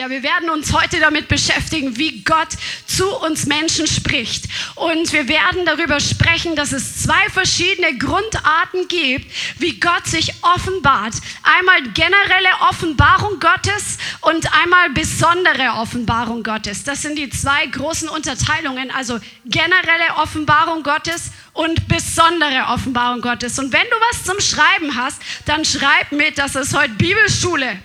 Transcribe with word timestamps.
Halleluja. 0.00 0.10
Wir 0.10 0.22
werden 0.22 0.50
uns 0.50 0.72
heute 0.72 1.00
damit 1.00 1.28
beschäftigen, 1.28 1.96
wie 1.96 2.22
Gott 2.22 2.48
zu 2.86 3.08
uns 3.20 3.46
Menschen 3.46 3.86
spricht. 3.86 4.44
Und 4.74 5.12
wir 5.12 5.28
werden 5.28 5.64
darüber 5.66 6.00
sprechen, 6.00 6.56
dass 6.56 6.72
es 6.72 7.02
zwei 7.02 7.28
verschiedene 7.30 7.96
Grundarten 7.98 8.88
gibt, 8.88 9.30
wie 9.58 9.78
Gott 9.78 10.06
sich 10.06 10.34
offenbart. 10.42 11.14
Einmal 11.42 11.82
generelle 11.92 12.48
Offenbarung 12.68 13.40
Gottes 13.40 13.98
und 14.20 14.52
einmal 14.62 14.90
besondere 14.90 15.74
Offenbarung 15.76 16.42
Gottes. 16.42 16.84
Das 16.84 17.02
sind 17.02 17.16
die 17.16 17.30
zwei 17.30 17.66
großen 17.66 18.08
Unterteilungen, 18.08 18.90
also 18.90 19.18
generelle 19.44 20.16
Offenbarung 20.16 20.82
Gottes 20.82 21.30
und 21.52 21.88
besondere 21.88 22.66
Offenbarung 22.68 23.20
Gottes. 23.20 23.58
Und 23.58 23.72
wenn 23.72 23.88
du 23.90 23.96
was 24.10 24.24
zum 24.24 24.40
Schreiben 24.40 24.96
hast, 24.96 25.20
dann 25.46 25.64
schreib 25.64 26.12
mit, 26.12 26.38
das 26.38 26.54
ist 26.54 26.76
heute 26.76 26.94
Bibelschule. 26.94 27.78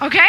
Okay? 0.00 0.20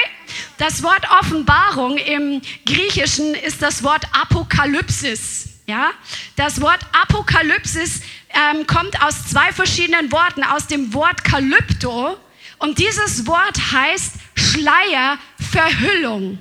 Das 0.57 0.83
Wort 0.83 1.09
Offenbarung 1.19 1.97
im 1.97 2.41
Griechischen 2.65 3.35
ist 3.35 3.61
das 3.61 3.83
Wort 3.83 4.03
Apokalypsis. 4.11 5.49
Ja? 5.67 5.91
Das 6.35 6.61
Wort 6.61 6.79
Apokalypsis 6.93 8.01
ähm, 8.29 8.65
kommt 8.67 9.01
aus 9.01 9.27
zwei 9.27 9.51
verschiedenen 9.51 10.11
Worten, 10.11 10.43
aus 10.43 10.67
dem 10.67 10.93
Wort 10.93 11.23
Kalypto. 11.23 12.17
Und 12.57 12.79
dieses 12.79 13.27
Wort 13.27 13.57
heißt 13.71 14.13
Schleier, 14.35 15.17
Verhüllung. 15.51 16.39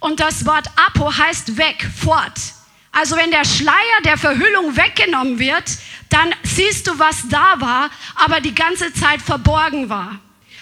Und 0.00 0.18
das 0.18 0.46
Wort 0.46 0.66
Apo 0.76 1.16
heißt 1.16 1.56
weg, 1.56 1.86
fort. 1.96 2.38
Also 2.92 3.16
wenn 3.16 3.30
der 3.30 3.44
Schleier 3.44 4.00
der 4.04 4.16
Verhüllung 4.16 4.76
weggenommen 4.76 5.38
wird, 5.38 5.64
dann 6.08 6.34
siehst 6.42 6.88
du, 6.88 6.98
was 6.98 7.28
da 7.28 7.60
war, 7.60 7.90
aber 8.16 8.40
die 8.40 8.54
ganze 8.54 8.92
Zeit 8.92 9.22
verborgen 9.22 9.88
war 9.88 10.18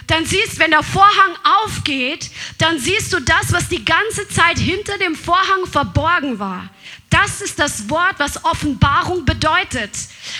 dann 0.09 0.25
siehst, 0.27 0.59
wenn 0.59 0.71
der 0.71 0.83
Vorhang 0.83 1.37
aufgeht, 1.65 2.31
dann 2.59 2.79
siehst 2.79 3.13
du 3.13 3.21
das, 3.21 3.53
was 3.53 3.69
die 3.69 3.85
ganze 3.85 4.27
Zeit 4.29 4.59
hinter 4.59 4.99
dem 4.99 5.15
Vorhang 5.15 5.67
verborgen 5.71 6.39
war. 6.39 6.69
Das 7.11 7.41
ist 7.41 7.59
das 7.59 7.89
Wort, 7.89 8.17
was 8.19 8.45
Offenbarung 8.45 9.25
bedeutet. 9.25 9.91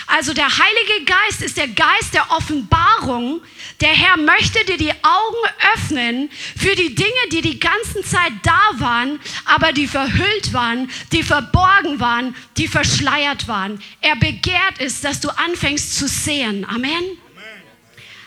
Also 0.07 0.33
der 0.33 0.45
Heilige 0.45 1.05
Geist 1.05 1.41
ist 1.41 1.57
der 1.57 1.67
Geist 1.67 2.13
der 2.13 2.29
Offenbarung. 2.31 3.41
Der 3.81 3.89
Herr 3.89 4.17
möchte 4.17 4.63
dir 4.65 4.77
die 4.77 4.91
Augen 4.91 5.53
öffnen 5.73 6.29
für 6.57 6.75
die 6.75 6.93
Dinge, 6.93 7.09
die 7.31 7.41
die 7.41 7.59
ganze 7.59 8.01
Zeit 8.03 8.33
da 8.43 8.59
waren, 8.77 9.19
aber 9.45 9.71
die 9.71 9.87
verhüllt 9.87 10.53
waren, 10.53 10.91
die 11.11 11.23
verborgen 11.23 11.99
waren, 11.99 12.35
die 12.57 12.67
verschleiert 12.67 13.47
waren. 13.47 13.81
Er 14.01 14.15
begehrt 14.15 14.79
es, 14.79 15.01
dass 15.01 15.19
du 15.21 15.29
anfängst 15.29 15.95
zu 15.95 16.07
sehen. 16.07 16.65
Amen. 16.65 17.17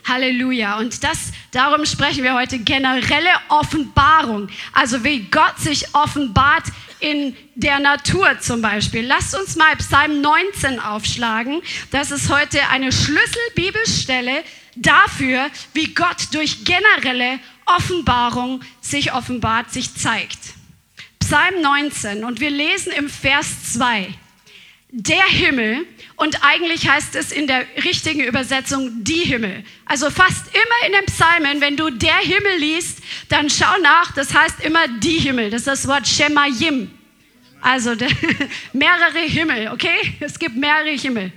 Halleluja. 0.07 0.79
Und 0.79 1.05
das, 1.05 1.33
darum 1.51 1.87
sprechen 1.87 2.25
wir 2.25 2.35
heute 2.35 2.59
generelle 2.59 3.31
Offenbarung. 3.49 4.49
Also 4.73 5.05
wie 5.05 5.25
Gott 5.25 5.59
sich 5.59 5.95
offenbart 5.95 6.65
in 7.01 7.37
der 7.55 7.81
Natur 7.81 8.39
zum 8.41 8.63
Beispiel. 8.63 9.05
Lasst 9.05 9.35
uns 9.35 9.57
mal 9.57 9.75
Psalm 9.77 10.21
19 10.21 10.79
aufschlagen. 10.79 11.61
Das 11.91 12.11
ist 12.11 12.31
heute 12.31 12.69
eine 12.69 12.93
Schlüsselbibelstelle 12.93 14.45
dafür, 14.77 15.51
wie 15.75 15.93
Gott 15.95 16.29
durch 16.33 16.65
generelle 16.65 17.41
Offenbarung 17.67 18.61
sich 18.81 19.13
offenbart, 19.13 19.73
sich 19.73 19.95
zeigt. 19.95 20.39
Psalm 21.19 21.61
19 21.61 22.25
und 22.25 22.41
wir 22.41 22.51
lesen 22.51 22.93
im 22.93 23.09
Vers 23.09 23.73
2 23.75 24.13
der 24.95 25.25
Himmel 25.25 25.87
und 26.17 26.45
eigentlich 26.45 26.87
heißt 26.87 27.17
es 27.17 27.33
in 27.33 27.47
der 27.47 27.65
richtigen 27.83 28.21
Übersetzung 28.25 29.03
die 29.03 29.25
Himmel. 29.25 29.65
Also 29.87 30.11
fast 30.11 30.49
immer 30.49 30.87
in 30.87 30.93
den 30.93 31.07
Psalmen, 31.07 31.63
wenn 31.63 31.79
du 31.79 31.89
der 31.89 32.19
Himmel 32.19 32.59
liest, 32.59 32.99
dann 33.31 33.49
schau 33.49 33.79
nach, 33.83 34.13
das 34.13 34.35
heißt 34.35 34.61
immer 34.61 34.87
die 35.01 35.19
Himmel. 35.19 35.49
Das 35.51 35.63
ist 35.63 35.67
das 35.67 35.89
Wort 35.89 36.07
Shemayim. 36.07 36.91
Also 37.63 37.93
mehrere 38.75 39.21
Himmel, 39.21 39.69
okay? 39.73 40.15
Es 40.21 40.39
gibt 40.39 40.57
mehrere 40.57 40.91
Himmel. 40.91 41.33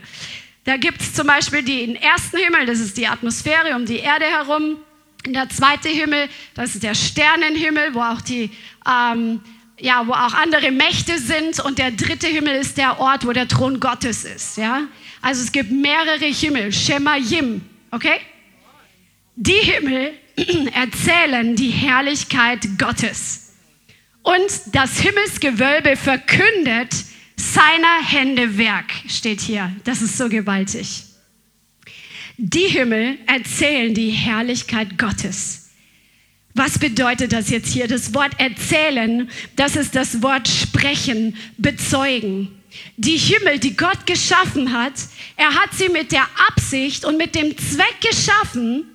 Da 0.66 0.75
gibt 0.75 1.00
es 1.00 1.13
zum 1.13 1.28
Beispiel 1.28 1.63
den 1.63 1.96
ersten 1.96 2.38
Himmel, 2.38 2.66
das 2.66 2.80
ist 2.80 2.97
die 2.97 3.07
Atmosphäre 3.07 3.74
um 3.75 3.85
die 3.85 4.00
Erde 4.00 4.25
herum. 4.25 4.78
Der 5.25 5.47
zweite 5.47 5.88
Himmel, 5.88 6.28
das 6.56 6.75
ist 6.75 6.84
der 6.84 6.94
Sternenhimmel, 6.94 7.94
wo 7.94 8.01
auch 8.01 8.19
die 8.19 8.51
ähm, 8.85 9.40
ja, 9.80 10.08
wo 10.08 10.13
auch 10.13 10.34
andere 10.34 10.72
Mächte 10.72 11.19
sind 11.19 11.59
und 11.59 11.78
der 11.78 11.91
dritte 11.91 12.28
Himmel 12.28 12.56
ist 12.56 12.78
der 12.78 13.00
Ort, 13.00 13.25
wo 13.25 13.34
der 13.34 13.47
Thron 13.47 13.80
Gottes 13.80 14.24
ist, 14.24 14.58
ja? 14.58 14.88
Also 15.22 15.44
es 15.44 15.52
gibt 15.52 15.72
mehrere 15.72 16.25
Himmel, 16.25 16.72
Shemayim, 16.72 17.62
okay? 17.91 18.19
Die 19.36 19.52
Himmel 19.53 20.13
erzählen 20.74 21.56
die 21.56 21.69
Herrlichkeit 21.69 22.78
Gottes. 22.78 23.53
Und 24.22 24.50
das 24.74 25.00
Himmelsgewölbe 25.00 25.97
verkündet 25.97 26.96
seiner 27.36 28.02
Hände 28.03 28.57
Werk, 28.57 28.92
steht 29.07 29.42
hier. 29.42 29.72
Das 29.84 30.02
ist 30.02 30.18
so 30.18 30.30
gewaltig. 30.30 31.03
Die 32.38 32.68
Himmel 32.68 33.18
erzählen 33.28 33.94
die 33.94 34.09
Herrlichkeit 34.09 34.97
Gottes. 34.97 35.65
Was 36.56 36.80
bedeutet 36.80 37.34
das 37.34 37.50
jetzt 37.50 37.74
hier? 37.74 37.88
Das 37.88 38.14
Wort 38.14 38.32
erzählen, 38.40 39.30
das 39.58 39.76
ist 39.76 39.94
das 39.94 40.22
Wort 40.24 40.48
sprechen, 40.48 41.36
bezeugen. 41.58 42.48
Die 42.96 43.18
Himmel, 43.18 43.60
die 43.60 43.76
Gott 43.76 44.06
geschaffen 44.06 44.72
hat, 44.72 44.94
er 45.36 45.54
hat 45.54 45.74
sie 45.74 45.90
mit 45.90 46.14
der 46.14 46.26
Absicht 46.50 47.04
und 47.04 47.18
mit 47.18 47.36
dem 47.36 47.58
Zweck 47.58 48.00
geschaffen, 48.02 48.86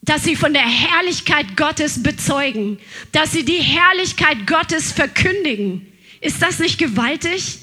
dass 0.00 0.24
sie 0.24 0.34
von 0.34 0.54
der 0.54 0.66
Herrlichkeit 0.66 1.58
Gottes 1.58 2.02
bezeugen, 2.02 2.78
dass 3.12 3.32
sie 3.32 3.44
die 3.44 3.60
Herrlichkeit 3.60 4.46
Gottes 4.46 4.90
verkündigen. 4.90 5.86
Ist 6.22 6.40
das 6.40 6.58
nicht 6.58 6.78
gewaltig? 6.78 7.58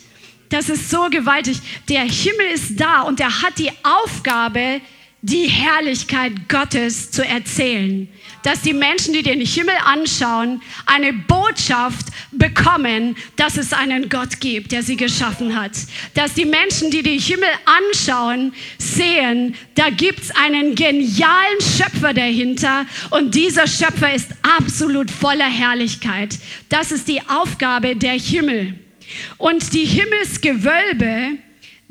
Das 0.50 0.70
ist 0.70 0.92
so 0.92 1.10
gewaltig. 1.10 1.58
Der 1.90 2.04
Himmel 2.04 2.46
ist 2.54 2.80
da 2.80 3.02
und 3.02 3.20
er 3.20 3.42
hat 3.42 3.58
die 3.58 3.72
Aufgabe, 3.82 4.82
die 5.26 5.48
Herrlichkeit 5.48 6.48
Gottes 6.48 7.10
zu 7.10 7.26
erzählen. 7.26 8.08
Dass 8.44 8.62
die 8.62 8.74
Menschen, 8.74 9.12
die 9.12 9.24
den 9.24 9.42
Himmel 9.42 9.74
anschauen, 9.84 10.62
eine 10.86 11.14
Botschaft 11.14 12.06
bekommen, 12.32 13.18
dass 13.36 13.58
es 13.58 13.74
einen 13.74 14.08
Gott 14.10 14.40
gibt, 14.40 14.72
der 14.72 14.84
sie 14.84 14.96
geschaffen 14.96 15.60
hat. 15.60 15.72
Dass 16.14 16.36
die 16.36 16.46
Menschen, 16.46 16.92
die 16.92 17.02
den 17.02 17.20
Himmel 17.20 17.50
anschauen, 17.66 18.54
sehen, 18.78 19.56
da 19.74 19.90
gibt 19.90 20.20
es 20.20 20.32
einen 20.36 20.76
genialen 20.76 21.60
Schöpfer 21.60 22.14
dahinter 22.14 22.86
und 23.10 23.34
dieser 23.34 23.66
Schöpfer 23.66 24.14
ist 24.14 24.30
absolut 24.44 25.10
voller 25.10 25.50
Herrlichkeit. 25.50 26.38
Das 26.70 26.92
ist 26.92 27.08
die 27.08 27.22
Aufgabe 27.28 27.96
der 27.96 28.14
Himmel. 28.14 28.76
Und 29.38 29.74
die 29.74 29.86
Himmelsgewölbe, 29.86 31.40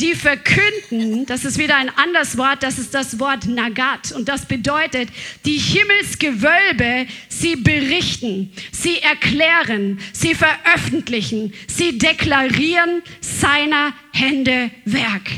die 0.00 0.14
verkünden, 0.14 1.24
das 1.26 1.44
ist 1.44 1.58
wieder 1.58 1.76
ein 1.76 1.88
anderes 1.88 2.36
Wort, 2.36 2.62
das 2.62 2.78
ist 2.78 2.94
das 2.94 3.18
Wort 3.20 3.46
Nagat. 3.46 4.12
Und 4.12 4.28
das 4.28 4.46
bedeutet, 4.46 5.08
die 5.44 5.56
Himmelsgewölbe, 5.56 7.06
sie 7.28 7.56
berichten, 7.56 8.52
sie 8.72 8.98
erklären, 9.00 10.00
sie 10.12 10.34
veröffentlichen, 10.34 11.52
sie 11.68 11.98
deklarieren 11.98 13.02
seiner 13.20 13.92
Hände 14.12 14.70
Werk. 14.84 15.30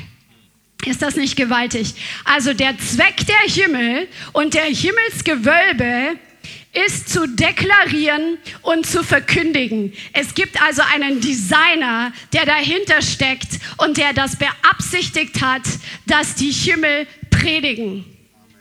Ist 0.87 1.03
das 1.03 1.17
nicht 1.17 1.37
gewaltig? 1.37 1.95
Also 2.25 2.55
der 2.55 2.79
Zweck 2.79 3.27
der 3.27 3.53
Himmel 3.53 4.09
und 4.33 4.55
der 4.55 4.67
Himmelsgewölbe 4.67 6.19
ist 6.85 7.09
zu 7.09 7.27
deklarieren 7.27 8.39
und 8.63 8.87
zu 8.87 9.03
verkündigen. 9.03 9.93
Es 10.13 10.35
gibt 10.35 10.61
also 10.63 10.83
einen 10.95 11.21
Designer, 11.21 12.13
der 12.33 12.45
dahinter 12.45 13.01
steckt 13.01 13.59
und 13.79 13.97
der 13.97 14.13
das 14.13 14.37
beabsichtigt 14.37 15.41
hat, 15.41 15.63
dass 16.07 16.35
die 16.35 16.51
Himmel 16.53 17.07
predigen, 17.31 18.05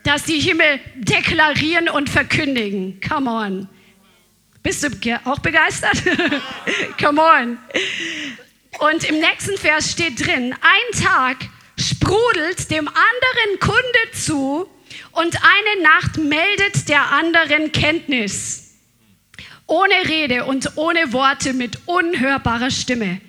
dass 0.04 0.24
die 0.24 0.40
Himmel 0.40 0.80
deklarieren 0.95 1.90
und 1.90 2.10
verkündigen. 2.10 3.01
Come 3.01 3.30
on. 3.30 3.69
Bist 4.63 4.84
du 4.84 5.22
auch 5.25 5.40
begeistert? 5.40 6.01
Come 7.00 7.22
on. 7.22 7.57
Und 8.80 9.04
im 9.10 9.19
nächsten 9.19 9.57
Vers 9.57 9.92
steht 9.92 10.25
drin, 10.25 10.54
ein 10.54 11.04
Tag 11.04 11.38
sprudelt 11.78 12.72
dem 12.72 12.88
anderen 12.88 13.60
Kunde 13.60 14.12
zu, 14.13 14.69
und 15.16 15.36
eine 15.38 15.84
Nacht 15.84 16.18
meldet 16.18 16.90
der 16.90 17.12
anderen 17.12 17.72
Kenntnis. 17.72 18.74
Ohne 19.66 19.94
Rede 20.08 20.46
und 20.46 20.78
ohne 20.78 21.14
Worte 21.14 21.54
mit 21.54 21.80
unhörbarer 21.86 22.70
Stimme. 22.70 23.20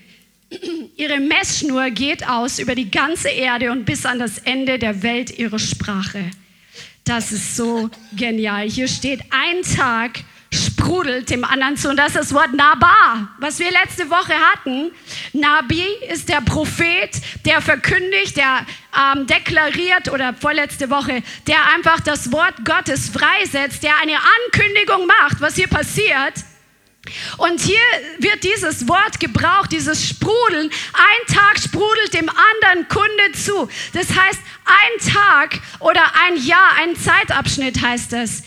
Ihre 0.96 1.18
Messschnur 1.20 1.90
geht 1.90 2.28
aus 2.28 2.58
über 2.58 2.74
die 2.74 2.90
ganze 2.90 3.28
Erde 3.28 3.72
und 3.72 3.84
bis 3.84 4.04
an 4.04 4.18
das 4.18 4.38
Ende 4.38 4.78
der 4.78 5.02
Welt 5.02 5.38
ihre 5.38 5.58
Sprache. 5.58 6.30
Das 7.04 7.32
ist 7.32 7.56
so 7.56 7.88
genial. 8.16 8.68
Hier 8.68 8.88
steht, 8.88 9.20
ein 9.30 9.62
Tag 9.62 10.20
sprudelt 10.86 11.30
dem 11.30 11.44
anderen 11.44 11.76
zu. 11.76 11.88
Und 11.90 11.96
das 11.96 12.08
ist 12.08 12.16
das 12.16 12.34
Wort 12.34 12.52
Naba, 12.52 13.28
was 13.38 13.58
wir 13.58 13.70
letzte 13.70 14.08
Woche 14.08 14.34
hatten. 14.34 14.92
Nabi 15.32 15.84
ist 16.12 16.28
der 16.28 16.40
Prophet, 16.40 17.10
der 17.44 17.60
verkündigt, 17.60 18.36
der 18.36 18.64
ähm, 18.94 19.26
deklariert 19.26 20.10
oder 20.12 20.32
vorletzte 20.34 20.88
Woche, 20.88 21.22
der 21.46 21.56
einfach 21.74 22.00
das 22.00 22.30
Wort 22.32 22.64
Gottes 22.64 23.08
freisetzt, 23.08 23.82
der 23.82 23.92
eine 24.00 24.14
Ankündigung 24.14 25.06
macht, 25.06 25.40
was 25.40 25.56
hier 25.56 25.68
passiert. 25.68 26.34
Und 27.36 27.60
hier 27.60 27.78
wird 28.18 28.44
dieses 28.44 28.88
Wort 28.88 29.20
gebraucht, 29.20 29.72
dieses 29.72 30.06
Sprudeln. 30.08 30.70
Ein 30.92 31.34
Tag 31.34 31.58
sprudelt 31.58 32.14
dem 32.14 32.28
anderen 32.28 32.88
Kunde 32.88 33.32
zu. 33.32 33.68
Das 33.92 34.08
heißt, 34.08 34.40
ein 34.64 35.12
Tag 35.12 35.60
oder 35.80 36.02
ein 36.26 36.44
Jahr, 36.44 36.72
ein 36.78 36.96
Zeitabschnitt 36.96 37.80
heißt 37.80 38.12
es. 38.14 38.42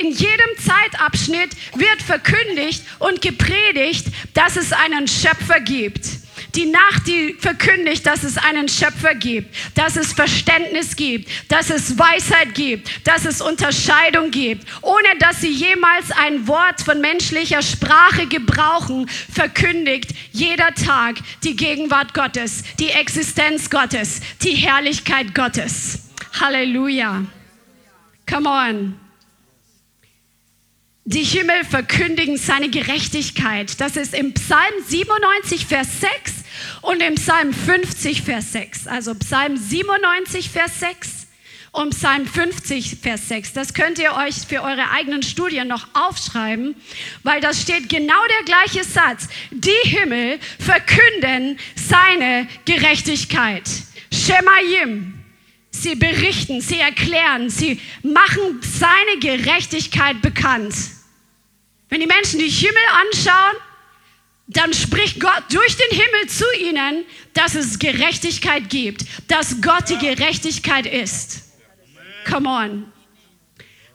in 0.00 0.10
jedem 0.10 0.58
Zeitabschnitt 0.58 1.50
wird 1.76 2.02
verkündigt 2.02 2.84
und 2.98 3.22
gepredigt, 3.22 4.06
dass 4.34 4.56
es 4.56 4.72
einen 4.72 5.06
Schöpfer 5.06 5.60
gibt. 5.60 6.06
Die 6.54 6.66
Nacht, 6.66 7.06
die 7.06 7.34
verkündigt, 7.38 8.04
dass 8.06 8.24
es 8.24 8.36
einen 8.36 8.68
Schöpfer 8.68 9.14
gibt, 9.14 9.54
dass 9.76 9.96
es 9.96 10.12
Verständnis 10.12 10.96
gibt, 10.96 11.30
dass 11.48 11.70
es 11.70 11.98
Weisheit 11.98 12.54
gibt, 12.54 13.06
dass 13.06 13.24
es 13.24 13.40
Unterscheidung 13.40 14.30
gibt, 14.30 14.66
ohne 14.82 15.08
dass 15.20 15.42
sie 15.42 15.50
jemals 15.50 16.10
ein 16.10 16.48
Wort 16.48 16.80
von 16.80 17.00
menschlicher 17.00 17.62
Sprache 17.62 18.26
gebrauchen, 18.26 19.08
verkündigt 19.32 20.12
jeder 20.32 20.74
Tag 20.74 21.16
die 21.44 21.54
Gegenwart 21.54 22.14
Gottes, 22.14 22.64
die 22.78 22.90
Existenz 22.90 23.70
Gottes, 23.70 24.20
die 24.42 24.54
Herrlichkeit 24.54 25.34
Gottes. 25.34 26.10
Halleluja. 26.40 27.24
Come 28.28 28.48
on. 28.48 29.00
Die 31.04 31.24
Himmel 31.24 31.64
verkündigen 31.64 32.36
seine 32.36 32.68
Gerechtigkeit. 32.68 33.80
Das 33.80 33.96
ist 33.96 34.14
im 34.14 34.32
Psalm 34.34 34.72
97, 34.86 35.66
Vers 35.66 36.00
6 36.00 36.39
und 36.82 37.02
im 37.02 37.14
Psalm 37.16 37.52
50, 37.52 38.22
Vers 38.22 38.52
6. 38.52 38.86
Also 38.86 39.14
Psalm 39.14 39.56
97, 39.56 40.50
Vers 40.50 40.80
6 40.80 41.26
und 41.72 41.90
Psalm 41.90 42.26
50, 42.26 42.96
Vers 43.00 43.28
6. 43.28 43.52
Das 43.52 43.74
könnt 43.74 43.98
ihr 43.98 44.14
euch 44.14 44.34
für 44.48 44.62
eure 44.62 44.90
eigenen 44.90 45.22
Studien 45.22 45.68
noch 45.68 45.86
aufschreiben, 45.94 46.74
weil 47.22 47.40
das 47.40 47.62
steht 47.62 47.88
genau 47.88 48.20
der 48.38 48.44
gleiche 48.44 48.84
Satz. 48.84 49.28
Die 49.50 49.88
Himmel 49.88 50.38
verkünden 50.58 51.58
seine 51.76 52.48
Gerechtigkeit. 52.64 53.68
Shemayim. 54.12 55.14
Sie 55.72 55.94
berichten, 55.94 56.60
sie 56.60 56.80
erklären, 56.80 57.48
sie 57.48 57.80
machen 58.02 58.60
seine 58.60 59.20
Gerechtigkeit 59.20 60.20
bekannt. 60.20 60.74
Wenn 61.88 62.00
die 62.00 62.08
Menschen 62.08 62.40
die 62.40 62.48
Himmel 62.48 62.82
anschauen, 63.06 63.56
dann 64.50 64.74
spricht 64.74 65.20
Gott 65.20 65.44
durch 65.50 65.76
den 65.76 65.98
Himmel 65.98 66.28
zu 66.28 66.44
ihnen, 66.60 67.04
dass 67.34 67.54
es 67.54 67.78
Gerechtigkeit 67.78 68.68
gibt, 68.68 69.04
dass 69.28 69.60
Gott 69.60 69.88
die 69.88 69.98
Gerechtigkeit 69.98 70.86
ist. 70.86 71.42
Come 72.28 72.48
on. 72.48 72.92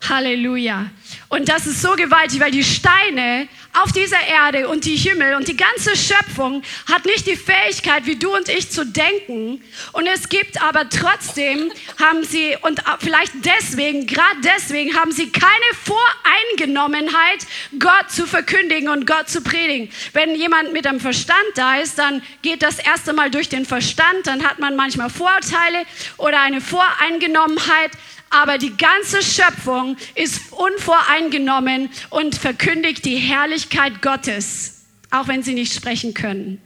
Halleluja. 0.07 0.89
Und 1.29 1.49
das 1.49 1.65
ist 1.67 1.81
so 1.81 1.95
gewaltig, 1.95 2.39
weil 2.39 2.51
die 2.51 2.63
Steine 2.63 3.47
auf 3.83 3.91
dieser 3.91 4.21
Erde 4.25 4.69
und 4.69 4.85
die 4.85 4.95
Himmel 4.95 5.35
und 5.35 5.47
die 5.47 5.57
ganze 5.57 5.95
Schöpfung 5.95 6.63
hat 6.89 7.05
nicht 7.05 7.27
die 7.27 7.35
Fähigkeit, 7.35 8.05
wie 8.05 8.15
du 8.15 8.33
und 8.33 8.47
ich 8.47 8.71
zu 8.71 8.85
denken. 8.85 9.61
Und 9.91 10.07
es 10.07 10.29
gibt 10.29 10.61
aber 10.61 10.87
trotzdem, 10.89 11.71
haben 11.99 12.23
sie, 12.23 12.55
und 12.61 12.81
vielleicht 12.99 13.33
deswegen, 13.43 14.07
gerade 14.07 14.37
deswegen, 14.43 14.95
haben 14.95 15.11
sie 15.11 15.29
keine 15.29 15.49
Voreingenommenheit, 15.83 17.45
Gott 17.79 18.11
zu 18.11 18.25
verkündigen 18.25 18.89
und 18.89 19.05
Gott 19.05 19.29
zu 19.29 19.41
predigen. 19.41 19.89
Wenn 20.13 20.35
jemand 20.35 20.71
mit 20.71 20.87
einem 20.87 20.99
Verstand 20.99 21.37
da 21.55 21.75
ist, 21.75 21.99
dann 21.99 22.21
geht 22.43 22.63
das 22.63 22.79
erste 22.79 23.13
Mal 23.13 23.29
durch 23.29 23.49
den 23.49 23.65
Verstand, 23.65 24.25
dann 24.25 24.43
hat 24.47 24.59
man 24.59 24.75
manchmal 24.75 25.09
Vorurteile 25.09 25.83
oder 26.17 26.41
eine 26.41 26.61
Voreingenommenheit 26.61 27.91
aber 28.29 28.57
die 28.57 28.75
ganze 28.75 29.21
Schöpfung 29.21 29.97
ist 30.15 30.51
unvoreingenommen 30.51 31.89
und 32.09 32.35
verkündigt 32.35 33.05
die 33.05 33.17
Herrlichkeit 33.17 34.01
Gottes, 34.01 34.85
auch 35.11 35.27
wenn 35.27 35.43
sie 35.43 35.53
nicht 35.53 35.73
sprechen 35.73 36.13
können. 36.13 36.61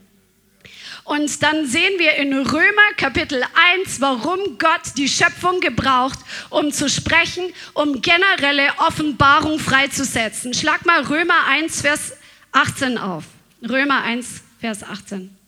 Und 1.10 1.42
dann 1.42 1.66
sehen 1.66 1.98
wir 1.98 2.18
in 2.18 2.34
Römer 2.34 2.94
Kapitel 2.96 3.44
1, 3.84 4.00
warum 4.00 4.60
Gott 4.60 4.96
die 4.96 5.10
Schöpfung 5.10 5.60
gebraucht, 5.60 6.20
um 6.52 6.72
zu 6.72 6.88
sprechen, 6.88 7.52
um 7.74 8.00
generelle 8.02 8.68
Offenbarung 8.78 9.58
freizusetzen. 9.58 10.54
Schlag 10.54 10.86
mal 10.86 11.02
Römer 11.02 11.48
1, 11.48 11.82
Vers 11.82 12.14
18 12.52 13.00
auf. 13.00 13.24
Römer 13.68 14.04
1, 14.04 14.44
Vers 14.60 14.84
18. 14.84 15.39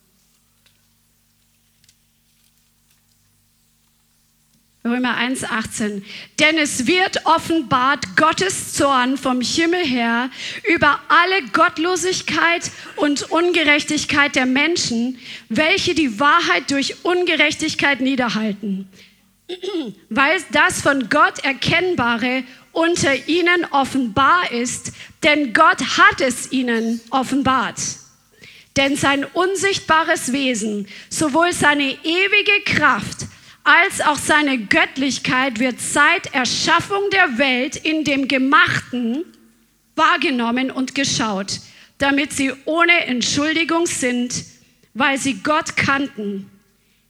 Römer 4.84 5.16
1,18. 5.16 6.02
Denn 6.40 6.58
es 6.58 6.88
wird 6.88 7.26
offenbart 7.28 8.18
Gottes 8.18 8.74
Zorn 8.74 9.16
vom 9.16 9.40
Himmel 9.40 9.86
her 9.86 10.32
über 10.74 11.00
alle 11.08 11.44
Gottlosigkeit 11.54 12.72
und 12.96 13.30
Ungerechtigkeit 13.30 14.36
der 14.36 14.48
Menschen, 14.48 15.20
welche 15.50 15.94
die 15.94 16.20
Wahrheit 16.20 16.72
durch 16.72 17.06
Ungerechtigkeit 17.06 18.02
niederhalten. 18.02 18.90
Weil 20.10 20.42
das 20.52 20.82
von 20.82 21.10
Gott 21.10 21.44
Erkennbare 21.44 22.44
unter 22.72 23.28
ihnen 23.28 23.68
offenbar 23.70 24.52
ist, 24.52 24.94
denn 25.22 25.54
Gott 25.54 25.80
hat 25.98 26.22
es 26.22 26.52
ihnen 26.52 27.02
offenbart. 27.12 27.80
Denn 28.78 28.96
sein 28.96 29.26
unsichtbares 29.26 30.32
Wesen, 30.32 30.88
sowohl 31.10 31.54
seine 31.54 31.84
ewige 31.84 32.64
Kraft, 32.66 33.28
als 33.64 34.02
auch 34.02 34.18
seine 34.18 34.58
Göttlichkeit 34.58 35.60
wird 35.60 35.80
seit 35.80 36.34
Erschaffung 36.34 37.10
der 37.12 37.38
Welt 37.38 37.76
in 37.76 38.04
dem 38.04 38.28
Gemachten 38.28 39.24
wahrgenommen 39.96 40.72
und 40.72 40.96
geschaut, 40.96 41.60
damit 41.98 42.34
sie 42.34 42.52
ohne 42.66 43.06
Entschuldigung 43.06 43.86
sind, 43.86 44.34
weil 44.94 45.18
sie 45.18 45.36
Gott 45.44 45.78
kannten, 45.78 46.50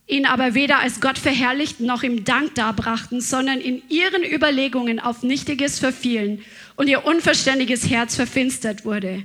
ihn 0.07 0.25
aber 0.25 0.53
weder 0.53 0.79
als 0.79 0.99
Gott 0.99 1.17
verherrlichten 1.17 1.85
noch 1.85 2.03
ihm 2.03 2.25
Dank 2.25 2.55
darbrachten, 2.55 3.21
sondern 3.21 3.61
in 3.61 3.81
ihren 3.87 4.23
Überlegungen 4.23 4.99
auf 4.99 5.23
Nichtiges 5.23 5.79
verfielen 5.79 6.43
und 6.75 6.87
ihr 6.87 7.05
unverständiges 7.05 7.89
Herz 7.89 8.15
verfinstert 8.15 8.83
wurde. 8.83 9.23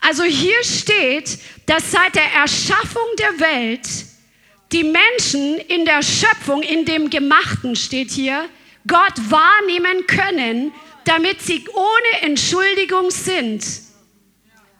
Also 0.00 0.24
hier 0.24 0.62
steht, 0.64 1.38
dass 1.66 1.92
seit 1.92 2.14
der 2.14 2.32
Erschaffung 2.34 3.06
der 3.18 3.40
Welt 3.40 3.88
die 4.72 4.84
Menschen 4.84 5.58
in 5.58 5.84
der 5.84 6.02
Schöpfung, 6.02 6.62
in 6.62 6.84
dem 6.84 7.10
Gemachten 7.10 7.76
steht 7.76 8.10
hier, 8.10 8.48
Gott 8.86 9.14
wahrnehmen 9.28 10.06
können, 10.06 10.72
damit 11.04 11.40
sie 11.42 11.64
ohne 11.72 12.22
Entschuldigung 12.22 13.10
sind. 13.10 13.64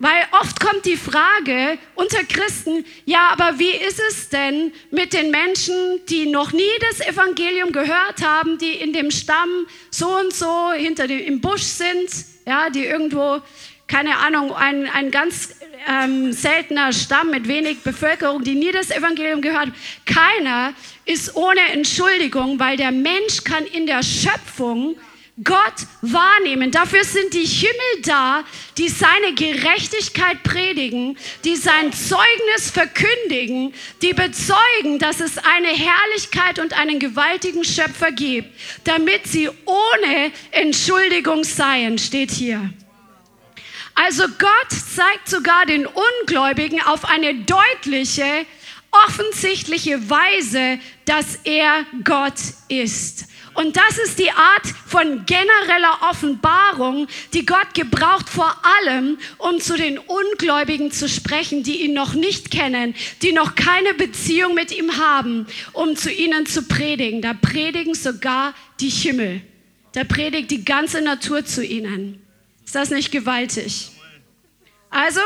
Weil 0.00 0.22
oft 0.40 0.60
kommt 0.60 0.84
die 0.84 0.96
Frage 0.96 1.78
unter 1.96 2.22
Christen, 2.22 2.84
ja, 3.04 3.30
aber 3.30 3.58
wie 3.58 3.70
ist 3.70 4.00
es 4.08 4.28
denn 4.28 4.72
mit 4.92 5.12
den 5.12 5.32
Menschen, 5.32 5.74
die 6.08 6.26
noch 6.26 6.52
nie 6.52 6.70
das 6.88 7.00
Evangelium 7.00 7.72
gehört 7.72 8.22
haben, 8.22 8.58
die 8.58 8.74
in 8.74 8.92
dem 8.92 9.10
Stamm 9.10 9.66
so 9.90 10.08
und 10.08 10.32
so 10.32 10.70
hinter 10.72 11.08
dem 11.08 11.18
im 11.18 11.40
Busch 11.40 11.62
sind, 11.62 12.10
ja, 12.46 12.70
die 12.70 12.84
irgendwo 12.84 13.42
keine 13.88 14.18
Ahnung, 14.18 14.54
ein, 14.54 14.86
ein 14.86 15.10
ganz 15.10 15.57
ähm, 15.86 16.32
seltener 16.32 16.92
Stamm 16.92 17.30
mit 17.30 17.46
wenig 17.48 17.82
Bevölkerung, 17.82 18.42
die 18.42 18.54
nie 18.54 18.72
das 18.72 18.90
Evangelium 18.90 19.40
gehört. 19.40 19.70
Keiner 20.04 20.74
ist 21.04 21.36
ohne 21.36 21.60
Entschuldigung, 21.72 22.58
weil 22.58 22.76
der 22.76 22.92
Mensch 22.92 23.44
kann 23.44 23.64
in 23.66 23.86
der 23.86 24.02
Schöpfung 24.02 24.96
Gott 25.44 25.86
wahrnehmen. 26.02 26.72
Dafür 26.72 27.04
sind 27.04 27.32
die 27.32 27.44
Himmel 27.44 28.02
da, 28.02 28.42
die 28.76 28.88
seine 28.88 29.34
Gerechtigkeit 29.34 30.42
predigen, 30.42 31.16
die 31.44 31.54
sein 31.54 31.92
Zeugnis 31.92 32.70
verkündigen, 32.72 33.72
die 34.02 34.14
bezeugen, 34.14 34.98
dass 34.98 35.20
es 35.20 35.38
eine 35.38 35.68
Herrlichkeit 35.68 36.58
und 36.58 36.76
einen 36.76 36.98
gewaltigen 36.98 37.62
Schöpfer 37.62 38.10
gibt, 38.10 38.48
damit 38.82 39.28
sie 39.28 39.48
ohne 39.64 40.32
Entschuldigung 40.50 41.44
seien, 41.44 41.98
steht 41.98 42.32
hier. 42.32 42.70
Also 44.00 44.28
Gott 44.38 44.70
zeigt 44.70 45.28
sogar 45.28 45.66
den 45.66 45.84
Ungläubigen 45.84 46.80
auf 46.82 47.04
eine 47.04 47.34
deutliche, 47.34 48.46
offensichtliche 49.06 50.08
Weise, 50.08 50.78
dass 51.04 51.40
er 51.42 51.84
Gott 52.04 52.38
ist. 52.68 53.26
Und 53.54 53.76
das 53.76 53.98
ist 53.98 54.20
die 54.20 54.30
Art 54.30 54.68
von 54.86 55.26
genereller 55.26 55.98
Offenbarung, 56.08 57.08
die 57.34 57.44
Gott 57.44 57.74
gebraucht 57.74 58.28
vor 58.28 58.54
allem, 58.78 59.18
um 59.38 59.60
zu 59.60 59.76
den 59.76 59.98
Ungläubigen 59.98 60.92
zu 60.92 61.08
sprechen, 61.08 61.64
die 61.64 61.82
ihn 61.82 61.92
noch 61.92 62.14
nicht 62.14 62.52
kennen, 62.52 62.94
die 63.22 63.32
noch 63.32 63.56
keine 63.56 63.94
Beziehung 63.94 64.54
mit 64.54 64.70
ihm 64.70 64.96
haben, 64.96 65.48
um 65.72 65.96
zu 65.96 66.12
ihnen 66.12 66.46
zu 66.46 66.62
predigen. 66.62 67.20
Da 67.20 67.34
predigen 67.34 67.94
sogar 67.94 68.54
die 68.78 68.90
Himmel. 68.90 69.40
Da 69.92 70.04
predigt 70.04 70.52
die 70.52 70.64
ganze 70.64 71.00
Natur 71.00 71.44
zu 71.44 71.64
ihnen. 71.64 72.27
Ist 72.68 72.74
das 72.74 72.90
nicht 72.90 73.10
gewaltig? 73.10 73.92
Also, 74.90 75.22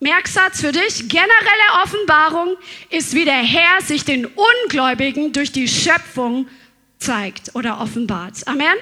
Merksatz 0.00 0.60
für 0.62 0.72
dich, 0.72 1.08
generelle 1.08 1.84
Offenbarung 1.84 2.56
ist, 2.90 3.14
wie 3.14 3.24
der 3.24 3.40
Herr 3.40 3.80
sich 3.82 4.04
den 4.04 4.26
Ungläubigen 4.26 5.32
durch 5.32 5.52
die 5.52 5.68
Schöpfung 5.68 6.48
zeigt 6.98 7.54
oder 7.54 7.80
offenbart. 7.80 8.44
Amen. 8.48 8.74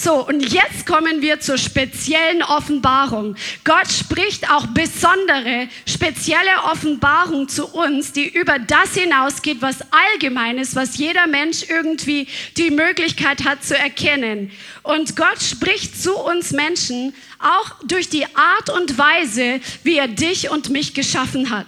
So, 0.00 0.24
und 0.24 0.52
jetzt 0.52 0.86
kommen 0.86 1.22
wir 1.22 1.40
zur 1.40 1.58
speziellen 1.58 2.44
Offenbarung. 2.44 3.34
Gott 3.64 3.90
spricht 3.90 4.48
auch 4.48 4.66
besondere, 4.68 5.68
spezielle 5.88 6.62
Offenbarung 6.70 7.48
zu 7.48 7.66
uns, 7.66 8.12
die 8.12 8.28
über 8.28 8.60
das 8.60 8.94
hinausgeht, 8.94 9.60
was 9.60 9.78
allgemein 9.90 10.58
ist, 10.58 10.76
was 10.76 10.98
jeder 10.98 11.26
Mensch 11.26 11.64
irgendwie 11.68 12.28
die 12.56 12.70
Möglichkeit 12.70 13.44
hat 13.44 13.64
zu 13.64 13.76
erkennen. 13.76 14.52
Und 14.84 15.16
Gott 15.16 15.42
spricht 15.42 16.00
zu 16.00 16.16
uns 16.16 16.52
Menschen 16.52 17.12
auch 17.40 17.82
durch 17.84 18.08
die 18.08 18.26
Art 18.36 18.70
und 18.70 18.98
Weise, 18.98 19.60
wie 19.82 19.98
er 19.98 20.06
dich 20.06 20.48
und 20.48 20.70
mich 20.70 20.94
geschaffen 20.94 21.50
hat. 21.50 21.66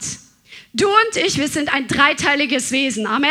Du 0.73 0.87
und 0.87 1.17
ich, 1.17 1.37
wir 1.37 1.49
sind 1.49 1.75
ein 1.75 1.89
dreiteiliges 1.89 2.71
Wesen. 2.71 3.09
Amen. 3.09 3.31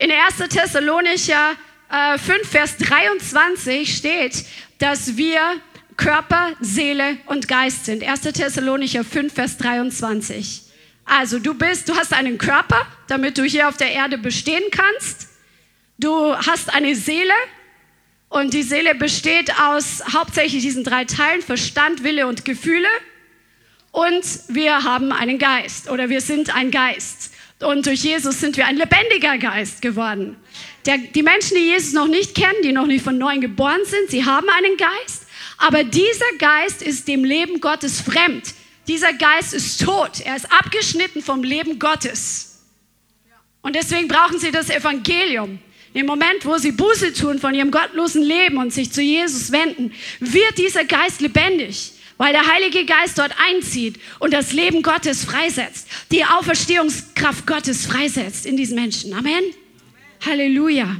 In 0.00 0.10
1. 0.10 0.48
Thessalonicher 0.48 1.54
5, 1.90 2.30
äh, 2.30 2.44
Vers 2.46 2.76
23 2.76 3.96
steht, 3.96 4.44
dass 4.78 5.16
wir 5.16 5.40
Körper, 5.96 6.52
Seele 6.60 7.18
und 7.26 7.48
Geist 7.48 7.84
sind. 7.84 8.04
1. 8.04 8.22
Thessalonicher 8.22 9.04
5, 9.04 9.34
Vers 9.34 9.56
23. 9.58 10.62
Also 11.04 11.40
du 11.40 11.54
bist, 11.54 11.88
du 11.88 11.96
hast 11.96 12.12
einen 12.12 12.38
Körper, 12.38 12.86
damit 13.08 13.36
du 13.36 13.42
hier 13.42 13.68
auf 13.68 13.76
der 13.76 13.90
Erde 13.90 14.16
bestehen 14.16 14.62
kannst. 14.70 15.28
Du 15.98 16.34
hast 16.36 16.72
eine 16.72 16.94
Seele 16.94 17.34
und 18.28 18.54
die 18.54 18.62
Seele 18.62 18.94
besteht 18.94 19.52
aus 19.60 20.02
hauptsächlich 20.12 20.62
diesen 20.62 20.84
drei 20.84 21.04
Teilen, 21.04 21.42
Verstand, 21.42 22.04
Wille 22.04 22.28
und 22.28 22.44
Gefühle. 22.44 22.88
Und 23.90 24.24
wir 24.46 24.84
haben 24.84 25.10
einen 25.10 25.40
Geist 25.40 25.90
oder 25.90 26.08
wir 26.08 26.20
sind 26.20 26.54
ein 26.54 26.70
Geist. 26.70 27.32
Und 27.60 27.86
durch 27.86 28.02
Jesus 28.02 28.40
sind 28.40 28.56
wir 28.56 28.66
ein 28.66 28.76
lebendiger 28.76 29.36
Geist 29.38 29.82
geworden. 29.82 30.36
Der, 30.86 30.96
die 30.98 31.22
Menschen, 31.22 31.56
die 31.56 31.66
Jesus 31.66 31.92
noch 31.92 32.08
nicht 32.08 32.34
kennen, 32.34 32.62
die 32.64 32.72
noch 32.72 32.86
nicht 32.86 33.04
von 33.04 33.18
neuem 33.18 33.40
geboren 33.40 33.84
sind, 33.84 34.10
sie 34.10 34.24
haben 34.24 34.48
einen 34.48 34.76
Geist, 34.78 35.26
aber 35.58 35.84
dieser 35.84 36.32
Geist 36.38 36.80
ist 36.80 37.06
dem 37.06 37.22
Leben 37.22 37.60
Gottes 37.60 38.00
fremd. 38.00 38.54
Dieser 38.88 39.12
Geist 39.12 39.52
ist 39.52 39.84
tot. 39.84 40.20
Er 40.24 40.36
ist 40.36 40.50
abgeschnitten 40.50 41.22
vom 41.22 41.44
Leben 41.44 41.78
Gottes. 41.78 42.62
Und 43.60 43.76
deswegen 43.76 44.08
brauchen 44.08 44.38
sie 44.38 44.50
das 44.50 44.70
Evangelium. 44.70 45.58
Im 45.92 46.06
Moment, 46.06 46.46
wo 46.46 46.56
sie 46.56 46.72
Buße 46.72 47.12
tun 47.12 47.38
von 47.38 47.54
ihrem 47.54 47.70
gottlosen 47.70 48.22
Leben 48.22 48.56
und 48.56 48.72
sich 48.72 48.92
zu 48.92 49.02
Jesus 49.02 49.52
wenden, 49.52 49.92
wird 50.20 50.56
dieser 50.56 50.84
Geist 50.84 51.20
lebendig, 51.20 51.92
weil 52.20 52.34
der 52.34 52.46
Heilige 52.46 52.84
Geist 52.84 53.18
dort 53.18 53.34
einzieht 53.38 53.98
und 54.18 54.34
das 54.34 54.52
Leben 54.52 54.82
Gottes 54.82 55.24
freisetzt, 55.24 55.88
die 56.12 56.22
Auferstehungskraft 56.22 57.46
Gottes 57.46 57.86
freisetzt 57.86 58.44
in 58.44 58.58
diesen 58.58 58.74
Menschen. 58.74 59.14
Amen. 59.14 59.42
Halleluja. 60.26 60.96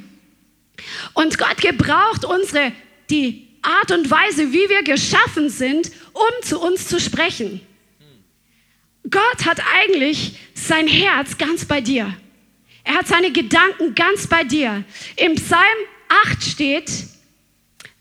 Und 1.13 1.37
Gott 1.37 1.59
gebraucht 1.59 2.25
unsere, 2.25 2.73
die 3.11 3.49
Art 3.61 3.93
und 3.93 4.11
Weise, 4.11 4.51
wie 4.55 4.67
wir 4.71 4.83
geschaffen 4.83 5.51
sind, 5.51 5.93
um 6.15 6.43
zu 6.43 6.59
uns 6.59 6.89
zu 6.89 6.99
sprechen. 6.99 7.61
Gott 9.11 9.45
hat 9.45 9.61
eigentlich 9.75 10.39
sein 10.55 10.89
Herz 10.89 11.37
ganz 11.37 11.67
bei 11.67 11.83
dir. 11.83 12.17
Er 12.83 12.95
hat 12.95 13.09
seine 13.09 13.31
Gedanken 13.31 13.95
ganz 13.95 14.27
bei 14.27 14.43
dir. 14.43 14.85
Im 15.17 15.35
Psalm 15.35 15.61
8 16.25 16.43
steht, 16.43 16.91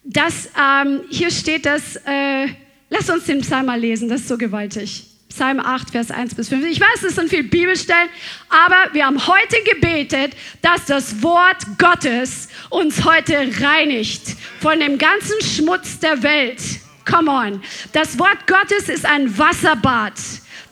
dass, 0.05 0.49
ähm, 0.57 1.01
hier 1.09 1.31
steht 1.31 1.65
das, 1.65 1.97
äh, 2.05 2.47
lass 2.89 3.09
uns 3.09 3.25
den 3.25 3.41
Psalm 3.41 3.67
mal 3.67 3.79
lesen, 3.79 4.09
das 4.09 4.21
ist 4.21 4.27
so 4.27 4.37
gewaltig. 4.37 5.05
Psalm 5.29 5.59
8, 5.59 5.91
Vers 5.91 6.11
1 6.11 6.35
bis 6.35 6.49
5. 6.49 6.65
Ich 6.65 6.81
weiß, 6.81 7.03
es 7.03 7.15
sind 7.15 7.29
viele 7.29 7.43
Bibelstellen, 7.43 8.09
aber 8.49 8.93
wir 8.93 9.05
haben 9.05 9.25
heute 9.27 9.57
gebetet, 9.63 10.33
dass 10.61 10.85
das 10.85 11.21
Wort 11.21 11.57
Gottes 11.77 12.49
uns 12.69 13.05
heute 13.05 13.49
reinigt 13.61 14.35
von 14.59 14.79
dem 14.79 14.97
ganzen 14.97 15.39
Schmutz 15.41 15.99
der 15.99 16.23
Welt. 16.23 16.59
Come 17.05 17.31
on. 17.31 17.61
Das 17.93 18.17
Wort 18.19 18.47
Gottes 18.47 18.89
ist 18.89 19.05
ein 19.05 19.37
Wasserbad. 19.37 20.13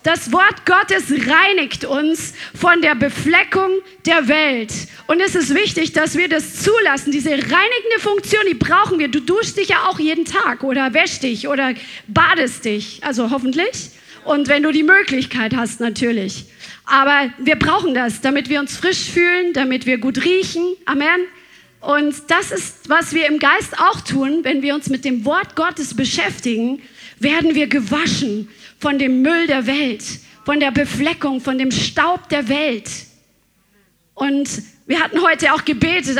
Das 0.08 0.32
Wort 0.32 0.64
Gottes 0.64 1.10
reinigt 1.10 1.84
uns 1.84 2.32
von 2.58 2.80
der 2.80 2.94
Befleckung 2.94 3.72
der 4.06 4.26
Welt. 4.26 4.72
Und 5.06 5.20
es 5.20 5.34
ist 5.34 5.54
wichtig, 5.54 5.92
dass 5.92 6.16
wir 6.16 6.30
das 6.30 6.62
zulassen. 6.62 7.12
Diese 7.12 7.28
reinigende 7.28 7.98
Funktion, 7.98 8.40
die 8.48 8.54
brauchen 8.54 8.98
wir. 8.98 9.08
Du 9.08 9.20
duschst 9.20 9.58
dich 9.58 9.68
ja 9.68 9.86
auch 9.86 9.98
jeden 9.98 10.24
Tag 10.24 10.64
oder 10.64 10.94
wäschst 10.94 11.24
dich 11.24 11.46
oder 11.46 11.74
badest 12.06 12.64
dich. 12.64 13.04
Also 13.04 13.30
hoffentlich 13.30 13.90
und 14.24 14.48
wenn 14.48 14.62
du 14.62 14.72
die 14.72 14.82
Möglichkeit 14.82 15.54
hast 15.54 15.78
natürlich. 15.78 16.46
Aber 16.86 17.28
wir 17.36 17.56
brauchen 17.56 17.92
das, 17.92 18.22
damit 18.22 18.48
wir 18.48 18.60
uns 18.60 18.78
frisch 18.78 19.10
fühlen, 19.10 19.52
damit 19.52 19.84
wir 19.84 19.98
gut 19.98 20.24
riechen. 20.24 20.74
Amen. 20.86 21.20
Und 21.82 22.14
das 22.28 22.50
ist, 22.50 22.88
was 22.88 23.12
wir 23.12 23.26
im 23.26 23.38
Geist 23.38 23.78
auch 23.78 24.00
tun, 24.00 24.40
wenn 24.42 24.62
wir 24.62 24.74
uns 24.74 24.88
mit 24.88 25.04
dem 25.04 25.26
Wort 25.26 25.54
Gottes 25.54 25.94
beschäftigen, 25.94 26.80
werden 27.20 27.54
wir 27.54 27.66
gewaschen 27.66 28.48
von 28.78 28.98
dem 28.98 29.22
Müll 29.22 29.46
der 29.46 29.66
Welt, 29.66 30.04
von 30.44 30.60
der 30.60 30.70
Befleckung, 30.70 31.40
von 31.40 31.58
dem 31.58 31.70
Staub 31.70 32.28
der 32.28 32.48
Welt. 32.48 32.88
Und 34.14 34.48
wir 34.86 35.00
hatten 35.00 35.22
heute 35.22 35.52
auch 35.52 35.64
gebetet 35.64 36.18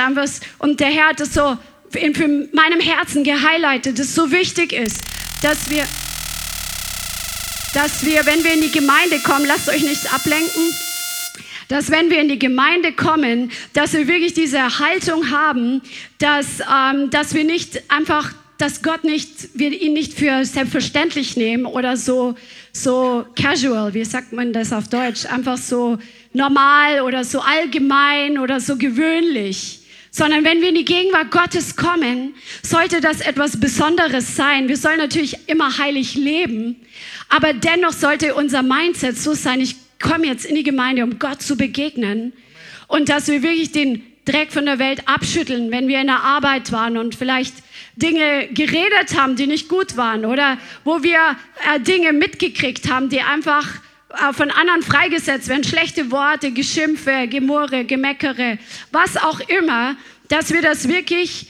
und 0.59 0.81
der 0.81 0.89
Herr 0.89 1.09
hat 1.09 1.21
es 1.21 1.35
so 1.35 1.57
in 1.95 2.49
meinem 2.53 2.81
Herzen 2.81 3.25
gehighlightet, 3.25 3.99
dass 3.99 4.09
es 4.09 4.15
so 4.15 4.31
wichtig 4.31 4.73
ist, 4.73 5.01
dass 5.43 5.71
wir 5.71 5.85
dass 7.75 8.05
wir, 8.05 8.25
wenn 8.27 8.43
wir 8.45 8.55
in 8.55 8.63
die 8.63 8.71
Gemeinde 8.71 9.19
kommen, 9.21 9.45
lasst 9.47 9.69
euch 9.69 9.83
nicht 9.83 10.13
ablenken, 10.13 10.75
dass 11.69 11.91
wenn 11.91 12.11
wir 12.11 12.21
in 12.21 12.29
die 12.29 12.39
Gemeinde 12.39 12.93
kommen, 12.93 13.53
dass 13.75 13.93
wir 13.93 14.09
wirklich 14.09 14.33
diese 14.33 14.79
Haltung 14.79 15.31
haben, 15.31 15.83
dass, 16.19 16.61
ähm, 16.61 17.11
dass 17.11 17.35
wir 17.35 17.45
nicht 17.45 17.91
einfach, 17.91 18.33
dass 18.59 18.83
Gott 18.83 19.05
nicht, 19.05 19.31
wir 19.55 19.71
ihn 19.71 19.93
nicht 19.93 20.15
für 20.15 20.45
selbstverständlich 20.45 21.37
nehmen 21.37 21.65
oder 21.65 21.97
so, 21.97 22.35
so 22.73 23.25
casual, 23.37 23.95
wie 23.95 24.05
sagt 24.05 24.33
man 24.33 24.53
das 24.53 24.73
auf 24.73 24.89
Deutsch, 24.89 25.27
einfach 25.27 25.57
so 25.57 25.99
normal 26.33 27.01
oder 27.03 27.25
so 27.25 27.41
allgemein 27.41 28.39
oder 28.39 28.61
so 28.61 28.77
gewöhnlich 28.77 29.79
sondern 30.11 30.43
wenn 30.43 30.61
wir 30.61 30.71
in 30.71 30.75
die 30.75 30.85
Gegenwart 30.85 31.31
Gottes 31.31 31.77
kommen, 31.77 32.35
sollte 32.63 33.01
das 33.01 33.21
etwas 33.21 33.61
Besonderes 33.61 34.35
sein. 34.35 34.69
Wir 34.69 34.77
sollen 34.77 34.99
natürlich 34.99 35.49
immer 35.49 35.79
heilig 35.79 36.15
leben, 36.15 36.77
aber 37.29 37.53
dennoch 37.53 37.93
sollte 37.93 38.35
unser 38.35 38.63
Mindset 38.63 39.17
so 39.17 39.35
sein, 39.35 39.61
ich 39.61 39.77
komme 40.01 40.27
jetzt 40.27 40.45
in 40.45 40.57
die 40.57 40.65
Gemeinde, 40.65 41.05
um 41.05 41.19
Gott 41.19 41.43
zu 41.43 41.57
begegnen 41.57 42.33
und 42.89 43.09
dass 43.09 43.29
wir 43.29 43.43
wirklich 43.43 43.71
den 43.71 44.03
Dreck 44.29 44.53
von 44.53 44.67
der 44.67 44.79
Welt 44.79 45.09
abschütteln, 45.09 45.71
wenn 45.71 45.89
wir 45.89 46.01
in 46.01 46.09
der 46.09 46.23
Arbeit 46.23 46.71
waren 46.71 46.99
und 46.99 47.15
vielleicht 47.15 47.55
Dinge 47.97 48.49
geredet 48.49 49.17
haben, 49.17 49.37
die 49.37 49.47
nicht 49.47 49.69
gut 49.69 49.97
waren 49.97 50.27
oder 50.27 50.59
wo 50.85 51.03
wir 51.03 51.19
äh, 51.75 51.81
Dinge 51.81 52.13
mitgekriegt 52.13 52.91
haben, 52.91 53.09
die 53.09 53.23
einfach 53.23 53.67
äh, 54.11 54.33
von 54.35 54.51
anderen 54.51 54.83
freigesetzt 54.83 55.49
werden, 55.49 55.65
schlechte 55.65 56.11
Worte, 56.11 56.53
Geschimpfe, 56.53 57.27
Gemurre, 57.29 57.85
Gemeckere, 57.85 58.59
was 58.93 59.17
auch 59.17 59.41
immer, 59.41 59.97
dass 60.29 60.53
wir 60.53 60.61
das 60.61 60.89
wirklich 60.89 61.47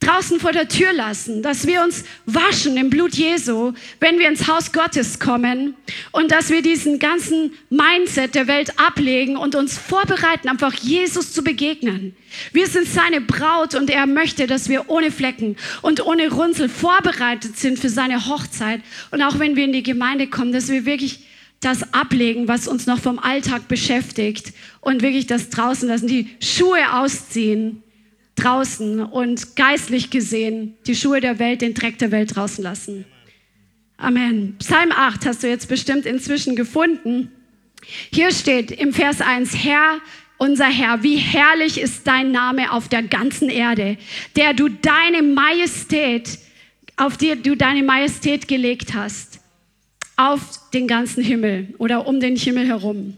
draußen 0.00 0.38
vor 0.38 0.52
der 0.52 0.68
Tür 0.68 0.92
lassen, 0.92 1.42
dass 1.42 1.66
wir 1.66 1.82
uns 1.82 2.04
waschen 2.26 2.76
im 2.76 2.90
Blut 2.90 3.14
Jesu, 3.14 3.72
wenn 3.98 4.18
wir 4.18 4.28
ins 4.28 4.46
Haus 4.46 4.72
Gottes 4.72 5.18
kommen 5.18 5.74
und 6.12 6.30
dass 6.30 6.50
wir 6.50 6.62
diesen 6.62 6.98
ganzen 6.98 7.52
Mindset 7.70 8.34
der 8.34 8.46
Welt 8.46 8.78
ablegen 8.78 9.36
und 9.36 9.54
uns 9.54 9.78
vorbereiten, 9.78 10.48
einfach 10.48 10.74
Jesus 10.74 11.32
zu 11.32 11.42
begegnen. 11.42 12.14
Wir 12.52 12.66
sind 12.66 12.86
seine 12.86 13.20
Braut 13.20 13.74
und 13.74 13.88
er 13.88 14.06
möchte, 14.06 14.46
dass 14.46 14.68
wir 14.68 14.90
ohne 14.90 15.10
Flecken 15.10 15.56
und 15.82 16.04
ohne 16.04 16.30
Runzel 16.30 16.68
vorbereitet 16.68 17.56
sind 17.56 17.78
für 17.78 17.88
seine 17.88 18.26
Hochzeit. 18.26 18.82
Und 19.10 19.22
auch 19.22 19.38
wenn 19.38 19.56
wir 19.56 19.64
in 19.64 19.72
die 19.72 19.82
Gemeinde 19.82 20.26
kommen, 20.26 20.52
dass 20.52 20.68
wir 20.68 20.84
wirklich 20.84 21.20
das 21.60 21.94
ablegen, 21.94 22.48
was 22.48 22.68
uns 22.68 22.86
noch 22.86 23.00
vom 23.00 23.18
Alltag 23.18 23.66
beschäftigt 23.66 24.52
und 24.82 25.00
wirklich 25.00 25.26
das 25.26 25.48
draußen 25.48 25.88
lassen, 25.88 26.06
die 26.06 26.36
Schuhe 26.40 26.92
ausziehen 26.92 27.82
draußen 28.36 29.02
und 29.02 29.56
geistlich 29.56 30.10
gesehen 30.10 30.76
die 30.86 30.94
Schuhe 30.94 31.20
der 31.20 31.38
Welt, 31.38 31.62
den 31.62 31.74
Dreck 31.74 31.98
der 31.98 32.10
Welt 32.10 32.36
draußen 32.36 32.62
lassen. 32.62 33.04
Amen. 33.96 34.56
Psalm 34.58 34.92
8 34.92 35.26
hast 35.26 35.42
du 35.42 35.48
jetzt 35.48 35.68
bestimmt 35.68 36.06
inzwischen 36.06 36.54
gefunden. 36.54 37.32
Hier 38.12 38.30
steht 38.30 38.70
im 38.70 38.92
Vers 38.92 39.20
1, 39.20 39.64
Herr, 39.64 40.00
unser 40.38 40.66
Herr, 40.66 41.02
wie 41.02 41.16
herrlich 41.16 41.80
ist 41.80 42.06
dein 42.06 42.30
Name 42.30 42.72
auf 42.72 42.88
der 42.88 43.02
ganzen 43.02 43.48
Erde, 43.48 43.96
der 44.36 44.52
du 44.52 44.68
deine 44.68 45.22
Majestät, 45.22 46.38
auf 46.96 47.16
die 47.16 47.40
du 47.40 47.56
deine 47.56 47.82
Majestät 47.82 48.48
gelegt 48.48 48.94
hast, 48.94 49.40
auf 50.16 50.70
den 50.72 50.86
ganzen 50.86 51.22
Himmel 51.22 51.74
oder 51.78 52.06
um 52.06 52.20
den 52.20 52.36
Himmel 52.36 52.66
herum. 52.66 53.16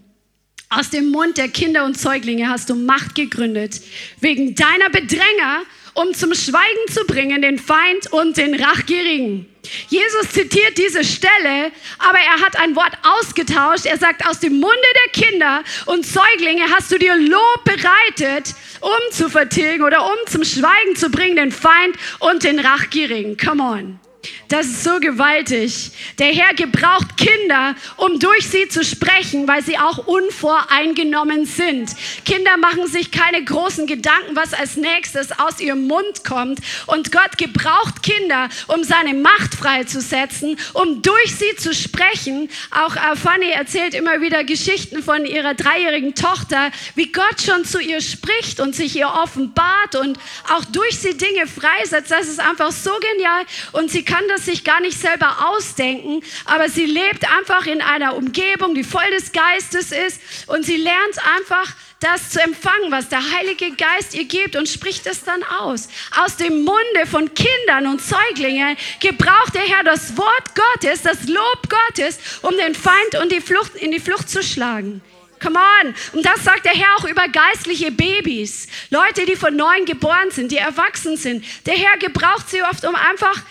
Aus 0.70 0.90
dem 0.90 1.10
Mund 1.10 1.38
der 1.38 1.48
Kinder 1.48 1.87
und 1.87 1.98
Säuglinge 1.98 2.48
hast 2.48 2.68
du 2.68 2.75
Macht 2.75 3.14
gegründet, 3.14 3.80
wegen 4.20 4.54
deiner 4.54 4.90
Bedränger 4.90 5.62
um 5.94 6.14
zum 6.14 6.32
Schweigen 6.34 6.92
zu 6.92 7.04
bringen 7.06 7.42
den 7.42 7.58
Feind 7.58 8.12
und 8.12 8.37
den 8.37 8.54
Rachgierigen. 8.54 9.46
Jesus 9.88 10.30
zitiert 10.32 10.78
diese 10.78 11.02
Stelle, 11.02 11.72
aber 11.98 12.18
er 12.18 12.40
hat 12.44 12.56
ein 12.60 12.76
Wort 12.76 12.92
ausgetauscht. 13.02 13.84
Er 13.84 13.98
sagt, 13.98 14.25
aus 14.26 14.38
dem 14.38 14.60
Munde 14.60 14.76
der 15.04 15.22
Kinder 15.22 15.64
und 15.87 16.06
Säuglinge 16.06 16.64
hast 16.70 16.92
du 16.92 16.98
dir 16.98 17.16
Lob 17.16 17.64
bereitet, 17.64 18.54
um 18.80 19.12
zu 19.12 19.28
vertilgen 19.28 19.82
oder 19.82 20.04
um 20.04 20.16
zum 20.26 20.44
Schweigen 20.44 20.94
zu 20.94 21.10
bringen 21.10 21.37
den 21.37 21.52
Feind 21.52 21.96
und 22.20 22.44
den 22.44 22.60
Rachgierigen. 22.60 23.37
Come 23.37 23.62
on. 23.62 24.07
Das 24.48 24.66
ist 24.66 24.82
so 24.82 24.98
gewaltig. 24.98 25.90
Der 26.18 26.32
Herr 26.32 26.54
gebraucht 26.54 27.18
Kinder, 27.18 27.76
um 27.98 28.18
durch 28.18 28.48
sie 28.48 28.66
zu 28.68 28.82
sprechen, 28.82 29.46
weil 29.46 29.62
sie 29.62 29.78
auch 29.78 30.06
unvoreingenommen 30.06 31.44
sind. 31.44 31.90
Kinder 32.25 32.56
machen 32.56 32.87
sich 32.87 33.10
keine 33.10 33.44
großen 33.44 33.87
Gedanken, 33.87 34.37
was 34.37 34.54
als 34.54 34.76
nächstes 34.76 35.38
aus 35.38 35.60
ihrem 35.60 35.87
Mund 35.87 36.25
kommt. 36.25 36.60
Und 36.87 37.12
Gott 37.12 37.37
gebraucht 37.37 38.02
Kinder, 38.02 38.48
um 38.68 38.84
seine 38.84 39.12
Macht 39.12 39.54
freizusetzen, 39.54 40.56
um 40.72 41.02
durch 41.02 41.34
sie 41.34 41.56
zu 41.56 41.75
sprechen. 41.75 42.48
Auch 42.70 42.96
äh, 42.96 43.16
Fanny 43.16 43.50
erzählt 43.50 43.94
immer 43.94 44.22
wieder 44.22 44.44
Geschichten 44.44 45.02
von 45.02 45.26
ihrer 45.26 45.54
dreijährigen 45.54 46.14
Tochter, 46.14 46.70
wie 46.94 47.12
Gott 47.12 47.42
schon 47.44 47.66
zu 47.66 47.80
ihr 47.80 48.00
spricht 48.00 48.60
und 48.60 48.75
sich 48.75 48.96
ihr 48.96 49.10
offenbart 49.10 49.94
und 49.94 50.18
auch 50.54 50.64
durch 50.64 50.98
sie 50.98 51.16
Dinge 51.16 51.46
freisetzt. 51.46 52.10
Das 52.10 52.28
ist 52.28 52.40
einfach 52.40 52.72
so 52.72 52.92
genial. 53.12 53.44
Und 53.72 53.90
sie 53.90 54.04
kann 54.08 54.26
das 54.28 54.46
sich 54.46 54.64
gar 54.64 54.80
nicht 54.80 54.98
selber 54.98 55.50
ausdenken, 55.50 56.22
aber 56.46 56.68
sie 56.70 56.86
lebt 56.86 57.30
einfach 57.30 57.66
in 57.66 57.82
einer 57.82 58.16
Umgebung, 58.16 58.74
die 58.74 58.82
voll 58.82 59.08
des 59.16 59.32
Geistes 59.32 59.92
ist 59.92 60.20
und 60.46 60.64
sie 60.64 60.76
lernt 60.76 61.18
einfach, 61.36 61.74
das 62.00 62.30
zu 62.30 62.40
empfangen, 62.40 62.90
was 62.90 63.08
der 63.08 63.20
Heilige 63.32 63.72
Geist 63.72 64.14
ihr 64.14 64.24
gibt 64.24 64.56
und 64.56 64.68
spricht 64.68 65.06
es 65.06 65.24
dann 65.24 65.42
aus. 65.60 65.88
Aus 66.16 66.36
dem 66.36 66.62
Munde 66.62 67.06
von 67.10 67.34
Kindern 67.34 67.88
und 67.88 68.00
Säuglingen 68.00 68.76
gebraucht 69.00 69.54
der 69.54 69.62
Herr 69.62 69.84
das 69.84 70.16
Wort 70.16 70.54
Gottes, 70.54 71.02
das 71.02 71.26
Lob 71.26 71.68
Gottes, 71.68 72.18
um 72.42 72.56
den 72.56 72.74
Feind 72.74 73.20
und 73.20 73.32
die 73.32 73.40
Flucht, 73.40 73.74
in 73.74 73.90
die 73.90 74.00
Flucht 74.00 74.30
zu 74.30 74.42
schlagen. 74.42 75.02
Come 75.40 75.59
on. 75.59 75.95
Und 76.12 76.25
das 76.25 76.45
sagt 76.45 76.64
der 76.64 76.73
Herr 76.73 76.97
auch 76.99 77.04
über 77.04 77.28
geistliche 77.28 77.90
Babys. 77.92 78.66
Leute, 78.90 79.26
die 79.26 79.37
von 79.37 79.54
neuem 79.54 79.85
geboren 79.85 80.30
sind, 80.30 80.52
die 80.52 80.57
erwachsen 80.57 81.16
sind. 81.16 81.45
Der 81.66 81.75
Herr 81.75 81.99
gebraucht 81.99 82.49
sie 82.50 82.62
oft, 82.62 82.85
um 82.85 82.95
einfach 82.95 83.42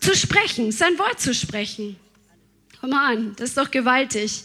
zu 0.00 0.16
sprechen, 0.16 0.72
sein 0.72 0.98
Wort 0.98 1.20
zu 1.20 1.34
sprechen. 1.34 1.96
Come 2.80 2.94
on, 2.94 3.36
das 3.36 3.50
ist 3.50 3.58
doch 3.58 3.70
gewaltig. 3.70 4.42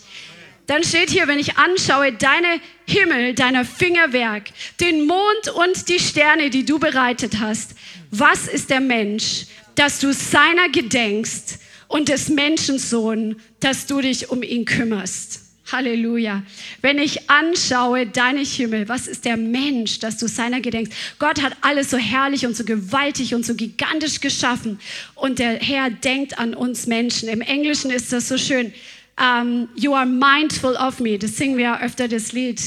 Dann 0.67 0.83
steht 0.83 1.09
hier, 1.09 1.27
wenn 1.27 1.39
ich 1.39 1.57
anschaue, 1.57 2.13
deine 2.13 2.61
Himmel, 2.87 3.33
deiner 3.33 3.65
Fingerwerk, 3.65 4.45
den 4.79 5.05
Mond 5.05 5.49
und 5.53 5.89
die 5.89 5.99
Sterne, 5.99 6.49
die 6.49 6.65
du 6.65 6.79
bereitet 6.79 7.39
hast. 7.39 7.75
Was 8.09 8.47
ist 8.47 8.69
der 8.69 8.79
Mensch, 8.79 9.47
dass 9.75 9.99
du 9.99 10.13
seiner 10.13 10.69
gedenkst 10.69 11.59
und 11.87 12.09
des 12.09 12.29
Menschensohn, 12.29 13.41
dass 13.59 13.85
du 13.85 14.01
dich 14.01 14.29
um 14.29 14.43
ihn 14.43 14.65
kümmerst? 14.65 15.50
Halleluja. 15.71 16.43
Wenn 16.81 16.97
ich 16.97 17.29
anschaue, 17.29 18.05
deine 18.05 18.41
Himmel, 18.41 18.89
was 18.89 19.07
ist 19.07 19.25
der 19.25 19.37
Mensch, 19.37 19.99
dass 19.99 20.17
du 20.17 20.27
seiner 20.27 20.61
gedenkst? 20.61 20.93
Gott 21.19 21.41
hat 21.41 21.57
alles 21.61 21.89
so 21.89 21.97
herrlich 21.97 22.45
und 22.45 22.55
so 22.55 22.63
gewaltig 22.63 23.33
und 23.33 23.45
so 23.45 23.55
gigantisch 23.55 24.19
geschaffen. 24.21 24.79
Und 25.15 25.39
der 25.39 25.59
Herr 25.59 25.89
denkt 25.89 26.39
an 26.39 26.53
uns 26.53 26.87
Menschen. 26.87 27.29
Im 27.29 27.41
Englischen 27.41 27.91
ist 27.91 28.11
das 28.11 28.27
so 28.27 28.37
schön. 28.37 28.73
Um, 29.19 29.69
you 29.75 29.93
are 29.93 30.05
mindful 30.05 30.75
of 30.75 30.99
me. 30.99 31.17
Das 31.17 31.37
singen 31.37 31.57
wir 31.57 31.81
öfter 31.81 32.07
das 32.07 32.31
Lied. 32.31 32.61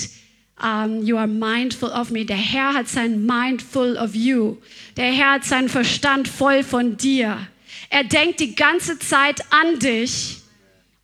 Um, 0.62 1.04
you 1.04 1.16
are 1.16 1.26
mindful 1.26 1.88
of 1.90 2.10
me. 2.10 2.24
Der 2.24 2.36
Herr 2.36 2.74
hat 2.74 2.88
sein 2.88 3.26
mindful 3.26 3.96
of 3.96 4.14
you. 4.14 4.56
Der 4.96 5.10
Herr 5.10 5.32
hat 5.32 5.44
seinen 5.44 5.68
Verstand 5.68 6.28
voll 6.28 6.62
von 6.62 6.96
dir. 6.96 7.38
Er 7.90 8.04
denkt 8.04 8.40
die 8.40 8.54
ganze 8.54 8.98
Zeit 8.98 9.40
an 9.50 9.78
dich 9.78 10.43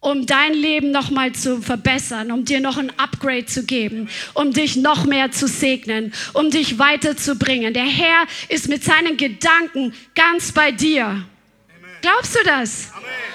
um 0.00 0.24
dein 0.26 0.54
Leben 0.54 0.90
noch 0.90 1.10
mal 1.10 1.32
zu 1.32 1.60
verbessern, 1.60 2.32
um 2.32 2.44
dir 2.44 2.60
noch 2.60 2.78
ein 2.78 2.90
Upgrade 2.98 3.46
zu 3.46 3.64
geben, 3.64 4.08
um 4.34 4.52
dich 4.52 4.76
noch 4.76 5.04
mehr 5.04 5.30
zu 5.30 5.46
segnen, 5.46 6.12
um 6.32 6.50
dich 6.50 6.78
weiterzubringen. 6.78 7.74
Der 7.74 7.84
Herr 7.84 8.24
ist 8.48 8.68
mit 8.68 8.82
seinen 8.82 9.16
Gedanken 9.16 9.92
ganz 10.14 10.52
bei 10.52 10.72
dir. 10.72 11.24
Glaubst 12.00 12.34
du 12.34 12.42
das? 12.44 12.88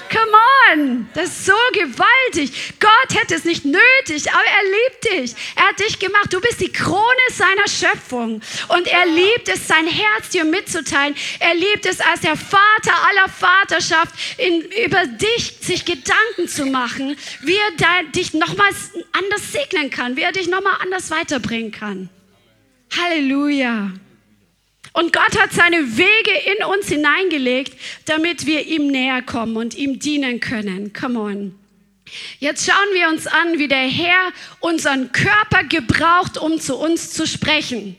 Come 0.10 0.32
on, 0.72 1.10
das 1.14 1.30
ist 1.30 1.46
so 1.46 1.54
gewaltig. 1.74 2.74
Gott 2.80 3.20
hätte 3.20 3.36
es 3.36 3.44
nicht 3.44 3.66
nötig, 3.66 4.32
aber 4.32 4.44
er 4.44 4.64
liebt 4.64 5.04
dich. 5.12 5.36
Er 5.56 5.70
hat 5.70 5.80
dich 5.80 6.00
gemacht. 6.00 6.32
Du 6.32 6.40
bist 6.40 6.62
die 6.62 6.72
Krone 6.72 7.02
seiner 7.32 7.68
Schöpfung. 7.68 8.42
Und 8.70 8.88
er 8.88 9.06
liebt 9.08 9.50
es, 9.50 9.68
sein 9.68 9.88
Herz 9.88 10.30
dir 10.30 10.46
mitzuteilen. 10.46 11.16
Er 11.40 11.56
liebt 11.56 11.86
es, 11.86 12.00
als 12.00 12.22
der 12.22 12.38
Vater 12.38 12.94
aller 13.08 13.30
Vaterschaft 13.30 14.14
in, 14.38 14.62
über 14.86 15.06
dich 15.06 15.58
sich 15.62 15.86
Gedanken 15.86 16.48
zu 16.48 16.66
machen, 16.66 17.18
wie 17.42 17.58
er 17.58 17.72
da, 17.78 18.04
dich 18.12 18.34
nochmals 18.34 18.92
anders 19.12 19.52
segnen 19.52 19.90
kann, 19.90 20.16
wie 20.16 20.22
er 20.22 20.32
dich 20.32 20.48
nochmal 20.48 20.78
anders 20.82 21.12
weiterbringen 21.12 21.72
kann. 21.72 22.10
Halleluja. 22.96 23.92
Und 24.96 25.12
Gott 25.12 25.38
hat 25.38 25.52
seine 25.52 25.98
Wege 25.98 26.32
in 26.58 26.66
uns 26.66 26.88
hineingelegt, 26.88 27.78
damit 28.06 28.46
wir 28.46 28.66
ihm 28.66 28.88
näher 28.88 29.22
kommen 29.22 29.58
und 29.58 29.76
ihm 29.76 30.00
dienen 30.00 30.40
können. 30.40 30.94
Come 30.94 31.20
on. 31.20 31.60
Jetzt 32.40 32.66
schauen 32.66 32.94
wir 32.94 33.10
uns 33.10 33.28
an, 33.28 33.60
wie 33.60 33.68
der 33.68 33.90
Herr 33.90 34.32
unseren 34.62 35.12
Körper 35.12 35.66
gebraucht, 35.66 36.38
um 36.38 36.62
zu 36.62 36.78
uns 36.78 37.12
zu 37.12 37.28
sprechen. 37.28 37.98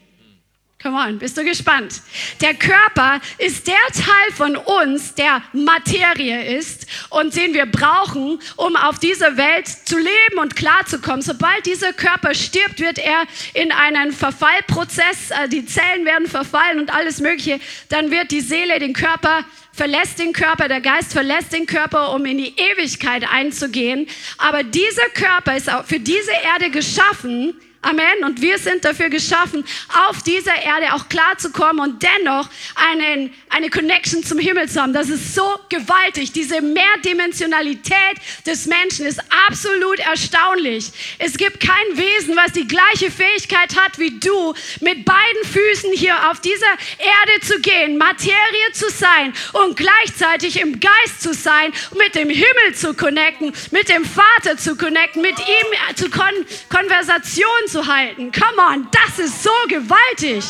Come 0.83 0.99
on, 0.99 1.19
bist 1.19 1.39
du 1.39 1.43
gespannt? 1.43 2.03
Der 2.43 2.53
Körper 2.53 3.21
ist 3.39 3.67
der 3.67 3.75
Teil 3.95 4.33
von 4.35 4.57
uns, 4.57 5.15
der 5.15 5.43
Materie 5.55 6.55
ist 6.59 6.87
und 7.09 7.35
den 7.35 7.55
wir 7.55 7.65
brauchen, 7.65 8.39
um 8.57 8.77
auf 8.77 8.99
dieser 8.99 9.39
Welt 9.39 9.67
zu 9.67 9.97
leben 9.97 10.39
und 10.39 10.55
klarzukommen. 10.55 11.23
Sobald 11.23 11.65
dieser 11.65 11.95
Körper 11.95 12.35
stirbt, 12.35 12.79
wird 12.79 12.99
er 12.99 13.23
in 13.55 13.73
einen 13.73 14.13
Verfallprozess, 14.13 15.31
äh, 15.31 15.49
die 15.49 15.65
Zellen 15.65 16.05
werden 16.05 16.29
verfallen 16.29 16.79
und 16.79 16.95
alles 16.95 17.21
Mögliche. 17.21 17.59
Dann 17.89 18.11
wird 18.11 18.31
die 18.31 18.43
Seele 18.43 18.79
den 18.79 18.93
Körper 18.93 19.45
verlässt 19.73 20.19
den 20.19 20.33
Körper, 20.33 20.69
der 20.69 20.81
Geist 20.81 21.13
verlässt 21.13 21.53
den 21.53 21.67
Körper, 21.67 22.15
um 22.15 22.25
in 22.25 22.39
die 22.39 22.55
Ewigkeit 22.57 23.25
einzugehen. 23.31 24.07
Aber 24.39 24.63
dieser 24.63 25.09
Körper 25.15 25.57
ist 25.57 25.71
auch 25.71 25.85
für 25.85 26.01
diese 26.01 26.33
Erde 26.45 26.71
geschaffen 26.71 27.55
Amen. 27.83 28.25
Und 28.25 28.41
wir 28.41 28.59
sind 28.59 28.85
dafür 28.85 29.11
geschaffen, 29.11 29.65
auf 30.09 30.23
dieser 30.23 30.55
Erde 30.55 30.95
auch 30.95 31.09
klarzukommen 31.09 31.81
und 31.81 32.03
dennoch 32.03 32.49
einen, 32.75 33.33
eine 33.49 33.71
Connection 33.71 34.25
zum 34.25 34.39
Himmel 34.39 34.69
zu 34.69 34.83
haben. 34.83 34.93
Das 34.93 35.09
ist 35.09 35.35
so 35.35 35.47
gewaltig. 35.69 36.33
Diese 36.33 36.61
Mehrdimensionalität 36.61 38.17
des 38.45 38.67
Menschen 38.67 39.07
ist 39.07 39.21
absolut 39.49 40.01
erstaunlich. 40.01 40.91
Es 41.19 41.37
gibt 41.37 41.61
kein 41.61 41.97
Wesen, 41.97 42.37
was 42.37 42.53
die 42.53 42.67
gleiche 42.67 43.11
Fähigkeit 43.11 43.77
hat 43.77 43.99
wie 43.99 44.19
du, 44.19 44.55
mit 44.81 45.05
beiden 45.05 45.45
Füßen 45.45 45.93
hier 45.93 46.31
auf 46.31 46.41
dieser 46.41 46.67
Erde 46.99 47.41
zu 47.47 47.61
gehen, 47.61 47.99
Materie 47.99 48.73
zu 48.73 48.91
sein 48.91 49.33
und 49.53 49.77
gleichzeitig 49.77 50.61
im 50.61 50.81
Geist 50.81 51.23
zu 51.23 51.33
sein, 51.35 51.73
mit 51.97 52.15
dem 52.15 52.31
Himmel 52.31 52.75
zu 52.75 52.95
connecten, 52.95 53.53
mit 53.71 53.89
dem 53.89 54.05
Vater 54.05 54.57
zu 54.57 54.77
connecten, 54.77 55.23
mit 55.23 55.39
ihm 55.39 55.97
zu 55.97 56.11
Kon 56.11 56.27
Konversation 56.69 57.47
zu 57.69 57.76
halten. 57.85 58.31
Come 58.31 58.63
on, 58.73 58.89
das 58.93 59.19
ist 59.19 59.43
so 59.43 59.51
gewaltig. 59.69 60.45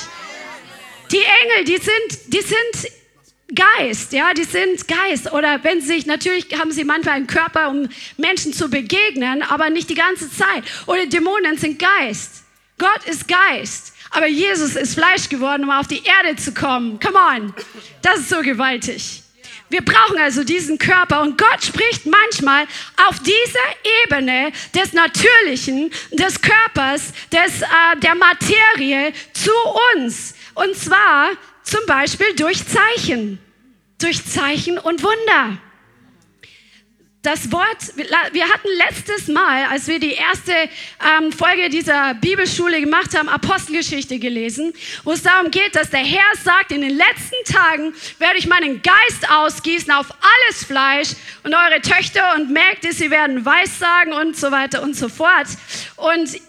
Die 1.10 1.16
Engel, 1.16 1.64
die 1.64 1.78
sind, 1.78 2.34
die 2.34 2.40
sind 2.40 2.92
Geist, 3.54 4.12
ja, 4.12 4.34
die 4.34 4.44
sind 4.44 4.86
Geist. 4.88 5.32
Oder 5.32 5.62
wenn 5.62 5.80
sie 5.80 5.86
sich, 5.86 6.06
natürlich 6.06 6.46
haben 6.58 6.72
sie 6.72 6.84
manchmal 6.84 7.14
einen 7.14 7.26
Körper, 7.26 7.70
um 7.70 7.88
Menschen 8.16 8.52
zu 8.52 8.68
begegnen, 8.68 9.42
aber 9.42 9.70
nicht 9.70 9.88
die 9.88 9.94
ganze 9.94 10.30
Zeit. 10.30 10.64
Oder 10.86 11.06
Dämonen 11.06 11.56
sind 11.56 11.78
Geist. 11.78 12.44
Gott 12.78 13.04
ist 13.06 13.26
Geist. 13.28 13.94
Aber 14.10 14.26
Jesus 14.26 14.76
ist 14.76 14.94
Fleisch 14.94 15.28
geworden, 15.28 15.64
um 15.64 15.70
auf 15.70 15.86
die 15.86 16.02
Erde 16.04 16.36
zu 16.36 16.52
kommen. 16.52 16.98
Come 17.00 17.18
on. 17.18 17.54
Das 18.02 18.20
ist 18.20 18.28
so 18.28 18.40
gewaltig. 18.40 19.22
Wir 19.68 19.84
brauchen 19.84 20.18
also 20.18 20.44
diesen 20.44 20.78
Körper 20.78 21.22
und 21.22 21.36
Gott 21.38 21.64
spricht 21.64 22.06
manchmal 22.06 22.64
auf 23.08 23.18
dieser 23.20 24.04
Ebene 24.04 24.52
des 24.74 24.92
Natürlichen, 24.92 25.90
des 26.12 26.40
Körpers, 26.40 27.12
des, 27.32 27.62
äh, 27.62 28.00
der 28.00 28.14
Materie 28.14 29.12
zu 29.32 29.50
uns. 29.94 30.34
Und 30.54 30.76
zwar 30.76 31.30
zum 31.62 31.84
Beispiel 31.86 32.34
durch 32.36 32.62
Zeichen, 32.66 33.38
durch 33.98 34.24
Zeichen 34.24 34.78
und 34.78 35.02
Wunder 35.02 35.58
das 37.26 37.50
Wort, 37.50 37.96
wir 37.96 38.48
hatten 38.48 38.68
letztes 38.86 39.26
Mal, 39.26 39.64
als 39.66 39.88
wir 39.88 39.98
die 39.98 40.12
erste 40.12 40.52
ähm, 40.52 41.32
Folge 41.32 41.68
dieser 41.68 42.14
Bibelschule 42.14 42.80
gemacht 42.80 43.18
haben, 43.18 43.28
Apostelgeschichte 43.28 44.20
gelesen, 44.20 44.72
wo 45.02 45.10
es 45.10 45.24
darum 45.24 45.50
geht, 45.50 45.74
dass 45.74 45.90
der 45.90 46.04
Herr 46.04 46.36
sagt, 46.44 46.70
in 46.70 46.82
den 46.82 46.96
letzten 46.96 47.52
Tagen 47.52 47.92
werde 48.20 48.38
ich 48.38 48.46
meinen 48.46 48.80
Geist 48.80 49.28
ausgießen 49.28 49.90
auf 49.90 50.06
alles 50.10 50.64
Fleisch 50.64 51.08
und 51.42 51.52
eure 51.52 51.80
Töchter 51.80 52.36
und 52.36 52.52
Mägde, 52.52 52.92
sie 52.92 53.10
werden 53.10 53.44
Weissagen 53.44 54.12
und 54.12 54.36
so 54.36 54.52
weiter 54.52 54.82
und 54.82 54.94
so 54.94 55.08
fort. 55.08 55.48
Und 55.96 56.40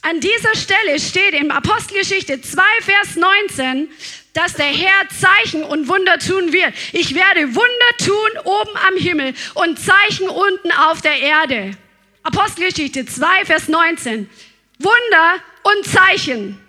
an 0.00 0.20
dieser 0.20 0.54
Stelle 0.56 1.00
steht 1.00 1.34
in 1.34 1.50
Apostelgeschichte 1.50 2.40
2, 2.40 2.62
Vers 2.80 3.16
19, 3.16 3.90
dass 4.34 4.54
der 4.54 4.66
Herr 4.66 5.08
Zeichen 5.08 5.62
und 5.62 5.88
Wunder 5.88 6.18
tun 6.18 6.52
wird. 6.52 6.74
Ich 6.92 7.14
werde 7.14 7.54
Wunder 7.54 7.96
tun 7.98 8.40
oben 8.44 8.76
am 8.88 8.96
Himmel 8.96 9.32
und 9.54 9.78
Zeichen 9.78 10.28
unten 10.28 10.72
auf 10.72 11.00
der 11.00 11.18
Erde. 11.20 11.70
Apostelgeschichte 12.24 13.06
2, 13.06 13.44
Vers 13.44 13.68
19. 13.68 14.28
Wunder 14.78 15.34
und 15.62 15.86
Zeichen. 15.86 16.60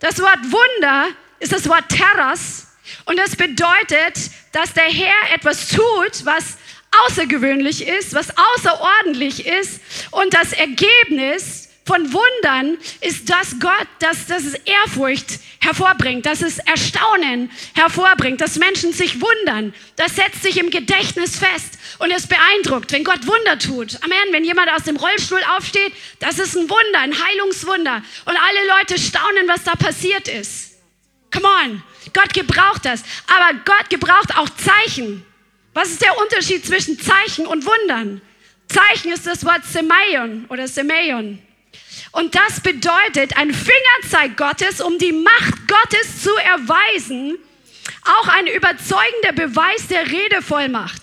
Das 0.00 0.20
Wort 0.20 0.40
Wunder 0.44 1.08
ist 1.38 1.52
das 1.52 1.68
Wort 1.68 1.88
Terras 1.88 2.66
und 3.04 3.18
das 3.18 3.36
bedeutet, 3.36 4.30
dass 4.50 4.74
der 4.74 4.84
Herr 4.84 5.34
etwas 5.34 5.68
tut, 5.68 6.24
was 6.24 6.58
außergewöhnlich 7.06 7.86
ist, 7.86 8.12
was 8.12 8.28
außerordentlich 8.36 9.46
ist 9.46 9.80
und 10.10 10.34
das 10.34 10.52
Ergebnis 10.52 11.61
von 11.92 12.10
Wundern 12.10 12.78
ist, 13.02 13.28
dass 13.28 13.60
Gott, 13.60 13.86
dass, 13.98 14.30
es 14.30 14.54
Ehrfurcht 14.64 15.40
hervorbringt, 15.60 16.24
dass 16.24 16.40
es 16.40 16.56
Erstaunen 16.58 17.50
hervorbringt, 17.74 18.40
dass 18.40 18.56
Menschen 18.56 18.94
sich 18.94 19.20
wundern. 19.20 19.74
Das 19.96 20.16
setzt 20.16 20.42
sich 20.42 20.56
im 20.56 20.70
Gedächtnis 20.70 21.36
fest 21.36 21.78
und 21.98 22.10
es 22.10 22.26
beeindruckt, 22.26 22.92
wenn 22.92 23.04
Gott 23.04 23.26
Wunder 23.26 23.58
tut. 23.58 24.02
Amen. 24.02 24.32
Wenn 24.32 24.42
jemand 24.42 24.72
aus 24.72 24.84
dem 24.84 24.96
Rollstuhl 24.96 25.42
aufsteht, 25.54 25.92
das 26.18 26.38
ist 26.38 26.56
ein 26.56 26.70
Wunder, 26.70 27.00
ein 27.00 27.12
Heilungswunder. 27.12 28.02
Und 28.24 28.36
alle 28.36 28.78
Leute 28.78 28.98
staunen, 28.98 29.46
was 29.48 29.64
da 29.64 29.74
passiert 29.74 30.28
ist. 30.28 30.78
Come 31.30 31.46
on. 31.46 31.82
Gott 32.14 32.32
gebraucht 32.32 32.86
das. 32.86 33.02
Aber 33.26 33.58
Gott 33.66 33.90
gebraucht 33.90 34.34
auch 34.38 34.48
Zeichen. 34.48 35.26
Was 35.74 35.90
ist 35.90 36.00
der 36.00 36.16
Unterschied 36.16 36.64
zwischen 36.64 36.98
Zeichen 36.98 37.46
und 37.46 37.66
Wundern? 37.66 38.22
Zeichen 38.66 39.12
ist 39.12 39.26
das 39.26 39.44
Wort 39.44 39.66
Semeion 39.66 40.46
oder 40.48 40.66
Semeion. 40.66 41.38
Und 42.12 42.34
das 42.34 42.60
bedeutet 42.60 43.36
ein 43.36 43.52
Fingerzeig 43.52 44.36
Gottes, 44.36 44.80
um 44.80 44.98
die 44.98 45.12
Macht 45.12 45.66
Gottes 45.66 46.22
zu 46.22 46.30
erweisen, 46.36 47.38
auch 48.04 48.28
ein 48.28 48.46
überzeugender 48.46 49.32
Beweis 49.34 49.88
der 49.88 50.06
Redevollmacht. 50.06 51.00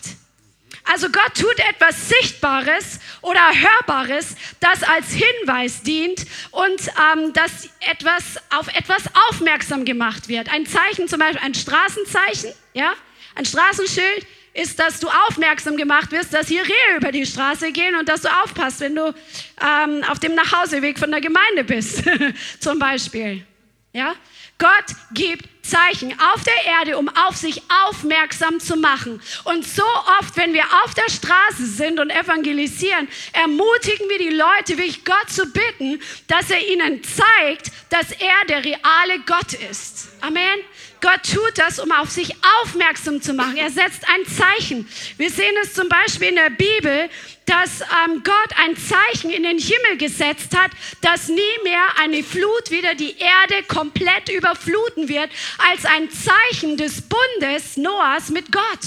Also 0.92 1.10
Gott 1.10 1.36
tut 1.36 1.60
etwas 1.70 2.10
Sichtbares 2.10 3.00
oder 3.22 3.42
Hörbares, 3.54 4.36
das 4.60 4.82
als 4.82 5.12
Hinweis 5.12 5.84
dient 5.84 6.26
und 6.52 6.82
ähm, 7.14 7.34
dass 7.34 7.70
etwas 7.92 8.38
auf 8.50 8.68
etwas 8.70 9.04
aufmerksam 9.30 9.86
gemacht 9.86 10.30
wird. 10.30 10.52
Ein 10.52 10.66
Zeichen, 10.66 11.08
zum 11.08 11.20
Beispiel 11.20 11.42
ein 11.42 11.54
Straßenzeichen, 11.54 12.54
ja, 12.74 12.94
ein 13.36 13.46
Straßenschild 13.46 14.26
ist, 14.54 14.80
dass 14.80 15.00
du 15.00 15.08
aufmerksam 15.28 15.78
gemacht 15.78 16.12
wirst, 16.12 16.34
dass 16.34 16.48
hier 16.48 16.64
Rehe 16.64 16.98
über 16.98 17.12
die 17.12 17.26
Straße 17.26 17.72
gehen 17.72 17.96
und 17.96 18.10
dass 18.10 18.22
du 18.22 18.30
aufpasst, 18.44 18.80
wenn 18.82 18.96
du 18.96 19.14
ähm, 19.62 20.04
auf 20.10 20.20
dem 20.20 20.36
Nachhauseweg 20.36 20.98
von 21.00 21.12
der 21.12 21.22
Gemeinde 21.22 21.64
bist, 21.64 22.04
zum 22.60 22.80
Beispiel. 22.80 23.46
Ja? 23.94 24.16
Gott 24.58 24.96
gibt 25.14 25.48
Zeichen 25.64 26.14
auf 26.34 26.44
der 26.44 26.66
Erde, 26.66 26.98
um 26.98 27.10
auf 27.10 27.36
sich 27.36 27.62
aufmerksam 27.88 28.60
zu 28.60 28.76
machen. 28.76 29.22
Und 29.46 29.66
so 29.66 29.86
oft, 30.20 30.36
wenn 30.36 30.54
wir 30.54 30.64
auf 30.84 30.94
der 30.94 31.10
Straße 31.10 31.66
sind 31.66 32.00
und 32.00 32.10
evangelisieren, 32.10 33.08
ermutigen 33.34 34.10
wir 34.10 34.18
die 34.18 34.36
Leute, 34.36 34.78
wirklich 34.78 35.06
Gott 35.06 35.30
zu 35.30 35.46
bitten, 35.46 36.02
dass 36.28 36.50
er 36.50 36.68
ihnen 36.68 37.02
zeigt, 37.04 37.72
dass 37.90 38.12
er 38.12 38.46
der 38.50 38.66
reale 38.66 39.20
Gott 39.26 39.54
ist. 39.54 40.10
Amen. 40.22 40.60
Gott 41.02 41.22
tut 41.24 41.58
das, 41.58 41.80
um 41.80 41.92
auf 41.92 42.10
sich 42.10 42.34
aufmerksam 42.62 43.22
zu 43.22 43.34
machen. 43.34 43.58
Er 43.58 43.70
setzt 43.70 44.04
ein 44.08 44.26
Zeichen. 44.26 44.88
Wir 45.18 45.30
sehen 45.30 45.56
es 45.64 45.74
zum 45.74 45.88
Beispiel 45.88 46.30
in 46.30 46.36
der 46.36 46.50
Bibel, 46.50 47.10
dass 47.46 47.82
ähm, 47.82 48.22
Gott 48.24 48.58
ein 48.58 48.76
Zeichen 48.78 49.32
in 49.32 49.44
den 49.44 49.58
Himmel 49.58 49.98
gesetzt 49.98 50.56
hat, 50.56 50.72
dass 51.02 51.30
nie 51.30 51.64
mehr 51.64 51.84
eine 52.02 52.24
Flut 52.24 52.70
wieder 52.70 52.96
die 52.96 53.16
Erde 53.18 53.64
komplett 53.68 54.30
überfluten 54.30 55.08
wird, 55.08 55.30
als 55.72 55.86
ein 55.86 56.10
Zeichen 56.12 56.78
des 56.78 57.02
Bundes 57.02 57.78
Noahs 57.78 58.30
mit 58.30 58.52
Gott. 58.52 58.86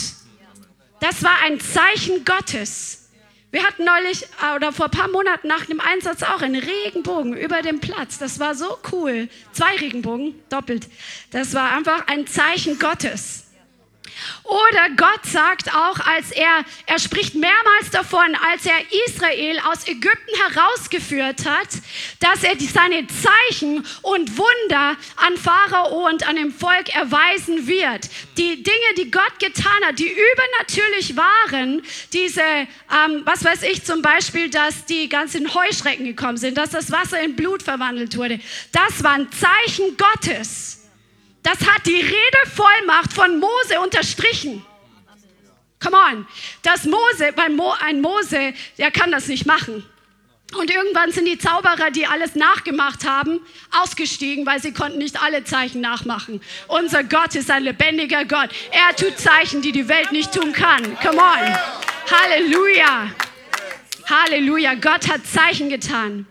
Das 1.01 1.23
war 1.23 1.41
ein 1.45 1.61
Zeichen 1.61 2.25
Gottes. 2.25 3.02
Wir 3.53 3.63
hatten 3.65 3.85
neulich 3.85 4.25
äh, 4.43 4.57
oder 4.57 4.73
vor 4.73 4.87
ein 4.87 4.91
paar 4.91 5.09
Monaten 5.09 5.47
nach 5.47 5.67
dem 5.67 5.79
Einsatz 5.79 6.23
auch 6.23 6.41
einen 6.41 6.61
Regenbogen 6.61 7.37
über 7.37 7.61
dem 7.61 7.81
Platz. 7.81 8.19
Das 8.19 8.41
war 8.41 8.55
so 8.55 8.79
cool. 8.91 9.29
Zwei 9.53 9.77
Regenbogen, 9.77 10.35
doppelt. 10.49 10.89
Das 11.31 11.53
war 11.53 11.71
einfach 11.71 12.07
ein 12.07 12.27
Zeichen 12.27 12.79
Gottes. 12.79 13.42
Oder 14.45 14.91
Gott 14.97 15.25
sagt 15.25 15.75
auch, 15.75 15.99
als 16.01 16.31
er, 16.33 16.65
er 16.87 16.99
spricht 16.99 17.35
mehrmals 17.35 17.91
davon, 17.91 18.37
als 18.51 18.67
er 18.67 18.79
Israel 19.07 19.61
aus 19.71 19.87
Ägypten 19.87 20.35
herausgeführt 20.49 21.47
hat, 21.47 21.69
dass 22.21 22.43
er 22.43 22.57
seine 22.59 23.07
Zeichen 23.07 23.87
und 24.03 24.37
Wunder 24.37 24.97
an 25.17 25.37
Pharao 25.37 26.09
und 26.09 26.29
an 26.29 26.37
dem 26.37 26.53
Volk 26.53 26.95
erweisen 26.95 27.67
wird. 27.67 28.09
Die 28.37 28.63
Dinge, 28.63 28.95
die 28.99 29.11
Gott 29.11 29.39
getan 29.39 29.85
hat, 29.85 29.99
die 29.99 30.11
übernatürlich 30.11 31.17
waren, 31.17 31.83
diese, 32.13 32.43
ähm, 32.43 33.23
was 33.25 33.45
weiß 33.45 33.63
ich 33.63 33.85
zum 33.85 34.03
Beispiel, 34.03 34.51
dass 34.51 34.85
die 34.85 35.09
ganzen 35.09 35.55
Heuschrecken 35.55 36.05
gekommen 36.05 36.37
sind, 36.37 36.59
dass 36.59 36.71
das 36.71 36.91
Wasser 36.91 37.21
in 37.21 37.37
Blut 37.37 37.63
verwandelt 37.63 38.17
wurde, 38.17 38.41
das 38.73 39.03
waren 39.03 39.29
Zeichen 39.33 39.97
Gottes. 39.97 40.82
Das 41.43 41.59
hat 41.61 41.87
die 41.87 42.01
Redevollmacht 42.01 43.13
von 43.13 43.39
Mose 43.41 43.81
unterstrichen. 43.83 44.65
Come 45.83 45.97
on. 45.97 46.27
Das 46.63 46.85
Mose, 46.85 47.33
weil 47.35 47.51
Mo, 47.51 47.75
ein 47.85 48.01
Mose, 48.01 48.55
der 48.79 48.91
kann 48.93 49.11
das 49.11 49.27
nicht 49.27 49.47
machen. 49.47 49.85
Und 50.57 50.71
irgendwann 50.71 51.11
sind 51.13 51.25
die 51.25 51.39
Zauberer, 51.39 51.91
die 51.91 52.07
alles 52.07 52.35
nachgemacht 52.35 53.07
haben, 53.09 53.41
ausgestiegen, 53.71 54.45
weil 54.45 54.61
sie 54.61 54.73
konnten 54.73 54.99
nicht 54.99 55.21
alle 55.23 55.45
Zeichen 55.45 55.81
nachmachen. 55.81 56.43
Unser 56.69 57.05
Gott 57.05 57.35
ist 57.35 57.51
ein 57.51 57.65
lebendiger 57.65 58.25
Gott. 58.27 58.51
Er 58.71 58.95
tut 58.95 59.19
Zeichen, 59.19 59.63
die 59.63 59.73
die 59.73 59.89
Welt 59.89 60.13
nicht 60.13 60.33
tun 60.33 60.53
kann. 60.53 60.97
Come 60.99 61.19
on. 61.19 61.59
Halleluja. 62.11 63.11
Halleluja. 64.09 64.75
Gott 64.75 65.09
hat 65.09 65.27
Zeichen 65.27 65.71
getan. 65.71 66.27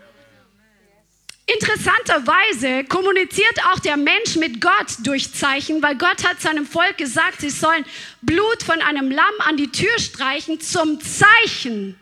Interessanterweise 1.47 2.83
kommuniziert 2.85 3.59
auch 3.71 3.79
der 3.79 3.97
Mensch 3.97 4.35
mit 4.35 4.61
Gott 4.61 4.97
durch 5.03 5.33
Zeichen, 5.33 5.81
weil 5.81 5.95
Gott 5.95 6.23
hat 6.23 6.39
seinem 6.39 6.65
Volk 6.65 6.97
gesagt, 6.97 7.41
sie 7.41 7.49
sollen 7.49 7.83
Blut 8.21 8.63
von 8.63 8.81
einem 8.81 9.11
Lamm 9.11 9.33
an 9.39 9.57
die 9.57 9.71
Tür 9.71 9.97
streichen 9.99 10.61
zum 10.61 10.99
Zeichen. 11.01 11.97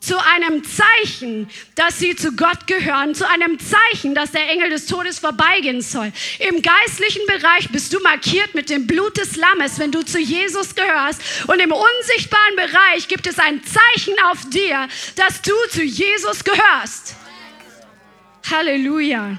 Zu 0.00 0.18
einem 0.22 0.62
Zeichen, 0.64 1.48
dass 1.76 1.98
sie 1.98 2.14
zu 2.14 2.32
Gott 2.32 2.66
gehören, 2.66 3.14
zu 3.14 3.26
einem 3.26 3.58
Zeichen, 3.58 4.14
dass 4.14 4.32
der 4.32 4.50
Engel 4.50 4.68
des 4.68 4.84
Todes 4.84 5.18
vorbeigehen 5.18 5.80
soll. 5.80 6.12
Im 6.40 6.60
geistlichen 6.60 7.26
Bereich 7.26 7.70
bist 7.70 7.94
du 7.94 8.00
markiert 8.00 8.54
mit 8.54 8.68
dem 8.68 8.86
Blut 8.86 9.16
des 9.16 9.36
Lammes, 9.36 9.78
wenn 9.78 9.92
du 9.92 10.04
zu 10.04 10.18
Jesus 10.18 10.74
gehörst. 10.74 11.22
Und 11.46 11.58
im 11.58 11.72
unsichtbaren 11.72 12.56
Bereich 12.56 13.08
gibt 13.08 13.26
es 13.26 13.38
ein 13.38 13.62
Zeichen 13.64 14.14
auf 14.30 14.38
dir, 14.50 14.88
dass 15.16 15.40
du 15.40 15.54
zu 15.70 15.82
Jesus 15.82 16.44
gehörst. 16.44 17.14
Halleluja. 18.50 19.36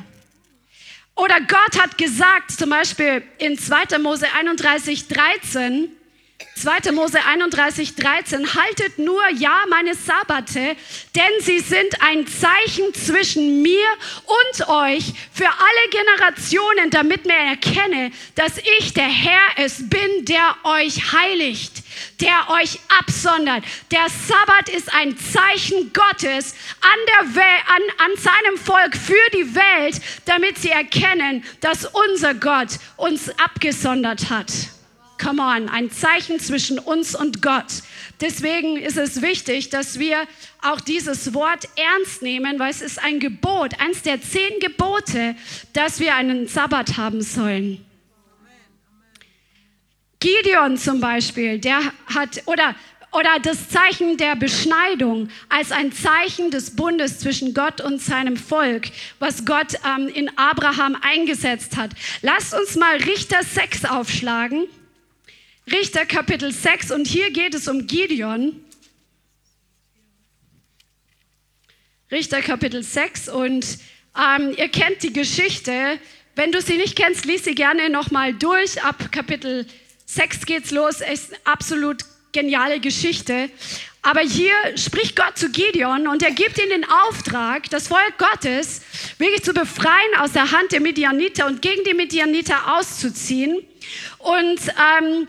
Oder 1.15 1.39
Gott 1.41 1.81
hat 1.81 1.97
gesagt, 1.97 2.51
zum 2.51 2.69
Beispiel 2.69 3.23
in 3.37 3.57
2. 3.57 3.99
Mose 3.99 4.27
31, 4.37 5.07
13, 5.07 5.94
2. 6.55 6.91
Mose 6.91 7.23
31, 7.23 7.95
13, 7.95 8.55
haltet 8.55 8.97
nur 8.97 9.21
ja 9.29 9.63
meine 9.69 9.95
Sabbate, 9.95 10.75
denn 11.15 11.31
sie 11.39 11.59
sind 11.59 12.01
ein 12.01 12.27
Zeichen 12.27 12.93
zwischen 12.93 13.61
mir 13.61 13.85
und 14.25 14.67
euch 14.67 15.13
für 15.31 15.47
alle 15.47 15.89
Generationen, 15.91 16.89
damit 16.89 17.25
man 17.25 17.37
erkenne, 17.37 18.11
dass 18.35 18.57
ich 18.79 18.93
der 18.93 19.07
Herr 19.07 19.47
es 19.57 19.87
bin, 19.89 20.25
der 20.25 20.55
euch 20.63 21.13
heiligt 21.13 21.83
der 22.21 22.49
euch 22.49 22.79
absondert. 22.99 23.63
Der 23.91 24.07
Sabbat 24.09 24.69
ist 24.69 24.93
ein 24.93 25.17
Zeichen 25.17 25.91
Gottes 25.93 26.55
an, 26.81 26.99
der 27.07 27.35
Welt, 27.35 27.63
an, 27.67 28.05
an 28.05 28.17
seinem 28.17 28.57
Volk 28.57 28.95
für 28.95 29.31
die 29.33 29.55
Welt, 29.55 30.01
damit 30.25 30.57
sie 30.57 30.71
erkennen, 30.71 31.43
dass 31.61 31.85
unser 31.85 32.33
Gott 32.33 32.79
uns 32.97 33.29
abgesondert 33.39 34.29
hat. 34.29 34.51
Come 35.17 35.41
on, 35.41 35.69
ein 35.69 35.91
Zeichen 35.91 36.39
zwischen 36.39 36.77
uns 36.77 37.15
und 37.15 37.41
Gott. 37.41 37.83
Deswegen 38.19 38.77
ist 38.77 38.97
es 38.97 39.21
wichtig, 39.21 39.69
dass 39.69 39.97
wir 39.97 40.27
auch 40.61 40.81
dieses 40.81 41.33
Wort 41.33 41.69
ernst 41.77 42.21
nehmen, 42.21 42.59
weil 42.59 42.69
es 42.71 42.81
ist 42.81 43.01
ein 43.01 43.19
Gebot, 43.19 43.79
eins 43.79 44.01
der 44.01 44.21
zehn 44.21 44.59
Gebote, 44.59 45.35
dass 45.73 45.99
wir 45.99 46.15
einen 46.15 46.47
Sabbat 46.47 46.97
haben 46.97 47.21
sollen. 47.21 47.85
Gideon 50.19 50.77
zum 50.77 50.99
Beispiel, 50.99 51.59
der 51.59 51.79
hat, 52.13 52.41
oder, 52.45 52.75
oder 53.11 53.39
das 53.41 53.69
Zeichen 53.69 54.17
der 54.17 54.35
Beschneidung 54.35 55.29
als 55.49 55.71
ein 55.71 55.91
Zeichen 55.91 56.51
des 56.51 56.75
Bundes 56.75 57.19
zwischen 57.19 57.53
Gott 57.53 57.79
und 57.79 58.01
seinem 58.01 58.35
Volk, 58.35 58.87
was 59.19 59.45
Gott 59.45 59.75
ähm, 59.85 60.07
in 60.07 60.35
Abraham 60.37 60.97
eingesetzt 61.01 61.77
hat. 61.77 61.91
Lasst 62.21 62.53
uns 62.53 62.75
mal 62.75 62.97
Richter 62.97 63.43
6 63.43 63.85
aufschlagen. 63.85 64.67
Richter 65.71 66.05
Kapitel 66.05 66.51
6 66.51 66.91
und 66.91 67.07
hier 67.07 67.31
geht 67.31 67.55
es 67.55 67.67
um 67.67 67.87
Gideon. 67.87 68.63
Richter 72.11 72.41
Kapitel 72.41 72.83
6 72.83 73.29
und 73.29 73.79
ähm, 74.15 74.53
ihr 74.57 74.69
kennt 74.69 75.01
die 75.01 75.11
Geschichte, 75.11 75.99
wenn 76.35 76.51
du 76.51 76.61
sie 76.61 76.77
nicht 76.77 76.95
kennst, 76.95 77.25
lies 77.25 77.45
sie 77.45 77.55
gerne 77.55 77.89
nochmal 77.89 78.33
durch. 78.33 78.83
Ab 78.83 79.11
Kapitel 79.11 79.65
6 80.05 80.45
geht's 80.45 80.71
los. 80.71 80.99
Ist 81.01 81.33
eine 81.33 81.45
absolut 81.45 82.03
geniale 82.33 82.81
Geschichte. 82.81 83.49
Aber 84.01 84.19
hier 84.19 84.53
spricht 84.75 85.15
Gott 85.15 85.37
zu 85.37 85.49
Gideon 85.49 86.07
und 86.07 86.21
er 86.21 86.31
gibt 86.31 86.61
ihm 86.61 86.69
den 86.69 86.85
Auftrag, 87.07 87.69
das 87.71 87.87
Volk 87.87 88.17
Gottes 88.17 88.81
wirklich 89.17 89.43
zu 89.43 89.53
befreien 89.53 90.15
aus 90.19 90.33
der 90.33 90.51
Hand 90.51 90.73
der 90.73 90.81
Midianiter 90.81 91.47
und 91.47 91.61
gegen 91.61 91.83
die 91.85 91.93
Midianiter 91.93 92.75
auszuziehen. 92.77 93.65
Und 94.19 94.59
ähm, 94.99 95.27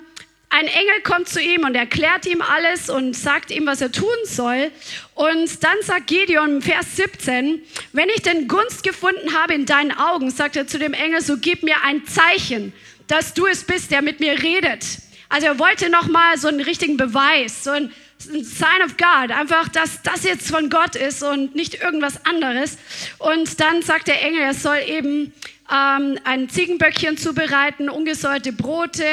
ein 0.49 0.67
Engel 0.67 1.01
kommt 1.03 1.29
zu 1.29 1.41
ihm 1.41 1.65
und 1.65 1.75
erklärt 1.75 2.25
ihm 2.27 2.41
alles 2.41 2.89
und 2.89 3.15
sagt 3.15 3.51
ihm, 3.51 3.67
was 3.67 3.81
er 3.81 3.93
tun 3.93 4.09
soll. 4.25 4.71
Und 5.15 5.63
dann 5.63 5.77
sagt 5.83 6.07
Gideon 6.07 6.57
im 6.57 6.63
Vers 6.63 6.97
17, 6.97 7.61
wenn 7.93 8.09
ich 8.11 8.23
denn 8.23 8.49
Gunst 8.49 8.83
gefunden 8.83 9.35
habe 9.35 9.55
in 9.55 9.67
deinen 9.67 9.93
Augen, 9.93 10.31
sagt 10.31 10.57
er 10.57 10.67
zu 10.67 10.79
dem 10.79 10.95
Engel, 10.95 11.21
so 11.21 11.37
gib 11.37 11.63
mir 11.63 11.83
ein 11.85 12.07
Zeichen, 12.07 12.73
dass 13.07 13.35
du 13.35 13.47
es 13.47 13.65
bist, 13.65 13.91
der 13.91 14.03
mit 14.03 14.21
mir 14.21 14.43
redet. 14.43 14.85
Also 15.29 15.49
er 15.49 15.59
wollte 15.59 15.91
nochmal 15.91 16.39
so 16.39 16.49
einen 16.49 16.61
richtigen 16.61 16.97
Beweis, 16.97 17.65
so 17.65 17.71
ein 17.73 17.93
Sign 18.19 18.83
of 18.85 18.97
God, 18.97 19.31
einfach, 19.31 19.69
dass 19.69 20.03
das 20.03 20.25
jetzt 20.25 20.51
von 20.51 20.71
Gott 20.71 20.97
ist 20.97 21.23
und 21.23 21.55
nicht 21.55 21.83
irgendwas 21.83 22.25
anderes. 22.25 22.79
Und 23.19 23.61
dann 23.61 23.83
sagt 23.83 24.09
der 24.09 24.23
Engel, 24.23 24.41
er 24.41 24.55
soll 24.55 24.79
eben 24.87 25.35
ähm, 25.71 26.19
ein 26.25 26.49
Ziegenböckchen 26.49 27.17
zubereiten, 27.17 27.89
ungesäuerte 27.89 28.53
Brote 28.53 29.05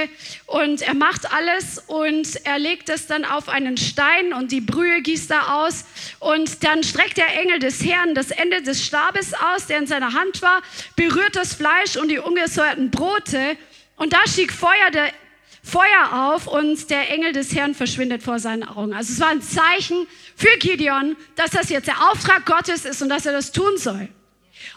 und 0.45 0.81
er 0.81 0.93
macht 0.93 1.31
alles 1.33 1.79
und 1.87 2.45
er 2.45 2.59
legt 2.59 2.89
es 2.89 3.07
dann 3.07 3.25
auf 3.25 3.49
einen 3.49 3.77
Stein 3.77 4.33
und 4.33 4.51
die 4.51 4.61
Brühe 4.61 5.01
gießt 5.01 5.31
da 5.31 5.63
aus 5.63 5.85
und 6.19 6.63
dann 6.63 6.83
streckt 6.83 7.17
der 7.17 7.39
Engel 7.39 7.59
des 7.59 7.83
Herrn 7.83 8.13
das 8.15 8.31
Ende 8.31 8.61
des 8.61 8.85
Stabes 8.85 9.33
aus, 9.33 9.67
der 9.67 9.79
in 9.79 9.87
seiner 9.87 10.13
Hand 10.13 10.41
war, 10.41 10.61
berührt 10.95 11.35
das 11.35 11.53
Fleisch 11.53 11.97
und 11.97 12.09
die 12.09 12.19
ungesäuerten 12.19 12.91
Brote 12.91 13.57
und 13.95 14.13
da 14.13 14.19
stieg 14.27 14.51
Feuer 14.51 14.91
der 14.93 15.11
Feuer 15.63 16.33
auf 16.33 16.47
und 16.47 16.89
der 16.89 17.09
Engel 17.09 17.31
des 17.31 17.55
Herrn 17.55 17.73
verschwindet 17.73 18.21
vor 18.21 18.37
seinen 18.37 18.63
Augen. 18.63 18.93
Also 18.93 19.13
es 19.13 19.19
war 19.21 19.29
ein 19.29 19.41
Zeichen 19.41 20.07
für 20.35 20.57
Gideon, 20.59 21.15
dass 21.35 21.51
das 21.51 21.69
jetzt 21.69 21.87
der 21.87 22.11
Auftrag 22.11 22.45
Gottes 22.45 22.83
ist 22.83 23.01
und 23.01 23.07
dass 23.07 23.25
er 23.25 23.31
das 23.31 23.53
tun 23.53 23.77
soll. 23.77 24.09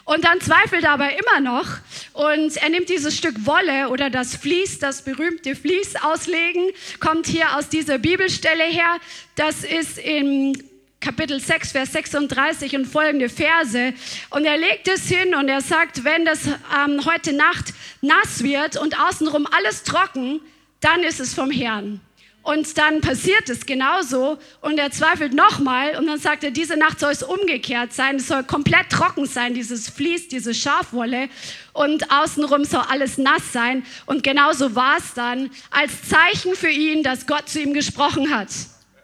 Und 0.05 0.25
dann 0.25 0.41
zweifelt 0.41 0.83
er 0.83 0.91
aber 0.91 1.09
immer 1.11 1.39
noch 1.39 1.67
und 2.13 2.57
er 2.57 2.69
nimmt 2.69 2.89
dieses 2.89 3.17
Stück 3.17 3.45
Wolle 3.45 3.89
oder 3.89 4.09
das 4.09 4.35
Vlies, 4.35 4.79
das 4.79 5.03
berühmte 5.03 5.55
Vlies 5.55 5.95
auslegen, 5.95 6.69
kommt 6.99 7.27
hier 7.27 7.55
aus 7.57 7.69
dieser 7.69 7.97
Bibelstelle 7.97 8.63
her. 8.63 8.97
Das 9.35 9.63
ist 9.63 9.97
im 9.97 10.53
Kapitel 10.99 11.39
6, 11.39 11.71
Vers 11.73 11.93
36 11.93 12.75
und 12.75 12.85
folgende 12.85 13.29
Verse. 13.29 13.93
Und 14.31 14.45
er 14.45 14.57
legt 14.57 14.87
es 14.87 15.07
hin 15.07 15.35
und 15.35 15.47
er 15.47 15.61
sagt, 15.61 16.03
wenn 16.03 16.25
das 16.25 16.47
ähm, 16.47 17.05
heute 17.05 17.33
Nacht 17.33 17.73
nass 18.01 18.43
wird 18.43 18.77
und 18.77 18.99
außenrum 18.99 19.47
alles 19.57 19.83
trocken, 19.83 20.41
dann 20.79 21.03
ist 21.03 21.19
es 21.19 21.33
vom 21.33 21.51
Herrn. 21.51 22.01
Und 22.43 22.77
dann 22.77 23.01
passiert 23.01 23.49
es 23.49 23.65
genauso 23.65 24.37
und 24.61 24.79
er 24.79 24.89
zweifelt 24.89 25.33
nochmal 25.33 25.97
und 25.97 26.07
dann 26.07 26.17
sagt 26.17 26.45
er, 26.45 26.51
diese 26.51 26.77
Nacht 26.77 27.01
soll 27.01 27.11
es 27.11 27.21
umgekehrt 27.21 27.91
sein, 27.91 28.15
es 28.15 28.27
soll 28.27 28.43
komplett 28.43 28.89
trocken 28.89 29.25
sein, 29.25 29.53
dieses 29.53 29.89
Vlies, 29.89 30.29
diese 30.29 30.53
Schafwolle 30.53 31.27
und 31.73 32.09
außenrum 32.09 32.63
soll 32.63 32.83
alles 32.89 33.17
nass 33.17 33.51
sein. 33.51 33.85
Und 34.05 34.23
genauso 34.23 34.75
war 34.75 34.97
es 34.97 35.13
dann 35.13 35.49
als 35.71 35.91
Zeichen 36.07 36.55
für 36.55 36.69
ihn, 36.69 37.03
dass 37.03 37.27
Gott 37.27 37.49
zu 37.49 37.59
ihm 37.59 37.73
gesprochen 37.73 38.33
hat. 38.33 38.47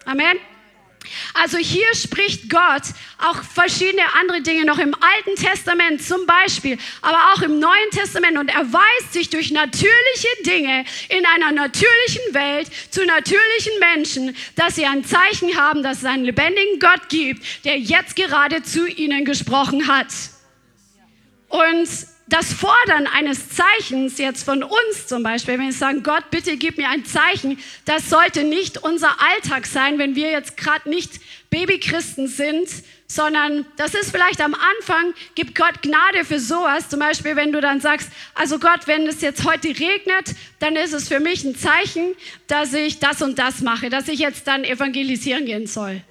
Amen. 0.06 0.38
Also 1.34 1.58
hier 1.58 1.94
spricht 1.96 2.50
Gott 2.50 2.84
auch 3.18 3.42
verschiedene 3.44 4.04
andere 4.20 4.42
Dinge 4.42 4.66
noch 4.66 4.80
im 4.80 4.94
Alten 4.96 5.36
Testament 5.36 6.02
zum 6.02 6.26
Beispiel, 6.26 6.78
aber 7.02 7.34
auch 7.34 7.42
im 7.42 7.60
Neuen 7.60 7.90
Testament 7.92 8.38
und 8.38 8.50
erweist 8.50 9.14
sich 9.14 9.30
durch 9.30 9.52
natürliche 9.52 10.28
Dinge 10.46 10.86
in 11.10 11.26
einer 11.26 11.52
natürlichen 11.52 12.34
Welt 12.34 12.68
zu 12.92 13.06
natürlichen 13.06 13.74
Menschen, 13.80 14.36
dass 14.56 14.76
sie 14.76 14.86
ein 14.86 15.04
Zeichen 15.04 15.58
haben, 15.58 15.84
dass 15.84 16.00
es 16.00 16.06
einen 16.06 16.26
lebendigen 16.26 16.80
Gott 16.80 17.10
gibt, 17.10 17.44
der 17.66 17.78
jetzt 17.80 18.16
gerade 18.16 18.64
zu 18.64 18.88
ihnen 18.88 19.26
gesprochen 19.26 19.88
hat. 19.88 20.08
Und 21.50 21.88
das 22.34 22.52
Fordern 22.52 23.06
eines 23.06 23.50
Zeichens 23.50 24.18
jetzt 24.18 24.44
von 24.44 24.64
uns 24.64 25.06
zum 25.06 25.22
Beispiel, 25.22 25.54
wenn 25.60 25.68
wir 25.68 25.72
sagen, 25.72 26.02
Gott, 26.02 26.32
bitte 26.32 26.58
gib 26.58 26.80
mir 26.80 26.90
ein 26.90 27.06
Zeichen, 27.06 27.60
das 27.86 28.10
sollte 28.10 28.44
nicht 28.44 28.80
unser 28.80 29.22
Alltag 29.22 29.68
sein, 29.68 30.00
wenn 30.00 30.16
wir 30.16 30.32
jetzt 30.32 30.58
gerade 30.58 30.90
nicht 30.90 31.22
Babychristen 31.52 32.28
sind, 32.28 32.68
sondern 33.06 33.68
das 33.78 33.94
ist 33.94 34.10
vielleicht 34.10 34.42
am 34.42 34.56
Anfang, 34.56 35.14
gibt 35.36 35.54
Gott 35.54 35.84
Gnade 35.84 36.26
für 36.26 36.40
sowas. 36.40 36.90
Zum 36.90 37.00
Beispiel, 37.00 37.36
wenn 37.36 37.52
du 37.52 37.62
dann 37.62 37.80
sagst, 37.82 38.10
also 38.34 38.58
Gott, 38.58 38.88
wenn 38.88 39.06
es 39.06 39.22
jetzt 39.22 39.46
heute 39.46 39.68
regnet, 39.68 40.34
dann 40.58 40.76
ist 40.76 40.94
es 40.94 41.10
für 41.10 41.20
mich 41.20 41.44
ein 41.44 41.56
Zeichen, 41.56 42.16
dass 42.48 42.74
ich 42.74 42.98
das 42.98 43.22
und 43.22 43.38
das 43.38 43.62
mache, 43.62 43.92
dass 43.92 44.08
ich 44.08 44.18
jetzt 44.18 44.48
dann 44.48 44.64
evangelisieren 44.64 45.46
gehen 45.46 45.68
soll. 45.68 46.02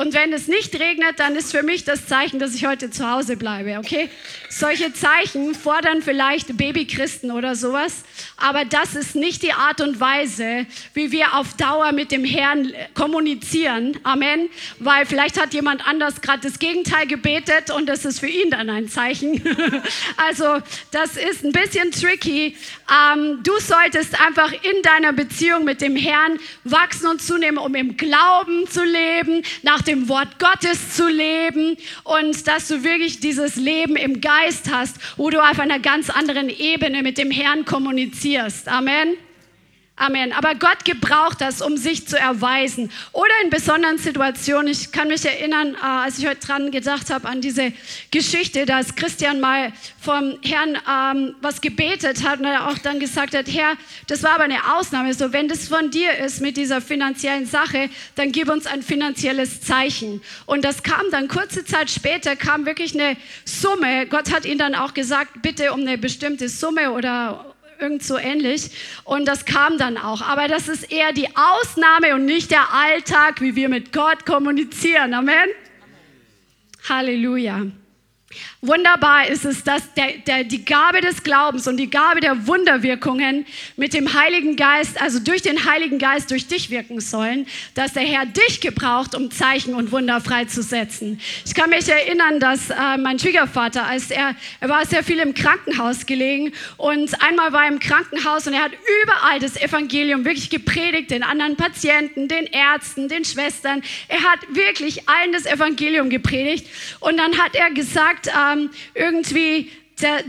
Und 0.00 0.14
wenn 0.14 0.32
es 0.32 0.48
nicht 0.48 0.80
regnet, 0.80 1.20
dann 1.20 1.36
ist 1.36 1.50
für 1.54 1.62
mich 1.62 1.84
das 1.84 2.06
Zeichen, 2.06 2.38
dass 2.38 2.54
ich 2.54 2.64
heute 2.64 2.90
zu 2.90 3.10
Hause 3.10 3.36
bleibe, 3.36 3.76
okay? 3.78 4.08
Solche 4.48 4.94
Zeichen 4.94 5.54
fordern 5.54 6.00
vielleicht 6.00 6.56
Babychristen 6.56 7.30
oder 7.30 7.54
sowas, 7.54 8.02
aber 8.38 8.64
das 8.64 8.94
ist 8.94 9.14
nicht 9.14 9.42
die 9.42 9.52
Art 9.52 9.82
und 9.82 10.00
Weise, 10.00 10.64
wie 10.94 11.12
wir 11.12 11.34
auf 11.34 11.52
Dauer 11.54 11.92
mit 11.92 12.12
dem 12.12 12.24
Herrn 12.24 12.72
kommunizieren. 12.94 13.98
Amen. 14.02 14.48
Weil 14.78 15.04
vielleicht 15.04 15.38
hat 15.38 15.52
jemand 15.52 15.86
anders 15.86 16.22
gerade 16.22 16.40
das 16.48 16.58
Gegenteil 16.58 17.06
gebetet 17.06 17.70
und 17.70 17.86
das 17.86 18.06
ist 18.06 18.20
für 18.20 18.28
ihn 18.28 18.50
dann 18.50 18.70
ein 18.70 18.88
Zeichen. 18.88 19.42
also 20.16 20.62
das 20.92 21.18
ist 21.18 21.44
ein 21.44 21.52
bisschen 21.52 21.92
tricky. 21.92 22.56
Ähm, 22.90 23.40
du 23.42 23.52
solltest 23.60 24.18
einfach 24.18 24.50
in 24.50 24.82
deiner 24.82 25.12
Beziehung 25.12 25.64
mit 25.64 25.82
dem 25.82 25.94
Herrn 25.94 26.38
wachsen 26.64 27.06
und 27.06 27.20
zunehmen, 27.20 27.58
um 27.58 27.74
im 27.74 27.98
Glauben 27.98 28.66
zu 28.66 28.82
leben, 28.82 29.42
nach 29.62 29.82
dem 29.82 29.89
Wort 30.08 30.38
Gottes 30.38 30.96
zu 30.96 31.08
leben 31.08 31.76
und 32.04 32.46
dass 32.46 32.68
du 32.68 32.84
wirklich 32.84 33.20
dieses 33.20 33.56
Leben 33.56 33.96
im 33.96 34.20
Geist 34.20 34.70
hast, 34.72 34.96
wo 35.16 35.30
du 35.30 35.40
auf 35.40 35.58
einer 35.58 35.78
ganz 35.78 36.10
anderen 36.10 36.48
Ebene 36.48 37.02
mit 37.02 37.18
dem 37.18 37.30
Herrn 37.30 37.64
kommunizierst. 37.64 38.68
Amen. 38.68 39.16
Amen. 40.00 40.32
Aber 40.32 40.54
Gott 40.54 40.86
gebraucht 40.86 41.42
das, 41.42 41.60
um 41.60 41.76
sich 41.76 42.08
zu 42.08 42.18
erweisen. 42.18 42.90
Oder 43.12 43.34
in 43.44 43.50
besonderen 43.50 43.98
Situationen. 43.98 44.68
Ich 44.68 44.92
kann 44.92 45.08
mich 45.08 45.26
erinnern, 45.26 45.74
äh, 45.74 45.84
als 45.84 46.18
ich 46.18 46.26
heute 46.26 46.40
dran 46.40 46.70
gedacht 46.70 47.10
habe, 47.10 47.28
an 47.28 47.42
diese 47.42 47.74
Geschichte, 48.10 48.64
dass 48.64 48.96
Christian 48.96 49.40
mal 49.40 49.74
vom 50.00 50.38
Herrn 50.42 50.78
ähm, 50.90 51.34
was 51.42 51.60
gebetet 51.60 52.26
hat 52.26 52.38
und 52.38 52.46
er 52.46 52.68
auch 52.68 52.78
dann 52.78 52.98
gesagt 52.98 53.34
hat, 53.34 53.46
Herr, 53.48 53.74
das 54.06 54.22
war 54.22 54.36
aber 54.36 54.44
eine 54.44 54.74
Ausnahme. 54.74 55.12
So, 55.12 55.34
wenn 55.34 55.48
das 55.48 55.68
von 55.68 55.90
dir 55.90 56.16
ist 56.16 56.40
mit 56.40 56.56
dieser 56.56 56.80
finanziellen 56.80 57.44
Sache, 57.44 57.90
dann 58.14 58.32
gib 58.32 58.48
uns 58.48 58.66
ein 58.66 58.82
finanzielles 58.82 59.60
Zeichen. 59.60 60.22
Und 60.46 60.64
das 60.64 60.82
kam 60.82 61.10
dann 61.10 61.28
kurze 61.28 61.66
Zeit 61.66 61.90
später, 61.90 62.36
kam 62.36 62.64
wirklich 62.64 62.94
eine 62.94 63.18
Summe. 63.44 64.06
Gott 64.06 64.32
hat 64.32 64.46
ihn 64.46 64.56
dann 64.56 64.74
auch 64.74 64.94
gesagt, 64.94 65.42
bitte 65.42 65.74
um 65.74 65.80
eine 65.80 65.98
bestimmte 65.98 66.48
Summe 66.48 66.92
oder 66.92 67.49
irgend 67.80 68.02
so 68.02 68.18
ähnlich. 68.18 68.70
Und 69.04 69.26
das 69.26 69.44
kam 69.44 69.78
dann 69.78 69.96
auch. 69.96 70.22
Aber 70.22 70.48
das 70.48 70.68
ist 70.68 70.90
eher 70.90 71.12
die 71.12 71.28
Ausnahme 71.34 72.14
und 72.14 72.24
nicht 72.24 72.50
der 72.50 72.72
Alltag, 72.72 73.40
wie 73.40 73.56
wir 73.56 73.68
mit 73.68 73.92
Gott 73.92 74.26
kommunizieren. 74.26 75.14
Amen. 75.14 75.48
Halleluja. 76.88 77.66
Wunderbar 78.62 79.26
ist 79.26 79.46
es, 79.46 79.64
dass 79.64 79.94
der, 79.94 80.18
der, 80.26 80.44
die 80.44 80.62
Gabe 80.66 81.00
des 81.00 81.22
Glaubens 81.22 81.66
und 81.66 81.78
die 81.78 81.88
Gabe 81.88 82.20
der 82.20 82.46
Wunderwirkungen 82.46 83.46
mit 83.78 83.94
dem 83.94 84.12
Heiligen 84.12 84.54
Geist, 84.54 85.00
also 85.00 85.18
durch 85.18 85.40
den 85.40 85.64
Heiligen 85.64 85.98
Geist 85.98 86.30
durch 86.30 86.46
dich 86.46 86.68
wirken 86.68 87.00
sollen, 87.00 87.46
dass 87.74 87.94
der 87.94 88.02
Herr 88.02 88.26
dich 88.26 88.60
gebraucht, 88.60 89.14
um 89.14 89.30
Zeichen 89.30 89.74
und 89.74 89.92
Wunder 89.92 90.20
freizusetzen. 90.20 91.22
Ich 91.46 91.54
kann 91.54 91.70
mich 91.70 91.88
erinnern, 91.88 92.38
dass 92.38 92.68
äh, 92.68 92.98
mein 92.98 93.18
Schwiegervater, 93.18 93.86
als 93.86 94.10
er, 94.10 94.34
er 94.60 94.68
war 94.68 94.84
sehr 94.84 95.04
viel 95.04 95.20
im 95.20 95.32
Krankenhaus 95.32 96.04
gelegen 96.04 96.52
und 96.76 97.22
einmal 97.22 97.54
war 97.54 97.62
er 97.62 97.68
im 97.68 97.78
Krankenhaus 97.78 98.46
und 98.46 98.52
er 98.52 98.64
hat 98.64 98.72
überall 99.04 99.38
das 99.38 99.56
Evangelium 99.56 100.26
wirklich 100.26 100.50
gepredigt, 100.50 101.10
den 101.10 101.22
anderen 101.22 101.56
Patienten, 101.56 102.28
den 102.28 102.44
Ärzten, 102.44 103.08
den 103.08 103.24
Schwestern. 103.24 103.80
Er 104.08 104.22
hat 104.22 104.40
wirklich 104.54 105.08
allen 105.08 105.32
das 105.32 105.46
Evangelium 105.46 106.10
gepredigt 106.10 106.66
und 107.00 107.16
dann 107.16 107.38
hat 107.38 107.54
er 107.54 107.70
gesagt, 107.70 108.26
äh, 108.26 108.49
ähm, 108.52 108.70
irgendwie 108.94 109.70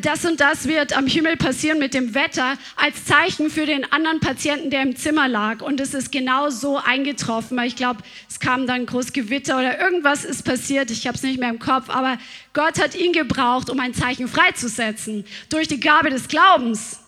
das 0.02 0.26
und 0.26 0.40
das 0.40 0.68
wird 0.68 0.96
am 0.96 1.08
Himmel 1.08 1.38
passieren 1.38 1.80
mit 1.80 1.94
dem 1.94 2.14
Wetter, 2.14 2.58
als 2.76 3.06
Zeichen 3.06 3.50
für 3.50 3.66
den 3.66 3.90
anderen 3.92 4.20
Patienten, 4.20 4.70
der 4.70 4.82
im 4.82 4.96
Zimmer 4.96 5.28
lag. 5.28 5.62
Und 5.62 5.80
es 5.80 5.94
ist 5.94 6.12
genau 6.12 6.50
so 6.50 6.78
eingetroffen. 6.78 7.58
Ich 7.60 7.76
glaube, 7.76 8.02
es 8.30 8.40
kam 8.40 8.68
dann 8.68 8.82
ein 8.82 8.86
großes 8.86 9.14
Gewitter 9.14 9.58
oder 9.58 9.80
irgendwas 9.80 10.26
ist 10.26 10.44
passiert. 10.44 10.92
Ich 10.92 11.08
habe 11.08 11.16
es 11.16 11.24
nicht 11.24 11.40
mehr 11.40 11.50
im 11.50 11.60
Kopf. 11.60 11.90
Aber 11.90 12.18
Gott 12.54 12.82
hat 12.82 12.96
ihn 12.96 13.14
gebraucht, 13.14 13.70
um 13.70 13.80
ein 13.80 13.94
Zeichen 13.94 14.28
freizusetzen. 14.28 15.26
Durch 15.50 15.68
die 15.68 15.80
Gabe 15.80 16.10
des 16.10 16.28
Glaubens. 16.28 17.00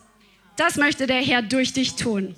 Das 0.56 0.76
möchte 0.76 1.06
der 1.06 1.20
Herr 1.20 1.42
durch 1.42 1.72
dich 1.72 1.96
tun. 1.96 2.34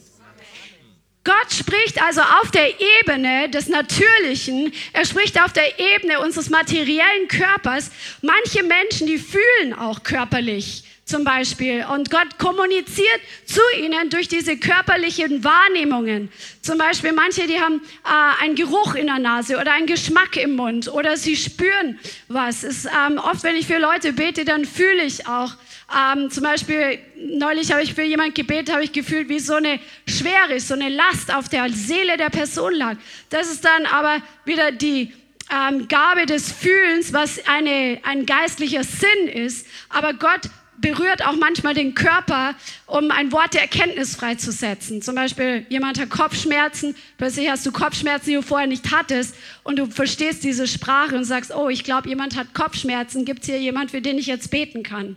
Gott 1.26 1.52
spricht 1.52 2.00
also 2.00 2.20
auf 2.20 2.52
der 2.52 2.68
Ebene 3.00 3.50
des 3.50 3.66
Natürlichen, 3.66 4.72
er 4.92 5.04
spricht 5.04 5.42
auf 5.42 5.52
der 5.52 5.76
Ebene 5.80 6.20
unseres 6.20 6.50
materiellen 6.50 7.26
Körpers. 7.26 7.90
Manche 8.22 8.62
Menschen, 8.62 9.08
die 9.08 9.18
fühlen 9.18 9.74
auch 9.74 10.04
körperlich 10.04 10.84
zum 11.04 11.24
Beispiel. 11.24 11.84
Und 11.92 12.10
Gott 12.10 12.38
kommuniziert 12.38 13.20
zu 13.44 13.60
ihnen 13.76 14.08
durch 14.08 14.28
diese 14.28 14.56
körperlichen 14.56 15.42
Wahrnehmungen. 15.42 16.30
Zum 16.62 16.78
Beispiel 16.78 17.12
manche, 17.12 17.48
die 17.48 17.58
haben 17.58 17.82
äh, 18.04 18.44
einen 18.44 18.54
Geruch 18.54 18.94
in 18.94 19.06
der 19.06 19.18
Nase 19.18 19.58
oder 19.58 19.72
einen 19.72 19.86
Geschmack 19.86 20.36
im 20.36 20.54
Mund 20.54 20.86
oder 20.86 21.16
sie 21.16 21.34
spüren 21.34 21.98
was. 22.28 22.62
Ist, 22.62 22.86
ähm, 22.86 23.18
oft, 23.18 23.42
wenn 23.42 23.56
ich 23.56 23.66
für 23.66 23.78
Leute 23.78 24.12
bete, 24.12 24.44
dann 24.44 24.64
fühle 24.64 25.02
ich 25.02 25.26
auch. 25.26 25.54
Ähm, 25.94 26.30
zum 26.30 26.42
Beispiel, 26.42 26.98
neulich 27.16 27.70
habe 27.70 27.82
ich 27.82 27.94
für 27.94 28.02
jemanden 28.02 28.34
gebetet, 28.34 28.72
habe 28.72 28.82
ich 28.82 28.92
gefühlt, 28.92 29.28
wie 29.28 29.38
so 29.38 29.54
eine 29.54 29.78
Schwere, 30.08 30.58
so 30.58 30.74
eine 30.74 30.88
Last 30.88 31.32
auf 31.32 31.48
der 31.48 31.70
Seele 31.70 32.16
der 32.16 32.30
Person 32.30 32.74
lag. 32.74 32.96
Das 33.30 33.50
ist 33.50 33.64
dann 33.64 33.86
aber 33.86 34.20
wieder 34.44 34.72
die 34.72 35.12
ähm, 35.50 35.86
Gabe 35.86 36.26
des 36.26 36.50
Fühlens, 36.50 37.12
was 37.12 37.46
eine, 37.46 38.00
ein 38.02 38.26
geistlicher 38.26 38.82
Sinn 38.82 39.28
ist. 39.28 39.66
Aber 39.88 40.12
Gott 40.14 40.50
berührt 40.78 41.24
auch 41.24 41.36
manchmal 41.36 41.74
den 41.74 41.94
Körper, 41.94 42.54
um 42.86 43.10
ein 43.10 43.32
Wort 43.32 43.54
der 43.54 43.62
Erkenntnis 43.62 44.16
freizusetzen. 44.16 45.02
Zum 45.02 45.14
Beispiel, 45.14 45.66
jemand 45.68 46.00
hat 46.00 46.10
Kopfschmerzen, 46.10 46.96
plötzlich 47.16 47.48
hast 47.48 47.64
du 47.64 47.72
Kopfschmerzen, 47.72 48.30
die 48.30 48.34
du 48.34 48.42
vorher 48.42 48.66
nicht 48.66 48.90
hattest 48.92 49.36
und 49.62 49.78
du 49.78 49.86
verstehst 49.86 50.44
diese 50.44 50.66
Sprache 50.66 51.16
und 51.16 51.24
sagst, 51.24 51.54
oh, 51.54 51.68
ich 51.68 51.84
glaube, 51.84 52.08
jemand 52.08 52.36
hat 52.36 52.54
Kopfschmerzen, 52.54 53.24
gibt 53.24 53.40
es 53.42 53.46
hier 53.46 53.60
jemand, 53.60 53.92
für 53.92 54.02
den 54.02 54.18
ich 54.18 54.26
jetzt 54.26 54.50
beten 54.50 54.82
kann? 54.82 55.16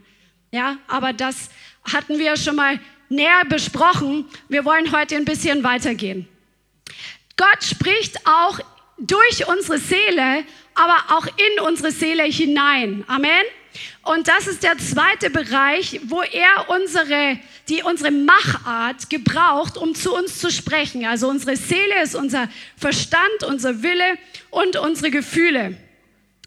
Ja, 0.51 0.77
aber 0.88 1.13
das 1.13 1.49
hatten 1.83 2.17
wir 2.17 2.35
schon 2.38 2.55
mal 2.55 2.79
näher 3.09 3.43
besprochen. 3.47 4.25
Wir 4.47 4.65
wollen 4.65 4.91
heute 4.91 5.15
ein 5.15 5.25
bisschen 5.25 5.63
weitergehen. 5.63 6.27
Gott 7.38 7.63
spricht 7.63 8.25
auch 8.25 8.59
durch 8.97 9.47
unsere 9.47 9.77
Seele, 9.77 10.43
aber 10.75 11.15
auch 11.15 11.25
in 11.25 11.63
unsere 11.65 11.91
Seele 11.91 12.23
hinein. 12.23 13.03
Amen. 13.07 13.43
Und 14.03 14.27
das 14.27 14.47
ist 14.47 14.63
der 14.63 14.77
zweite 14.77 15.29
Bereich, 15.29 16.01
wo 16.05 16.21
er 16.21 16.69
unsere, 16.69 17.39
die, 17.69 17.83
unsere 17.83 18.12
Machart 18.12 19.09
gebraucht, 19.09 19.77
um 19.77 19.93
zu 19.93 20.15
uns 20.15 20.39
zu 20.39 20.51
sprechen. 20.51 21.05
Also 21.05 21.27
unsere 21.29 21.55
Seele 21.55 22.01
ist 22.01 22.15
unser 22.15 22.49
Verstand, 22.75 23.43
unser 23.45 23.83
Wille 23.83 24.17
und 24.49 24.77
unsere 24.77 25.12
Gefühle. 25.12 25.77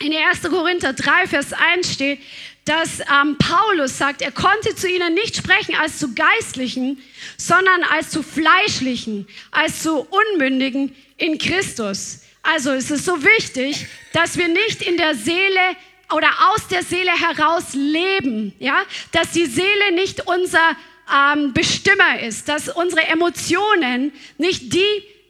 In 0.01 0.13
1. 0.13 0.43
Korinther 0.43 0.93
3, 0.95 1.29
Vers 1.29 1.53
1 1.53 1.93
steht, 1.93 2.19
dass 2.65 3.01
ähm, 3.01 3.37
Paulus 3.39 3.99
sagt, 3.99 4.23
er 4.23 4.31
konnte 4.31 4.75
zu 4.77 4.89
ihnen 4.89 5.15
nicht 5.15 5.37
sprechen 5.37 5.75
als 5.75 5.99
zu 5.99 6.15
Geistlichen, 6.15 7.03
sondern 7.37 7.83
als 7.85 8.11
zu 8.11 8.23
Fleischlichen, 8.23 9.27
als 9.51 9.83
zu 9.83 10.07
Unmündigen 10.09 10.95
in 11.17 11.39
Christus. 11.39 12.21
Also 12.43 12.71
es 12.71 12.91
ist 12.91 13.05
so 13.05 13.23
wichtig, 13.23 13.87
dass 14.13 14.37
wir 14.37 14.49
nicht 14.49 14.83
in 14.83 14.97
der 14.97 15.15
Seele 15.15 15.77
oder 16.13 16.29
aus 16.53 16.69
der 16.69 16.83
Seele 16.83 17.13
heraus 17.13 17.73
leben, 17.73 18.55
ja, 18.59 18.83
dass 19.13 19.31
die 19.31 19.47
Seele 19.47 19.93
nicht 19.95 20.27
unser 20.27 20.77
ähm, 21.13 21.53
Bestimmer 21.53 22.21
ist, 22.21 22.49
dass 22.49 22.69
unsere 22.69 23.07
Emotionen 23.09 24.13
nicht 24.39 24.73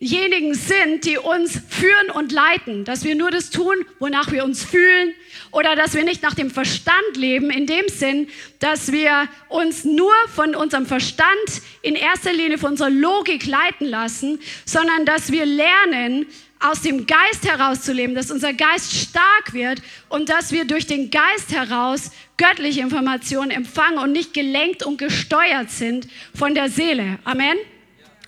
diejenigen 0.02 0.52
sind, 0.54 1.04
die 1.04 1.16
uns 1.16 1.60
führen 1.68 2.10
und 2.10 2.32
leiten, 2.32 2.84
dass 2.84 3.04
wir 3.04 3.14
nur 3.14 3.30
das 3.30 3.50
tun, 3.50 3.76
wonach 4.00 4.32
wir 4.32 4.44
uns 4.44 4.64
fühlen 4.64 5.14
oder 5.52 5.76
dass 5.76 5.94
wir 5.94 6.02
nicht 6.02 6.24
nach 6.24 6.34
dem 6.34 6.50
Verstand 6.50 7.16
leben, 7.16 7.50
in 7.50 7.68
dem 7.68 7.88
Sinn, 7.88 8.26
dass 8.58 8.90
wir 8.90 9.28
uns 9.48 9.84
nur 9.84 10.12
von 10.34 10.56
unserem 10.56 10.86
Verstand 10.86 11.62
in 11.82 11.94
erster 11.94 12.32
Linie 12.32 12.58
von 12.58 12.72
unserer 12.72 12.90
Logik 12.90 13.46
leiten 13.46 13.86
lassen, 13.86 14.40
sondern 14.64 15.06
dass 15.06 15.30
wir 15.30 15.46
lernen, 15.46 16.26
aus 16.58 16.82
dem 16.82 17.06
Geist 17.06 17.44
heraus 17.44 17.82
zu 17.82 17.92
leben, 17.92 18.14
dass 18.14 18.30
unser 18.30 18.52
Geist 18.52 18.92
stark 18.92 19.52
wird 19.52 19.82
und 20.08 20.28
dass 20.28 20.52
wir 20.52 20.64
durch 20.64 20.86
den 20.86 21.10
Geist 21.10 21.50
heraus 21.50 22.12
göttliche 22.36 22.80
Informationen 22.80 23.50
empfangen 23.50 23.98
und 23.98 24.12
nicht 24.12 24.32
gelenkt 24.32 24.84
und 24.84 24.98
gesteuert 24.98 25.70
sind 25.70 26.08
von 26.34 26.54
der 26.54 26.68
Seele. 26.70 27.18
Amen. 27.24 27.56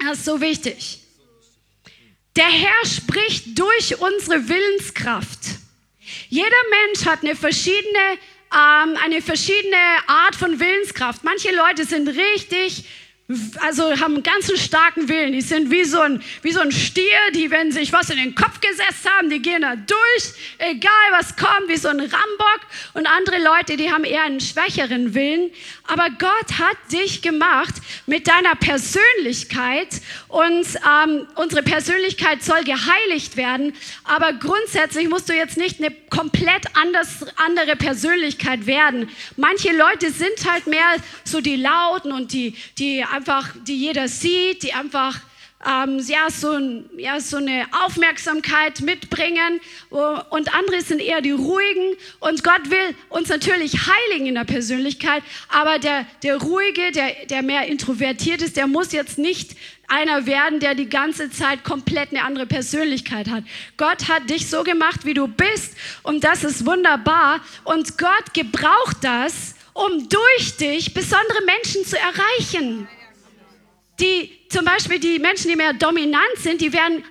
Das 0.01 0.19
ist 0.19 0.25
so 0.25 0.41
wichtig. 0.41 1.04
Der 2.37 2.47
Herr 2.47 2.85
spricht 2.85 3.57
durch 3.57 4.01
unsere 4.01 4.49
Willenskraft. 4.49 5.39
Jeder 6.29 6.49
Mensch 6.71 7.07
hat 7.07 7.23
eine 7.23 7.37
verschiedene, 7.37 8.19
ähm, 8.53 8.97
eine 9.05 9.23
verschiedene 9.23 9.77
Art 10.09 10.35
von 10.35 10.59
Willenskraft. 10.59 11.23
Manche 11.23 11.55
Leute 11.55 11.85
sind 11.85 12.09
richtig 12.09 12.85
also 13.61 13.85
haben 13.99 14.15
einen 14.15 14.23
ganz 14.23 14.53
starken 14.61 15.09
Willen. 15.09 15.33
Die 15.33 15.41
sind 15.41 15.71
wie 15.71 15.85
so, 15.85 16.01
ein, 16.01 16.23
wie 16.43 16.53
so 16.53 16.61
ein 16.61 16.73
Stier, 16.73 17.19
die, 17.35 17.51
wenn 17.51 17.73
sich 17.73 17.93
was 17.93 18.11
in 18.11 18.19
den 18.19 18.35
Kopf 18.35 18.61
gesetzt 18.61 19.09
haben, 19.09 19.31
die 19.31 19.41
gehen 19.41 19.63
da 19.63 19.77
durch, 19.77 20.35
egal 20.59 20.93
was 21.13 21.35
kommt, 21.37 21.69
wie 21.69 21.77
so 21.77 21.89
ein 21.89 22.01
Rambock. 22.01 22.61
Und 22.93 23.07
andere 23.07 23.43
Leute, 23.43 23.79
die 23.79 23.91
haben 23.91 24.05
eher 24.05 24.25
einen 24.25 24.41
schwächeren 24.41 25.15
Willen. 25.15 25.51
Aber 25.87 26.09
Gott 26.19 26.59
hat 26.59 26.77
dich 26.93 27.21
gemacht 27.21 27.75
mit 28.07 28.27
deiner 28.27 28.55
Persönlichkeit 28.55 30.01
und 30.29 30.67
ähm, 30.77 31.27
unsere 31.35 31.63
Persönlichkeit 31.63 32.43
soll 32.43 32.65
geheiligt 32.65 33.37
werden. 33.37 33.75
Aber 34.05 34.33
grundsätzlich 34.33 35.09
musst 35.11 35.29
du 35.29 35.35
jetzt 35.35 35.59
nicht 35.59 35.81
eine 35.81 35.91
komplett 36.09 36.65
anders, 36.75 37.27
andere 37.37 37.77
Persönlichkeit 37.77 38.67
werden. 38.67 39.11
Manche 39.37 39.77
Leute 39.77 40.11
sind 40.11 40.51
halt 40.51 40.67
mehr 40.67 40.97
so 41.23 41.43
die 41.43 41.57
Lauten 41.57 42.13
und 42.13 42.33
die, 42.33 42.57
die 42.79 43.05
einfach, 43.05 43.51
die 43.67 43.77
jeder 43.77 44.09
sieht, 44.09 44.63
die 44.63 44.73
einfach 44.73 45.21
ähm, 45.67 45.99
ja, 46.07 46.29
so, 46.31 46.59
ja, 46.97 47.21
so 47.21 47.39
eine 47.39 47.67
Aufmerksamkeit 47.85 48.81
mitbringen 48.81 49.61
und 49.91 50.55
andere 50.55 50.81
sind 50.83 51.01
eher 51.01 51.21
die 51.21 51.31
ruhigen. 51.31 51.97
Und 52.21 52.45
Gott 52.45 52.71
will 52.71 52.95
uns 53.09 53.29
natürlich 53.29 53.75
heiligen 53.87 54.27
in 54.27 54.35
der 54.35 54.45
Persönlichkeit, 54.45 55.23
aber 55.49 55.79
der, 55.79 56.07
der 56.23 56.37
ruhige, 56.37 56.93
der, 56.93 57.27
der 57.29 57.43
mehr 57.43 57.67
introvertiert 57.67 58.43
ist, 58.43 58.57
der 58.57 58.67
muss 58.67 58.93
jetzt 58.93 59.19
nicht 59.19 59.57
einer 59.89 60.27
werden, 60.27 60.61
der 60.61 60.75
die 60.75 60.89
ganze 60.89 61.31
Zeit 61.31 61.63
komplett 61.63 62.11
eine 62.11 62.25
andere 62.25 62.47
Persönlichkeit 62.47 63.29
hat. 63.29 63.45
Gott 63.77 64.09
hat 64.09 64.31
dich 64.31 64.49
so 64.49 64.63
gemacht, 64.63 65.05
wie 65.05 65.15
du 65.15 65.29
bist 65.29 65.75
und 66.03 66.25
das 66.25 66.45
ist 66.45 66.67
wunderbar. 66.67 67.41
Und 67.65 67.99
Gott 67.99 68.33
gebraucht 68.33 68.99
das, 69.03 69.55
um 69.75 70.09
durch 70.09 70.57
dich 70.57 70.95
besondere 70.95 71.45
Menschen 71.45 71.85
zu 71.85 71.97
erreichen 71.99 72.89
die 74.01 74.31
zum 74.49 74.65
Beispiel 74.65 74.99
die 74.99 75.19
Menschen, 75.19 75.49
die 75.49 75.57
mehr 75.57 75.73
dominant 75.73 76.37
sind, 76.39 76.61
die 76.61 76.73
werden 76.73 77.05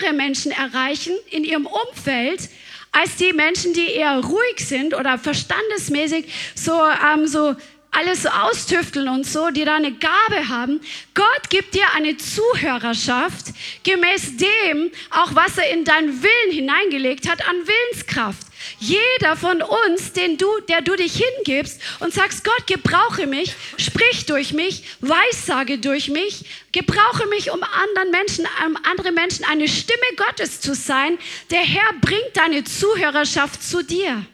andere 0.00 0.14
Menschen 0.14 0.52
erreichen 0.52 1.14
in 1.30 1.44
ihrem 1.44 1.66
Umfeld 1.66 2.48
als 2.92 3.16
die 3.16 3.32
Menschen, 3.32 3.74
die 3.74 3.90
eher 3.90 4.18
ruhig 4.18 4.58
sind 4.58 4.94
oder 4.94 5.18
verstandesmäßig 5.18 6.26
so, 6.54 6.72
ähm, 6.72 7.26
so 7.26 7.54
alles 7.90 8.22
so 8.22 8.28
austüfteln 8.28 9.08
und 9.08 9.26
so, 9.26 9.50
die 9.50 9.64
da 9.64 9.76
eine 9.76 9.92
Gabe 9.92 10.48
haben. 10.48 10.80
Gott 11.14 11.50
gibt 11.50 11.74
dir 11.74 11.86
eine 11.94 12.16
Zuhörerschaft 12.16 13.46
gemäß 13.82 14.36
dem, 14.36 14.90
auch 15.10 15.34
was 15.34 15.58
er 15.58 15.70
in 15.72 15.84
deinen 15.84 16.22
Willen 16.22 16.52
hineingelegt 16.52 17.28
hat 17.28 17.46
an 17.48 17.56
Willenskraft. 17.56 18.47
Jeder 18.78 19.36
von 19.36 19.62
uns, 19.62 20.12
den 20.12 20.36
du, 20.38 20.46
der 20.68 20.80
du 20.80 20.96
dich 20.96 21.14
hingibst 21.14 21.80
und 22.00 22.12
sagst, 22.12 22.44
Gott, 22.44 22.66
gebrauche 22.66 23.26
mich, 23.26 23.54
sprich 23.76 24.26
durch 24.26 24.52
mich, 24.52 24.84
weissage 25.00 25.78
durch 25.78 26.08
mich, 26.08 26.44
gebrauche 26.72 27.26
mich, 27.26 27.50
um 27.50 27.62
anderen 27.62 28.10
Menschen, 28.10 28.46
um 28.66 28.76
andere 28.84 29.12
Menschen 29.12 29.44
eine 29.44 29.68
Stimme 29.68 29.98
Gottes 30.16 30.60
zu 30.60 30.74
sein. 30.74 31.18
Der 31.50 31.60
Herr 31.60 31.92
bringt 32.00 32.34
deine 32.34 32.64
Zuhörerschaft 32.64 33.62
zu 33.62 33.82
dir. 33.82 34.24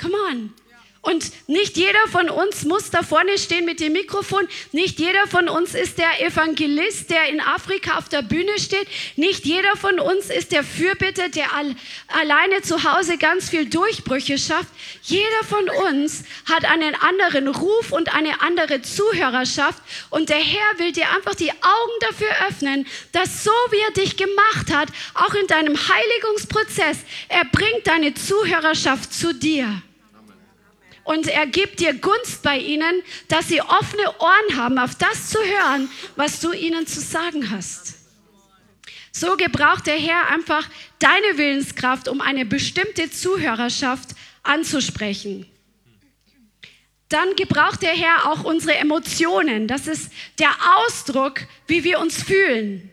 Come 0.00 0.14
on. 0.30 0.54
Und 1.08 1.32
nicht 1.48 1.78
jeder 1.78 2.06
von 2.12 2.28
uns 2.28 2.64
muss 2.64 2.90
da 2.90 3.02
vorne 3.02 3.38
stehen 3.38 3.64
mit 3.64 3.80
dem 3.80 3.94
Mikrofon. 3.94 4.46
Nicht 4.72 4.98
jeder 4.98 5.26
von 5.26 5.48
uns 5.48 5.74
ist 5.74 5.96
der 5.96 6.20
Evangelist, 6.20 7.08
der 7.08 7.30
in 7.30 7.40
Afrika 7.40 7.96
auf 7.96 8.10
der 8.10 8.20
Bühne 8.20 8.58
steht. 8.58 8.86
Nicht 9.16 9.46
jeder 9.46 9.74
von 9.76 10.00
uns 10.00 10.28
ist 10.28 10.52
der 10.52 10.62
Fürbitter, 10.62 11.30
der 11.30 11.54
al 11.54 11.74
alleine 12.08 12.60
zu 12.60 12.84
Hause 12.84 13.16
ganz 13.16 13.48
viel 13.48 13.70
Durchbrüche 13.70 14.36
schafft. 14.36 14.68
Jeder 15.02 15.44
von 15.48 15.70
uns 15.90 16.24
hat 16.44 16.66
einen 16.66 16.94
anderen 16.94 17.48
Ruf 17.48 17.90
und 17.90 18.14
eine 18.14 18.42
andere 18.42 18.82
Zuhörerschaft. 18.82 19.82
Und 20.10 20.28
der 20.28 20.36
Herr 20.36 20.78
will 20.78 20.92
dir 20.92 21.10
einfach 21.16 21.36
die 21.36 21.50
Augen 21.50 21.98
dafür 22.00 22.48
öffnen, 22.50 22.86
dass 23.12 23.44
so 23.44 23.50
wie 23.70 23.80
er 23.80 23.92
dich 23.92 24.18
gemacht 24.18 24.70
hat, 24.74 24.88
auch 25.14 25.32
in 25.32 25.46
deinem 25.46 25.74
Heiligungsprozess, 25.74 26.98
er 27.30 27.46
bringt 27.46 27.86
deine 27.86 28.12
Zuhörerschaft 28.12 29.14
zu 29.14 29.32
dir 29.32 29.82
und 31.08 31.26
er 31.26 31.46
gibt 31.46 31.80
dir 31.80 31.94
Gunst 31.94 32.42
bei 32.42 32.58
ihnen, 32.58 33.02
dass 33.28 33.48
sie 33.48 33.62
offene 33.62 34.14
Ohren 34.18 34.56
haben, 34.58 34.78
auf 34.78 34.94
das 34.94 35.30
zu 35.30 35.38
hören, 35.38 35.88
was 36.16 36.40
du 36.40 36.52
ihnen 36.52 36.86
zu 36.86 37.00
sagen 37.00 37.50
hast. 37.50 37.94
So 39.10 39.38
gebraucht 39.38 39.86
der 39.86 39.96
Herr 39.96 40.28
einfach 40.28 40.68
deine 40.98 41.38
Willenskraft, 41.38 42.08
um 42.08 42.20
eine 42.20 42.44
bestimmte 42.44 43.10
Zuhörerschaft 43.10 44.10
anzusprechen. 44.42 45.46
Dann 47.08 47.34
gebraucht 47.36 47.80
der 47.80 47.96
Herr 47.96 48.30
auch 48.30 48.44
unsere 48.44 48.76
Emotionen. 48.76 49.66
Das 49.66 49.86
ist 49.86 50.12
der 50.38 50.50
Ausdruck, 50.76 51.40
wie 51.66 51.84
wir 51.84 52.00
uns 52.00 52.22
fühlen. 52.22 52.90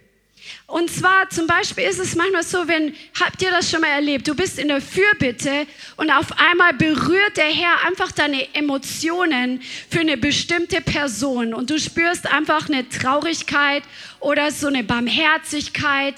Und 0.68 0.90
zwar 0.90 1.30
zum 1.30 1.48
Beispiel 1.48 1.86
ist 1.86 2.00
es 2.00 2.16
manchmal 2.16 2.44
so, 2.44 2.68
wenn, 2.68 2.96
habt 3.20 3.42
ihr 3.42 3.52
das 3.52 3.70
schon 3.70 3.82
mal 3.82 3.90
erlebt, 3.90 4.28
du 4.28 4.36
bist 4.36 4.58
in 4.58 4.68
der 4.68 4.82
Fürbitte 4.82 5.68
und 5.98 6.10
auf 6.10 6.28
einmal 6.40 6.74
berührt 6.74 7.38
der 7.38 7.46
Herr 7.46 7.86
einfach 7.88 8.12
deine 8.12 8.54
Emotionen 8.56 9.62
für 9.90 10.00
eine 10.00 10.18
bestimmte 10.18 10.82
Person 10.82 11.54
und 11.54 11.70
du 11.70 11.80
spürst 11.80 12.32
einfach 12.32 12.68
eine 12.68 12.88
Traurigkeit 12.90 13.84
oder 14.20 14.52
so 14.52 14.68
eine 14.68 14.84
Barmherzigkeit 14.84 16.16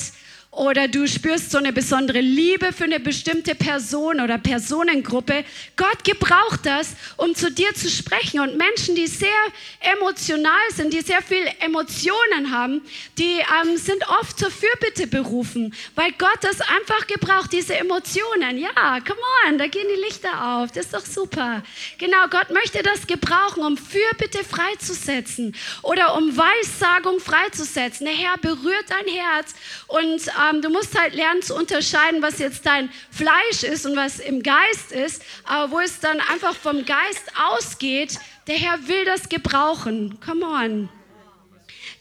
oder 0.58 0.88
du 0.88 1.08
spürst 1.08 1.52
so 1.52 1.60
eine 1.60 1.72
besondere 1.72 2.20
Liebe 2.20 2.74
für 2.74 2.86
eine 2.86 3.00
bestimmte 3.00 3.54
Person 3.54 4.20
oder 4.20 4.40
Personengruppe. 4.40 5.46
Gott 5.76 6.04
gebraucht 6.04 6.62
das, 6.64 6.96
um 7.16 7.36
zu 7.36 7.52
dir 7.52 7.76
zu 7.76 7.92
sprechen. 7.92 8.40
Und 8.40 8.58
Menschen, 8.58 8.96
die 8.96 9.06
sehr 9.06 9.30
emotional 9.80 10.52
sind, 10.74 10.94
die 10.94 11.02
sehr 11.02 11.22
viel 11.22 11.48
Emotionen 11.60 12.52
haben, 12.52 12.82
die 13.20 13.38
ähm, 13.62 13.78
sind 13.78 14.04
oft 14.20 14.40
zur 14.40 14.50
Fürbitte 14.50 15.06
berufen, 15.06 15.76
weil 15.94 16.12
Gott 16.14 16.40
das 16.42 16.60
einfach 16.62 17.06
gebraucht, 17.06 17.54
diese 17.54 17.76
Emotionen. 17.76 18.58
Ja, 18.58 19.00
come 19.02 19.22
on, 19.48 19.60
da 19.60 19.68
gehen 19.68 19.86
die 19.96 20.02
Lichter 20.02 20.44
auf. 20.44 20.72
Das 20.72 20.86
ist 20.86 20.94
doch 20.96 21.06
super. 21.06 21.62
Genau, 22.00 22.28
Gott 22.32 22.50
möchte 22.50 22.82
das 22.82 23.06
gebrauchen, 23.06 23.64
um 23.64 23.78
Fürbitte 23.78 24.44
freizusetzen 24.44 25.56
oder 25.84 26.16
um 26.16 26.36
Weissagung 26.36 27.20
freizusetzen. 27.20 28.08
Der 28.08 28.16
Herr 28.16 28.38
berührt 28.40 28.86
dein 28.90 29.14
Herz 29.14 29.54
und 29.86 30.22
ähm, 30.28 30.47
du 30.54 30.70
musst 30.70 31.00
halt 31.00 31.14
lernen 31.14 31.42
zu 31.42 31.56
unterscheiden, 31.56 32.22
was 32.22 32.40
jetzt 32.40 32.66
dein 32.66 32.90
Fleisch 33.12 33.64
ist 33.64 33.86
und 33.86 33.96
was 33.96 34.20
im 34.20 34.44
Geist 34.44 34.92
ist, 34.92 35.24
aber 35.44 35.72
wo 35.72 35.80
es 35.80 36.00
dann 36.00 36.20
einfach 36.20 36.56
vom 36.56 36.86
Geist 36.86 37.32
ausgeht, 37.50 38.20
der 38.48 38.56
Herr 38.56 38.88
will 38.88 39.06
das 39.06 39.30
gebrauchen. 39.30 40.20
Come 40.26 40.46
on. 40.46 40.90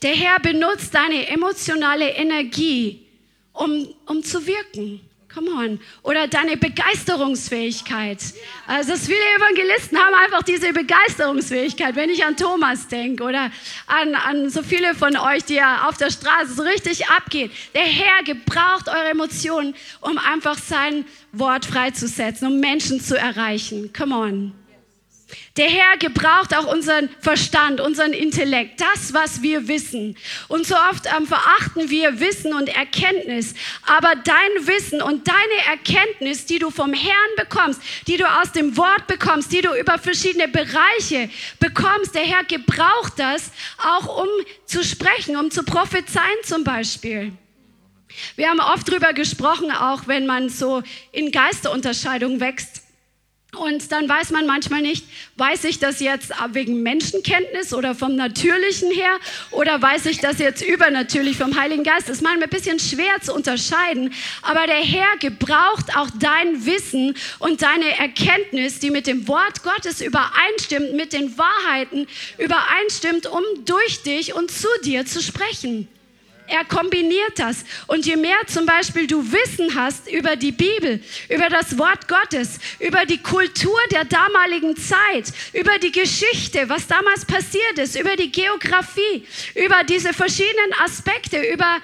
Der 0.02 0.14
Herr 0.14 0.40
benutzt 0.40 0.94
deine 0.94 1.26
emotionale 1.28 2.10
Energie, 2.10 3.06
um, 3.52 3.94
um 4.06 4.22
zu 4.22 4.46
wirken. 4.46 5.00
Come 5.36 5.50
on. 5.50 5.80
Oder 6.02 6.28
deine 6.28 6.56
Begeisterungsfähigkeit. 6.56 8.18
Also 8.66 8.96
viele 8.96 9.18
Evangelisten 9.36 9.98
haben 9.98 10.14
einfach 10.24 10.42
diese 10.42 10.72
Begeisterungsfähigkeit, 10.72 11.94
wenn 11.94 12.08
ich 12.08 12.24
an 12.24 12.38
Thomas 12.38 12.88
denke 12.88 13.22
oder 13.22 13.50
an, 13.86 14.14
an 14.14 14.48
so 14.48 14.62
viele 14.62 14.94
von 14.94 15.14
euch, 15.14 15.44
die 15.44 15.56
ja 15.56 15.88
auf 15.88 15.98
der 15.98 16.10
Straße 16.10 16.54
so 16.54 16.62
richtig 16.62 17.08
abgehen. 17.08 17.50
Der 17.74 17.82
Herr 17.82 18.24
gebraucht 18.24 18.88
eure 18.88 19.10
Emotionen, 19.10 19.74
um 20.00 20.16
einfach 20.16 20.56
sein 20.56 21.04
Wort 21.32 21.66
freizusetzen, 21.66 22.48
um 22.48 22.58
Menschen 22.58 23.02
zu 23.02 23.18
erreichen. 23.18 23.92
Come 23.92 24.16
on. 24.16 24.65
Der 25.56 25.68
Herr 25.68 25.96
gebraucht 25.96 26.54
auch 26.54 26.72
unseren 26.72 27.08
Verstand, 27.20 27.80
unseren 27.80 28.12
Intellekt, 28.12 28.80
das, 28.80 29.12
was 29.12 29.42
wir 29.42 29.66
wissen. 29.66 30.16
Und 30.46 30.66
so 30.66 30.76
oft 30.76 31.06
ähm, 31.06 31.26
verachten 31.26 31.90
wir 31.90 32.20
Wissen 32.20 32.52
und 32.54 32.68
Erkenntnis. 32.68 33.54
Aber 33.86 34.14
dein 34.14 34.66
Wissen 34.68 35.02
und 35.02 35.26
deine 35.26 35.68
Erkenntnis, 35.68 36.46
die 36.46 36.60
du 36.60 36.70
vom 36.70 36.92
Herrn 36.92 37.30
bekommst, 37.36 37.80
die 38.06 38.18
du 38.18 38.24
aus 38.24 38.52
dem 38.52 38.76
Wort 38.76 39.08
bekommst, 39.08 39.50
die 39.52 39.62
du 39.62 39.74
über 39.74 39.98
verschiedene 39.98 40.46
Bereiche 40.46 41.28
bekommst, 41.58 42.14
der 42.14 42.22
Herr 42.22 42.44
gebraucht 42.44 43.14
das 43.16 43.50
auch, 43.78 44.22
um 44.22 44.28
zu 44.66 44.84
sprechen, 44.84 45.36
um 45.36 45.50
zu 45.50 45.64
prophezeien 45.64 46.38
zum 46.44 46.62
Beispiel. 46.62 47.32
Wir 48.36 48.48
haben 48.48 48.60
oft 48.60 48.88
darüber 48.88 49.12
gesprochen, 49.12 49.72
auch 49.72 50.06
wenn 50.06 50.26
man 50.26 50.48
so 50.50 50.82
in 51.10 51.32
Geisterunterscheidung 51.32 52.38
wächst 52.38 52.85
und 53.58 53.92
dann 53.92 54.08
weiß 54.08 54.30
man 54.30 54.46
manchmal 54.46 54.82
nicht, 54.82 55.04
weiß 55.36 55.64
ich 55.64 55.78
das 55.78 56.00
jetzt 56.00 56.32
wegen 56.52 56.82
Menschenkenntnis 56.82 57.74
oder 57.74 57.94
vom 57.94 58.16
Natürlichen 58.16 58.90
her 58.90 59.18
oder 59.50 59.80
weiß 59.80 60.06
ich 60.06 60.18
das 60.18 60.38
jetzt 60.38 60.62
übernatürlich 60.62 61.36
vom 61.36 61.58
Heiligen 61.58 61.84
Geist. 61.84 62.08
Das 62.08 62.16
ist 62.16 62.22
manchmal 62.22 62.44
ein 62.44 62.50
bisschen 62.50 62.78
schwer 62.78 63.20
zu 63.22 63.34
unterscheiden. 63.34 64.12
Aber 64.42 64.66
der 64.66 64.76
Herr 64.76 65.16
gebraucht 65.20 65.96
auch 65.96 66.08
dein 66.18 66.66
Wissen 66.66 67.14
und 67.38 67.62
deine 67.62 67.98
Erkenntnis, 67.98 68.78
die 68.78 68.90
mit 68.90 69.06
dem 69.06 69.28
Wort 69.28 69.62
Gottes 69.62 70.00
übereinstimmt, 70.00 70.94
mit 70.94 71.12
den 71.12 71.36
Wahrheiten 71.38 72.06
übereinstimmt, 72.38 73.26
um 73.26 73.42
durch 73.64 74.02
dich 74.02 74.34
und 74.34 74.50
zu 74.50 74.68
dir 74.84 75.06
zu 75.06 75.22
sprechen. 75.22 75.88
Er 76.48 76.64
kombiniert 76.64 77.38
das. 77.38 77.64
Und 77.86 78.06
je 78.06 78.16
mehr 78.16 78.38
zum 78.46 78.66
Beispiel 78.66 79.06
du 79.06 79.32
Wissen 79.32 79.74
hast 79.74 80.08
über 80.10 80.36
die 80.36 80.52
Bibel, 80.52 81.02
über 81.28 81.48
das 81.48 81.76
Wort 81.78 82.06
Gottes, 82.08 82.58
über 82.78 83.04
die 83.04 83.18
Kultur 83.18 83.78
der 83.90 84.04
damaligen 84.04 84.76
Zeit, 84.76 85.32
über 85.52 85.78
die 85.78 85.92
Geschichte, 85.92 86.68
was 86.68 86.86
damals 86.86 87.24
passiert 87.24 87.78
ist, 87.78 87.98
über 87.98 88.16
die 88.16 88.30
Geografie, 88.30 89.26
über 89.54 89.82
diese 89.84 90.12
verschiedenen 90.12 90.72
Aspekte, 90.84 91.40
über 91.40 91.78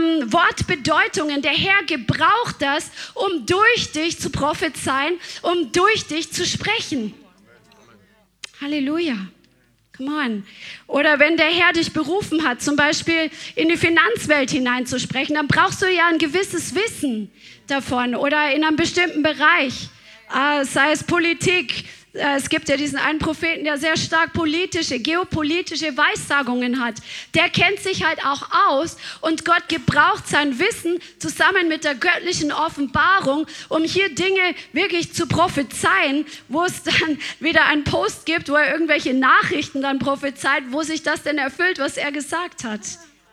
ähm, 0.00 0.32
Wortbedeutungen, 0.32 1.42
der 1.42 1.52
Herr 1.52 1.84
gebraucht 1.84 2.56
das, 2.60 2.90
um 3.14 3.44
durch 3.46 3.92
dich 3.92 4.18
zu 4.18 4.30
prophezeien, 4.30 5.18
um 5.42 5.70
durch 5.72 6.06
dich 6.06 6.32
zu 6.32 6.46
sprechen. 6.46 7.14
Halleluja. 8.60 9.16
Come 9.98 10.12
on. 10.12 10.46
Oder 10.86 11.18
wenn 11.18 11.36
der 11.36 11.46
Herr 11.46 11.72
dich 11.72 11.92
berufen 11.92 12.44
hat, 12.44 12.62
zum 12.62 12.76
Beispiel 12.76 13.30
in 13.56 13.68
die 13.68 13.76
Finanzwelt 13.76 14.48
hineinzusprechen, 14.48 15.34
dann 15.34 15.48
brauchst 15.48 15.82
du 15.82 15.86
ja 15.86 16.06
ein 16.06 16.18
gewisses 16.18 16.72
Wissen 16.76 17.32
davon 17.66 18.14
oder 18.14 18.54
in 18.54 18.64
einem 18.64 18.76
bestimmten 18.76 19.24
Bereich, 19.24 19.88
äh, 20.32 20.64
sei 20.64 20.92
es 20.92 21.02
Politik, 21.02 21.84
es 22.18 22.48
gibt 22.48 22.68
ja 22.68 22.76
diesen 22.76 22.98
einen 22.98 23.18
Propheten, 23.18 23.64
der 23.64 23.78
sehr 23.78 23.96
stark 23.96 24.32
politische, 24.32 24.98
geopolitische 24.98 25.96
Weissagungen 25.96 26.82
hat. 26.82 26.96
Der 27.34 27.48
kennt 27.48 27.80
sich 27.80 28.04
halt 28.04 28.24
auch 28.24 28.42
aus 28.68 28.96
und 29.20 29.44
Gott 29.44 29.68
gebraucht 29.68 30.26
sein 30.28 30.58
Wissen 30.58 30.98
zusammen 31.18 31.68
mit 31.68 31.84
der 31.84 31.94
göttlichen 31.94 32.52
Offenbarung, 32.52 33.46
um 33.68 33.84
hier 33.84 34.14
Dinge 34.14 34.54
wirklich 34.72 35.12
zu 35.12 35.26
prophezeien, 35.26 36.26
wo 36.48 36.64
es 36.64 36.82
dann 36.82 37.18
wieder 37.40 37.66
einen 37.66 37.84
Post 37.84 38.26
gibt, 38.26 38.48
wo 38.48 38.54
er 38.54 38.72
irgendwelche 38.72 39.14
Nachrichten 39.14 39.82
dann 39.82 39.98
prophezeit, 39.98 40.64
wo 40.70 40.82
sich 40.82 41.02
das 41.02 41.22
denn 41.22 41.38
erfüllt, 41.38 41.78
was 41.78 41.96
er 41.96 42.12
gesagt 42.12 42.64
hat. 42.64 42.80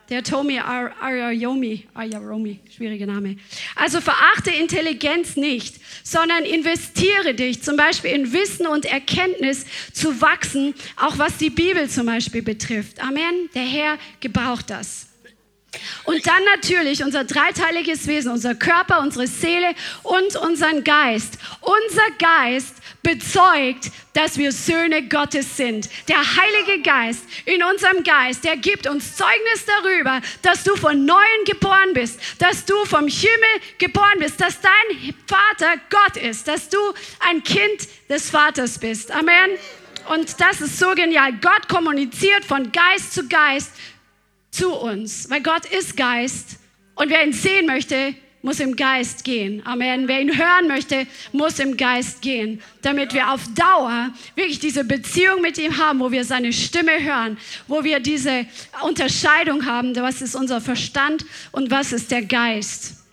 Der 0.09 0.23
Tomi 0.23 0.59
Arayomi, 0.59 1.87
Ayaromi, 1.95 2.59
schwieriger 2.75 3.07
Name. 3.07 3.37
Also 3.75 4.01
verachte 4.01 4.51
Intelligenz 4.51 5.35
nicht, 5.35 5.77
sondern 6.03 6.43
investiere 6.43 7.33
dich 7.33 7.63
zum 7.63 7.75
Beispiel 7.75 8.11
in 8.11 8.31
Wissen 8.31 8.67
und 8.67 8.85
Erkenntnis 8.85 9.65
zu 9.93 10.21
wachsen, 10.21 10.75
auch 10.95 11.17
was 11.17 11.37
die 11.37 11.49
Bibel 11.49 11.89
zum 11.89 12.05
Beispiel 12.05 12.43
betrifft. 12.43 13.01
Amen. 13.01 13.49
Der 13.55 13.63
Herr 13.63 13.97
gebraucht 14.19 14.69
das. 14.69 15.07
Und 16.05 16.25
dann 16.27 16.43
natürlich 16.55 17.03
unser 17.03 17.23
dreiteiliges 17.23 18.07
Wesen, 18.07 18.31
unser 18.31 18.55
Körper, 18.55 19.01
unsere 19.01 19.27
Seele 19.27 19.73
und 20.03 20.35
unseren 20.35 20.83
Geist. 20.83 21.37
Unser 21.61 22.11
Geist 22.17 22.75
bezeugt, 23.05 23.91
dass 24.13 24.39
wir 24.39 24.51
Söhne 24.51 25.07
Gottes 25.07 25.55
sind. 25.55 25.87
Der 26.09 26.17
Heilige 26.17 26.81
Geist 26.81 27.23
in 27.45 27.61
unserem 27.63 28.03
Geist, 28.03 28.43
der 28.43 28.57
gibt 28.57 28.87
uns 28.87 29.15
Zeugnis 29.15 29.63
darüber, 29.67 30.21
dass 30.41 30.63
du 30.63 30.75
von 30.75 31.05
Neuem 31.05 31.45
geboren 31.45 31.93
bist, 31.93 32.19
dass 32.39 32.65
du 32.65 32.73
vom 32.85 33.07
Himmel 33.07 33.61
geboren 33.77 34.17
bist, 34.17 34.41
dass 34.41 34.59
dein 34.59 35.13
Vater 35.27 35.79
Gott 35.91 36.17
ist, 36.17 36.47
dass 36.47 36.67
du 36.67 36.79
ein 37.29 37.43
Kind 37.43 37.87
des 38.09 38.31
Vaters 38.31 38.79
bist. 38.79 39.11
Amen. 39.11 39.51
Und 40.09 40.41
das 40.41 40.61
ist 40.61 40.79
so 40.79 40.95
genial. 40.95 41.33
Gott 41.33 41.67
kommuniziert 41.67 42.43
von 42.43 42.71
Geist 42.71 43.13
zu 43.13 43.27
Geist 43.27 43.71
zu 44.49 44.73
uns, 44.73 45.29
weil 45.29 45.43
Gott 45.43 45.65
ist 45.65 45.95
Geist 45.95 46.57
und 46.95 47.11
wer 47.11 47.23
ihn 47.23 47.33
sehen 47.33 47.67
möchte, 47.67 48.15
muss 48.45 48.59
im 48.59 48.75
Geist 48.75 49.23
gehen. 49.23 49.65
Amen. 49.65 50.07
Wer 50.07 50.21
ihn 50.21 50.37
hören 50.37 50.67
möchte, 50.67 51.07
muss 51.31 51.57
im 51.57 51.77
Geist 51.77 52.21
gehen, 52.21 52.61
damit 52.83 53.11
wir 53.15 53.31
auf 53.31 53.41
Dauer 53.55 54.11
wirklich 54.35 54.59
diese 54.59 54.83
Beziehung 54.83 55.41
mit 55.41 55.57
ihm 55.57 55.79
haben, 55.79 55.99
wo 55.99 56.11
wir 56.11 56.23
seine 56.23 56.53
Stimme 56.53 57.03
hören, 57.03 57.39
wo 57.67 57.83
wir 57.83 57.99
diese 57.99 58.45
Unterscheidung 58.83 59.65
haben, 59.65 59.95
was 59.95 60.21
ist 60.21 60.35
unser 60.35 60.61
Verstand 60.61 61.25
und 61.53 61.71
was 61.71 61.91
ist 61.91 62.11
der 62.11 62.21
Geist. 62.21 63.03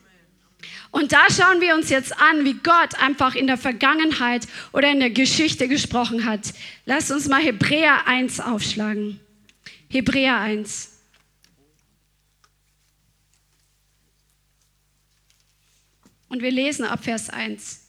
Und 0.91 1.13
da 1.13 1.25
schauen 1.31 1.63
wir 1.63 1.77
uns 1.77 1.89
jetzt 1.89 2.13
an, 2.21 2.45
wie 2.45 2.53
Gott 2.63 3.03
einfach 3.03 3.35
in 3.35 3.47
der 3.47 3.57
Vergangenheit 3.57 4.47
oder 4.75 4.91
in 4.91 5.01
der 5.01 5.09
Geschichte 5.09 5.67
gesprochen 5.67 6.27
hat. 6.27 6.41
Lass 6.85 7.11
uns 7.11 7.27
mal 7.27 7.41
Hebräer 7.41 8.07
1 8.07 8.39
aufschlagen. 8.41 9.19
Hebräer 9.89 10.37
1. 10.37 10.92
Und 16.33 16.41
wir 16.41 16.51
lesen 16.51 16.87
ab 16.87 17.05
Vers 17.05 17.29
1. 17.29 17.81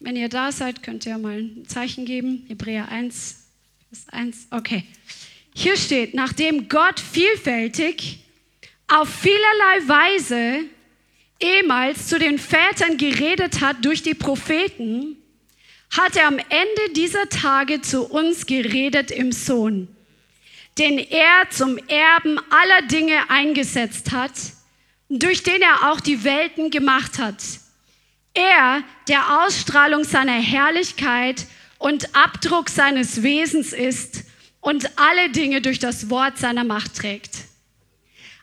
Wenn 0.00 0.16
ihr 0.16 0.30
da 0.30 0.50
seid, 0.52 0.82
könnt 0.82 1.04
ihr 1.04 1.18
mal 1.18 1.36
ein 1.36 1.68
Zeichen 1.68 2.06
geben. 2.06 2.46
Hebräer 2.48 2.88
1, 2.88 3.44
Vers 3.90 4.08
1. 4.08 4.46
Okay. 4.52 4.84
Hier 5.54 5.76
steht, 5.76 6.14
nachdem 6.14 6.70
Gott 6.70 6.98
vielfältig 6.98 8.20
auf 8.88 9.10
vielerlei 9.10 9.86
Weise 9.86 10.64
ehemals 11.38 12.08
zu 12.08 12.18
den 12.18 12.38
Vätern 12.38 12.96
geredet 12.96 13.60
hat 13.60 13.84
durch 13.84 14.02
die 14.02 14.14
Propheten, 14.14 15.18
hat 15.90 16.16
er 16.16 16.28
am 16.28 16.38
Ende 16.38 16.94
dieser 16.94 17.28
Tage 17.28 17.82
zu 17.82 18.06
uns 18.06 18.46
geredet 18.46 19.10
im 19.10 19.30
Sohn 19.30 19.88
den 20.78 20.98
er 20.98 21.48
zum 21.50 21.78
Erben 21.88 22.38
aller 22.50 22.86
Dinge 22.86 23.30
eingesetzt 23.30 24.12
hat, 24.12 24.32
durch 25.08 25.42
den 25.42 25.62
er 25.62 25.90
auch 25.90 26.00
die 26.00 26.24
Welten 26.24 26.70
gemacht 26.70 27.18
hat. 27.18 27.42
Er, 28.34 28.82
der 29.08 29.44
Ausstrahlung 29.44 30.04
seiner 30.04 30.32
Herrlichkeit 30.32 31.46
und 31.78 32.14
Abdruck 32.14 32.68
seines 32.68 33.22
Wesens 33.22 33.72
ist 33.72 34.24
und 34.60 34.98
alle 34.98 35.30
Dinge 35.30 35.62
durch 35.62 35.78
das 35.78 36.10
Wort 36.10 36.38
seiner 36.38 36.64
Macht 36.64 36.96
trägt. 36.96 37.44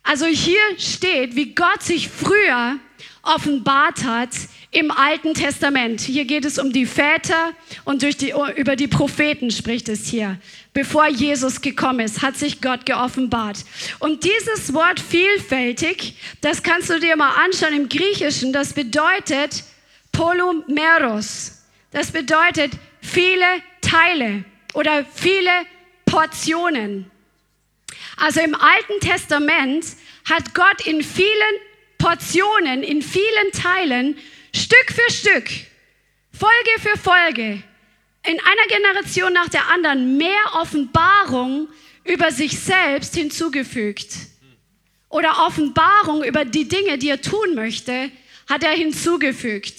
Also 0.03 0.25
hier 0.25 0.59
steht, 0.77 1.35
wie 1.35 1.53
Gott 1.53 1.81
sich 1.81 2.09
früher 2.09 2.79
offenbart 3.23 4.03
hat 4.03 4.29
im 4.71 4.91
Alten 4.91 5.33
Testament. 5.33 6.01
Hier 6.01 6.25
geht 6.25 6.45
es 6.45 6.59
um 6.59 6.73
die 6.73 6.85
Väter 6.85 7.53
und 7.85 8.03
durch 8.03 8.17
die, 8.17 8.33
über 8.55 8.75
die 8.75 8.87
Propheten 8.87 9.51
spricht 9.51 9.87
es 9.89 10.07
hier. 10.07 10.39
Bevor 10.73 11.07
Jesus 11.07 11.61
gekommen 11.61 11.99
ist, 11.99 12.23
hat 12.23 12.35
sich 12.35 12.59
Gott 12.59 12.85
geoffenbart. 12.87 13.57
Und 13.99 14.23
dieses 14.23 14.73
Wort 14.73 14.99
vielfältig, 14.99 16.15
das 16.41 16.63
kannst 16.63 16.89
du 16.89 16.99
dir 16.99 17.15
mal 17.15 17.35
anschauen 17.45 17.73
im 17.73 17.89
Griechischen, 17.89 18.51
das 18.53 18.73
bedeutet 18.73 19.63
Polumeros. 20.11 21.63
Das 21.91 22.11
bedeutet 22.11 22.71
viele 23.01 23.45
Teile 23.81 24.45
oder 24.73 25.05
viele 25.13 25.51
Portionen. 26.05 27.11
Also 28.17 28.41
im 28.41 28.55
Alten 28.55 28.99
Testament 28.99 29.85
hat 30.25 30.55
Gott 30.55 30.85
in 30.87 31.03
vielen 31.03 31.55
Portionen, 31.99 32.81
in 32.81 33.01
vielen 33.01 33.51
Teilen, 33.51 34.17
Stück 34.55 34.91
für 34.91 35.11
Stück, 35.11 35.49
Folge 36.31 36.81
für 36.81 36.97
Folge, 36.97 37.63
in 38.25 38.39
einer 38.39 38.67
Generation 38.69 39.33
nach 39.33 39.49
der 39.49 39.69
anderen 39.69 40.17
mehr 40.17 40.53
Offenbarung 40.53 41.67
über 42.03 42.31
sich 42.31 42.59
selbst 42.59 43.15
hinzugefügt. 43.15 44.15
Oder 45.09 45.45
Offenbarung 45.45 46.23
über 46.23 46.45
die 46.45 46.67
Dinge, 46.67 46.97
die 46.97 47.09
er 47.09 47.21
tun 47.21 47.53
möchte, 47.53 48.11
hat 48.49 48.63
er 48.63 48.71
hinzugefügt. 48.71 49.75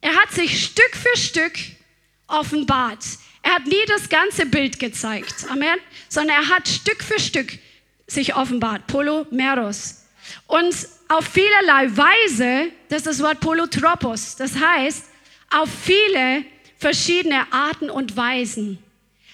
Er 0.00 0.16
hat 0.16 0.32
sich 0.32 0.64
Stück 0.64 0.96
für 0.96 1.18
Stück 1.18 1.52
offenbart. 2.26 3.04
Er 3.42 3.54
hat 3.54 3.66
nie 3.66 3.84
das 3.86 4.08
ganze 4.08 4.46
Bild 4.46 4.78
gezeigt, 4.78 5.46
Amen, 5.50 5.78
sondern 6.08 6.36
er 6.36 6.48
hat 6.48 6.68
Stück 6.68 7.02
für 7.02 7.18
Stück 7.18 7.58
sich 8.06 8.34
offenbart, 8.34 8.86
Polomeros. 8.86 10.04
Und 10.46 10.74
auf 11.08 11.26
vielerlei 11.26 11.96
Weise, 11.96 12.72
das 12.88 12.98
ist 12.98 13.06
das 13.06 13.22
Wort 13.22 13.40
Polotropos, 13.40 14.36
das 14.36 14.56
heißt, 14.56 15.04
auf 15.50 15.68
viele 15.84 16.44
verschiedene 16.80 17.52
Arten 17.52 17.90
und 17.90 18.16
Weisen. 18.16 18.78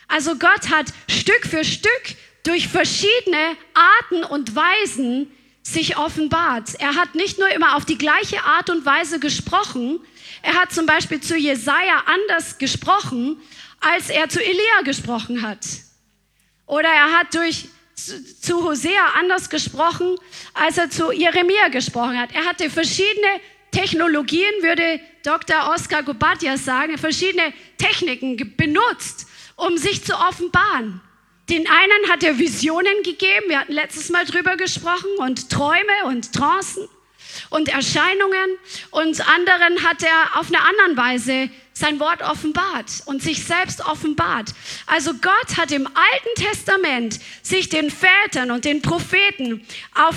Also 0.08 0.34
Gott 0.36 0.70
hat 0.70 0.92
Stück 1.08 1.46
für 1.46 1.64
Stück 1.64 2.16
durch 2.42 2.68
verschiedene 2.68 3.56
Arten 3.74 4.24
und 4.24 4.54
Weisen 4.54 5.30
sich 5.62 5.96
offenbart. 5.96 6.74
Er 6.78 6.94
hat 6.94 7.14
nicht 7.14 7.38
nur 7.38 7.48
immer 7.48 7.76
auf 7.76 7.84
die 7.84 7.98
gleiche 7.98 8.42
Art 8.44 8.70
und 8.70 8.84
Weise 8.84 9.18
gesprochen, 9.18 10.00
er 10.42 10.54
hat 10.54 10.72
zum 10.72 10.86
Beispiel 10.86 11.20
zu 11.20 11.36
Jesaja 11.36 12.04
anders 12.06 12.58
gesprochen, 12.58 13.40
als 13.80 14.10
er 14.10 14.28
zu 14.28 14.40
Elia 14.40 14.82
gesprochen 14.84 15.42
hat. 15.42 15.66
Oder 16.66 16.88
er 16.88 17.12
hat 17.18 17.34
durch 17.34 17.68
zu 18.40 18.62
Hosea 18.62 19.14
anders 19.18 19.48
gesprochen, 19.48 20.16
als 20.54 20.78
er 20.78 20.90
zu 20.90 21.10
Jeremia 21.10 21.68
gesprochen 21.68 22.18
hat. 22.18 22.32
Er 22.32 22.44
hatte 22.44 22.68
verschiedene 22.70 23.40
Technologien, 23.76 24.62
würde 24.62 25.00
Dr. 25.22 25.70
Oskar 25.74 26.02
Gobatia 26.02 26.56
sagen, 26.56 26.96
verschiedene 26.96 27.52
Techniken 27.76 28.56
benutzt, 28.56 29.26
um 29.54 29.76
sich 29.76 30.02
zu 30.02 30.14
offenbaren. 30.14 31.02
Den 31.50 31.66
einen 31.68 32.10
hat 32.10 32.22
er 32.22 32.38
Visionen 32.38 33.02
gegeben, 33.02 33.48
wir 33.48 33.60
hatten 33.60 33.74
letztes 33.74 34.08
Mal 34.08 34.24
drüber 34.24 34.56
gesprochen, 34.56 35.10
und 35.18 35.50
Träume 35.50 36.06
und 36.06 36.32
Trancen 36.32 36.88
und 37.50 37.68
Erscheinungen 37.68 38.56
und 38.92 39.28
anderen 39.28 39.82
hat 39.86 40.02
er 40.02 40.40
auf 40.40 40.48
eine 40.48 40.62
andere 40.62 40.96
Weise 40.96 41.50
sein 41.74 42.00
Wort 42.00 42.22
offenbart 42.22 43.02
und 43.04 43.22
sich 43.22 43.44
selbst 43.44 43.84
offenbart. 43.84 44.54
Also 44.86 45.12
Gott 45.12 45.58
hat 45.58 45.70
im 45.72 45.86
Alten 45.86 46.42
Testament 46.42 47.20
sich 47.42 47.68
den 47.68 47.90
Vätern 47.90 48.50
und 48.50 48.64
den 48.64 48.80
Propheten 48.80 49.66
auf, 49.94 50.14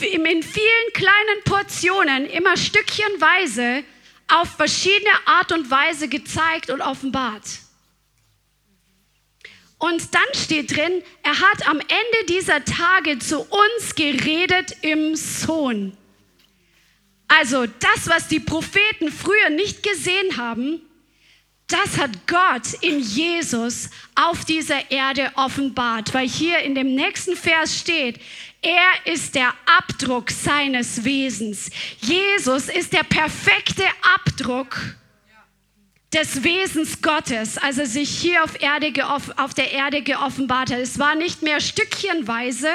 in 0.00 0.42
vielen 0.42 0.92
kleinen 0.94 1.44
Portionen, 1.44 2.26
immer 2.26 2.56
stückchenweise, 2.56 3.84
auf 4.28 4.48
verschiedene 4.56 5.10
Art 5.26 5.52
und 5.52 5.70
Weise 5.70 6.08
gezeigt 6.08 6.70
und 6.70 6.80
offenbart. 6.80 7.44
Und 9.78 10.14
dann 10.14 10.22
steht 10.34 10.76
drin, 10.76 11.02
er 11.22 11.40
hat 11.40 11.68
am 11.68 11.80
Ende 11.80 12.26
dieser 12.28 12.64
Tage 12.64 13.18
zu 13.18 13.40
uns 13.40 13.94
geredet 13.96 14.76
im 14.82 15.16
Sohn. 15.16 15.96
Also 17.26 17.66
das, 17.66 18.08
was 18.08 18.28
die 18.28 18.40
Propheten 18.40 19.10
früher 19.10 19.50
nicht 19.50 19.82
gesehen 19.82 20.36
haben, 20.36 20.82
das 21.66 21.98
hat 21.98 22.26
Gott 22.26 22.74
in 22.82 23.00
Jesus 23.00 23.88
auf 24.14 24.44
dieser 24.44 24.90
Erde 24.90 25.32
offenbart, 25.34 26.12
weil 26.12 26.28
hier 26.28 26.58
in 26.58 26.74
dem 26.74 26.94
nächsten 26.94 27.34
Vers 27.34 27.78
steht, 27.78 28.20
er 28.62 29.12
ist 29.12 29.34
der 29.34 29.52
Abdruck 29.66 30.30
seines 30.30 31.04
Wesens. 31.04 31.70
Jesus 32.00 32.68
ist 32.68 32.92
der 32.92 33.02
perfekte 33.02 33.84
Abdruck 34.14 34.78
des 36.12 36.44
Wesens 36.44 37.02
Gottes, 37.02 37.58
als 37.58 37.78
er 37.78 37.86
sich 37.86 38.08
hier 38.08 38.44
auf, 38.44 38.60
Erde 38.62 38.92
auf 39.36 39.54
der 39.54 39.72
Erde 39.72 40.02
geoffenbart 40.02 40.70
hat. 40.70 40.78
Es 40.78 40.98
war 40.98 41.14
nicht 41.14 41.42
mehr 41.42 41.60
stückchenweise, 41.60 42.68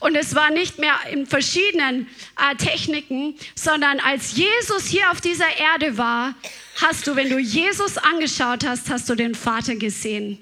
und 0.00 0.16
es 0.16 0.34
war 0.34 0.50
nicht 0.50 0.78
mehr 0.78 0.94
in 1.10 1.26
verschiedenen 1.26 2.06
äh, 2.36 2.54
Techniken, 2.56 3.36
sondern 3.54 4.00
als 4.00 4.36
Jesus 4.36 4.86
hier 4.86 5.10
auf 5.10 5.20
dieser 5.20 5.48
Erde 5.58 5.96
war, 5.96 6.34
hast 6.80 7.06
du, 7.06 7.16
wenn 7.16 7.30
du 7.30 7.38
Jesus 7.38 7.98
angeschaut 7.98 8.66
hast, 8.66 8.90
hast 8.90 9.08
du 9.08 9.14
den 9.14 9.34
Vater 9.34 9.76
gesehen. 9.76 10.38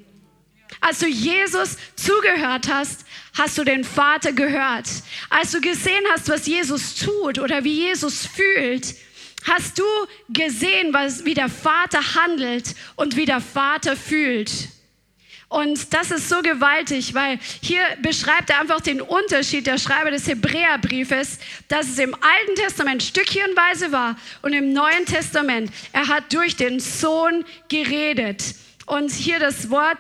Als 0.80 1.00
du 1.00 1.06
Jesus 1.06 1.76
zugehört 1.96 2.68
hast, 2.72 3.04
hast 3.40 3.56
du 3.56 3.64
den 3.64 3.84
Vater 3.84 4.32
gehört. 4.32 4.86
Als 5.30 5.52
du 5.52 5.62
gesehen 5.62 6.04
hast, 6.12 6.28
was 6.28 6.46
Jesus 6.46 6.96
tut 6.96 7.38
oder 7.38 7.64
wie 7.64 7.72
Jesus 7.86 8.26
fühlt, 8.26 8.94
hast 9.48 9.78
du 9.78 9.84
gesehen, 10.28 10.92
was, 10.92 11.24
wie 11.24 11.32
der 11.32 11.48
Vater 11.48 12.00
handelt 12.16 12.74
und 12.96 13.16
wie 13.16 13.24
der 13.24 13.40
Vater 13.40 13.96
fühlt. 13.96 14.50
Und 15.48 15.94
das 15.94 16.10
ist 16.10 16.28
so 16.28 16.42
gewaltig, 16.42 17.14
weil 17.14 17.38
hier 17.62 17.82
beschreibt 18.02 18.50
er 18.50 18.60
einfach 18.60 18.82
den 18.82 19.00
Unterschied, 19.00 19.66
der 19.66 19.78
Schreiber 19.78 20.10
des 20.10 20.28
Hebräerbriefes, 20.28 21.38
dass 21.66 21.88
es 21.88 21.98
im 21.98 22.14
Alten 22.14 22.54
Testament 22.56 23.02
stückchenweise 23.02 23.90
war 23.90 24.16
und 24.42 24.52
im 24.52 24.74
Neuen 24.74 25.06
Testament, 25.06 25.72
er 25.92 26.08
hat 26.08 26.32
durch 26.32 26.56
den 26.56 26.78
Sohn 26.78 27.44
geredet. 27.68 28.54
Und 28.84 29.10
hier 29.10 29.38
das 29.38 29.70
Wort, 29.70 29.98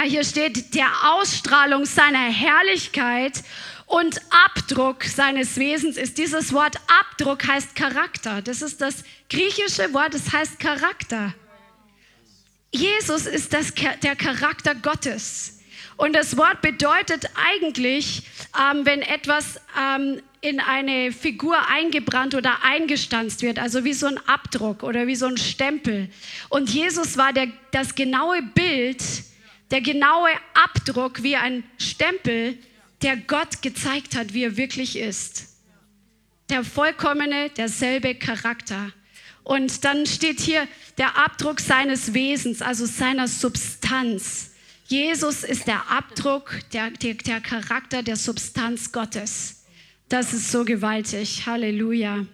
hier 0.00 0.24
steht, 0.24 0.74
der 0.74 0.88
Ausstrahlung 1.12 1.84
seiner 1.84 2.30
Herrlichkeit 2.30 3.42
und 3.86 4.20
Abdruck 4.30 5.04
seines 5.04 5.56
Wesens 5.58 5.98
ist. 5.98 6.16
Dieses 6.16 6.52
Wort 6.52 6.76
Abdruck 7.00 7.46
heißt 7.46 7.74
Charakter. 7.74 8.40
Das 8.40 8.62
ist 8.62 8.80
das 8.80 9.04
griechische 9.28 9.92
Wort, 9.92 10.14
das 10.14 10.32
heißt 10.32 10.58
Charakter. 10.58 11.34
Jesus 12.72 13.26
ist 13.26 13.52
das, 13.52 13.74
der 14.02 14.16
Charakter 14.16 14.74
Gottes. 14.74 15.60
Und 15.98 16.14
das 16.14 16.38
Wort 16.38 16.62
bedeutet 16.62 17.26
eigentlich, 17.34 18.22
ähm, 18.58 18.86
wenn 18.86 19.02
etwas 19.02 19.60
ähm, 19.78 20.22
in 20.40 20.58
eine 20.58 21.12
Figur 21.12 21.56
eingebrannt 21.68 22.34
oder 22.34 22.64
eingestanzt 22.64 23.42
wird, 23.42 23.58
also 23.58 23.84
wie 23.84 23.92
so 23.92 24.06
ein 24.06 24.18
Abdruck 24.26 24.82
oder 24.82 25.06
wie 25.06 25.16
so 25.16 25.26
ein 25.26 25.36
Stempel. 25.36 26.08
Und 26.48 26.70
Jesus 26.70 27.18
war 27.18 27.34
der, 27.34 27.48
das 27.70 27.94
genaue 27.94 28.40
Bild, 28.42 29.02
der 29.72 29.80
genaue 29.80 30.28
Abdruck 30.54 31.22
wie 31.22 31.34
ein 31.36 31.64
Stempel, 31.78 32.58
der 33.00 33.16
Gott 33.16 33.62
gezeigt 33.62 34.14
hat, 34.14 34.34
wie 34.34 34.44
er 34.44 34.56
wirklich 34.56 34.96
ist. 34.96 35.48
Der 36.50 36.62
vollkommene, 36.62 37.50
derselbe 37.50 38.14
Charakter. 38.14 38.92
Und 39.42 39.84
dann 39.84 40.06
steht 40.06 40.40
hier 40.40 40.68
der 40.98 41.18
Abdruck 41.18 41.58
seines 41.58 42.12
Wesens, 42.14 42.62
also 42.62 42.86
seiner 42.86 43.26
Substanz. 43.26 44.50
Jesus 44.86 45.42
ist 45.42 45.66
der 45.66 45.90
Abdruck, 45.90 46.60
der, 46.74 46.90
der, 46.90 47.14
der 47.14 47.40
Charakter 47.40 48.02
der 48.02 48.16
Substanz 48.16 48.92
Gottes. 48.92 49.64
Das 50.10 50.34
ist 50.34 50.52
so 50.52 50.64
gewaltig. 50.64 51.46
Halleluja. 51.46 52.26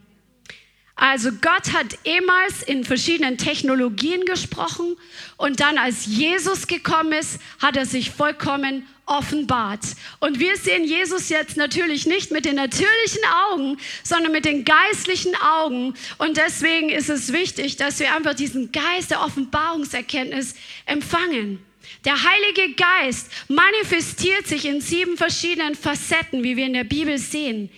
Also 1.01 1.30
Gott 1.30 1.72
hat 1.72 1.96
ehemals 2.05 2.64
in 2.64 2.82
verschiedenen 2.82 3.38
Technologien 3.38 4.24
gesprochen 4.24 4.96
und 5.36 5.61
dann, 5.61 5.78
als 5.78 6.07
Jesus 6.07 6.66
gekommen 6.66 7.12
ist, 7.12 7.38
hat 7.62 7.76
er 7.76 7.86
sich 7.86 8.11
vollkommen 8.11 8.84
offenbart. 9.07 9.84
Und 10.18 10.40
wir 10.40 10.57
sehen 10.57 10.82
Jesus 10.82 11.28
jetzt 11.28 11.57
natürlich 11.57 12.05
nicht 12.05 12.32
mit 12.32 12.44
den 12.44 12.57
natürlichen 12.57 13.22
Augen, 13.49 13.78
sondern 14.03 14.32
mit 14.32 14.44
den 14.44 14.64
geistlichen 14.64 15.36
Augen. 15.36 15.94
Und 16.18 16.36
deswegen 16.36 16.88
ist 16.88 17.09
es 17.09 17.32
wichtig, 17.32 17.76
dass 17.76 18.01
wir 18.01 18.12
einfach 18.16 18.34
diesen 18.34 18.72
Geist 18.72 19.12
der 19.12 19.22
Offenbarungserkenntnis 19.22 20.57
empfangen. 20.84 21.64
Der 22.05 22.22
Heilige 22.22 22.74
Geist 22.74 23.31
manifestiert 23.49 24.47
sich 24.47 24.64
in 24.64 24.81
sieben 24.81 25.16
verschiedenen 25.16 25.74
Facetten, 25.74 26.43
wie 26.43 26.57
wir 26.57 26.66
in 26.66 26.74
der 26.74 26.85
Bibel 26.85 27.18
sehen. 27.18 27.70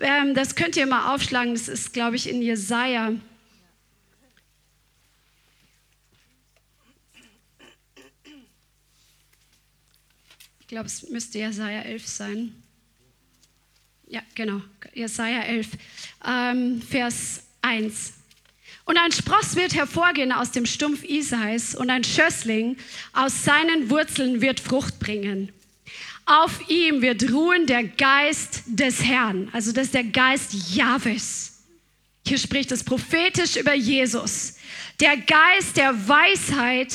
Ähm, 0.00 0.34
das 0.34 0.54
könnt 0.54 0.76
ihr 0.76 0.86
mal 0.86 1.14
aufschlagen, 1.14 1.54
das 1.54 1.68
ist, 1.68 1.92
glaube 1.92 2.16
ich, 2.16 2.28
in 2.28 2.42
Jesaja. 2.42 3.12
Ich 10.60 10.66
glaube, 10.66 10.86
es 10.86 11.08
müsste 11.10 11.38
Jesaja 11.38 11.82
11 11.82 12.06
sein. 12.06 12.62
Ja, 14.08 14.20
genau, 14.34 14.60
Jesaja 14.94 15.42
11, 15.42 15.68
ähm, 16.24 16.82
Vers 16.82 17.44
1. 17.62 18.15
Und 18.86 18.96
ein 18.98 19.10
Spross 19.10 19.56
wird 19.56 19.74
hervorgehen 19.74 20.30
aus 20.30 20.52
dem 20.52 20.64
Stumpf 20.64 21.02
Isais 21.02 21.74
und 21.74 21.90
ein 21.90 22.04
Schössling 22.04 22.76
aus 23.12 23.44
seinen 23.44 23.90
Wurzeln 23.90 24.40
wird 24.40 24.60
Frucht 24.60 25.00
bringen. 25.00 25.52
Auf 26.24 26.68
ihm 26.68 27.02
wird 27.02 27.30
ruhen 27.32 27.66
der 27.66 27.82
Geist 27.82 28.62
des 28.66 29.02
Herrn, 29.04 29.48
also 29.52 29.72
das 29.72 29.86
ist 29.86 29.94
der 29.94 30.04
Geist 30.04 30.52
Jahwes. 30.74 31.64
Hier 32.26 32.38
spricht 32.38 32.70
es 32.70 32.84
prophetisch 32.84 33.56
über 33.56 33.74
Jesus. 33.74 34.54
Der 35.00 35.16
Geist 35.16 35.76
der 35.76 36.08
Weisheit 36.08 36.94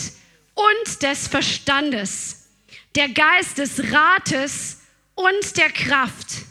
und 0.55 1.03
des 1.03 1.27
Verstandes, 1.27 2.47
der 2.95 3.09
Geist 3.09 3.57
des 3.57 3.91
Rates 3.91 4.79
und 5.15 5.57
der 5.57 5.69
Kraft, 5.69 6.45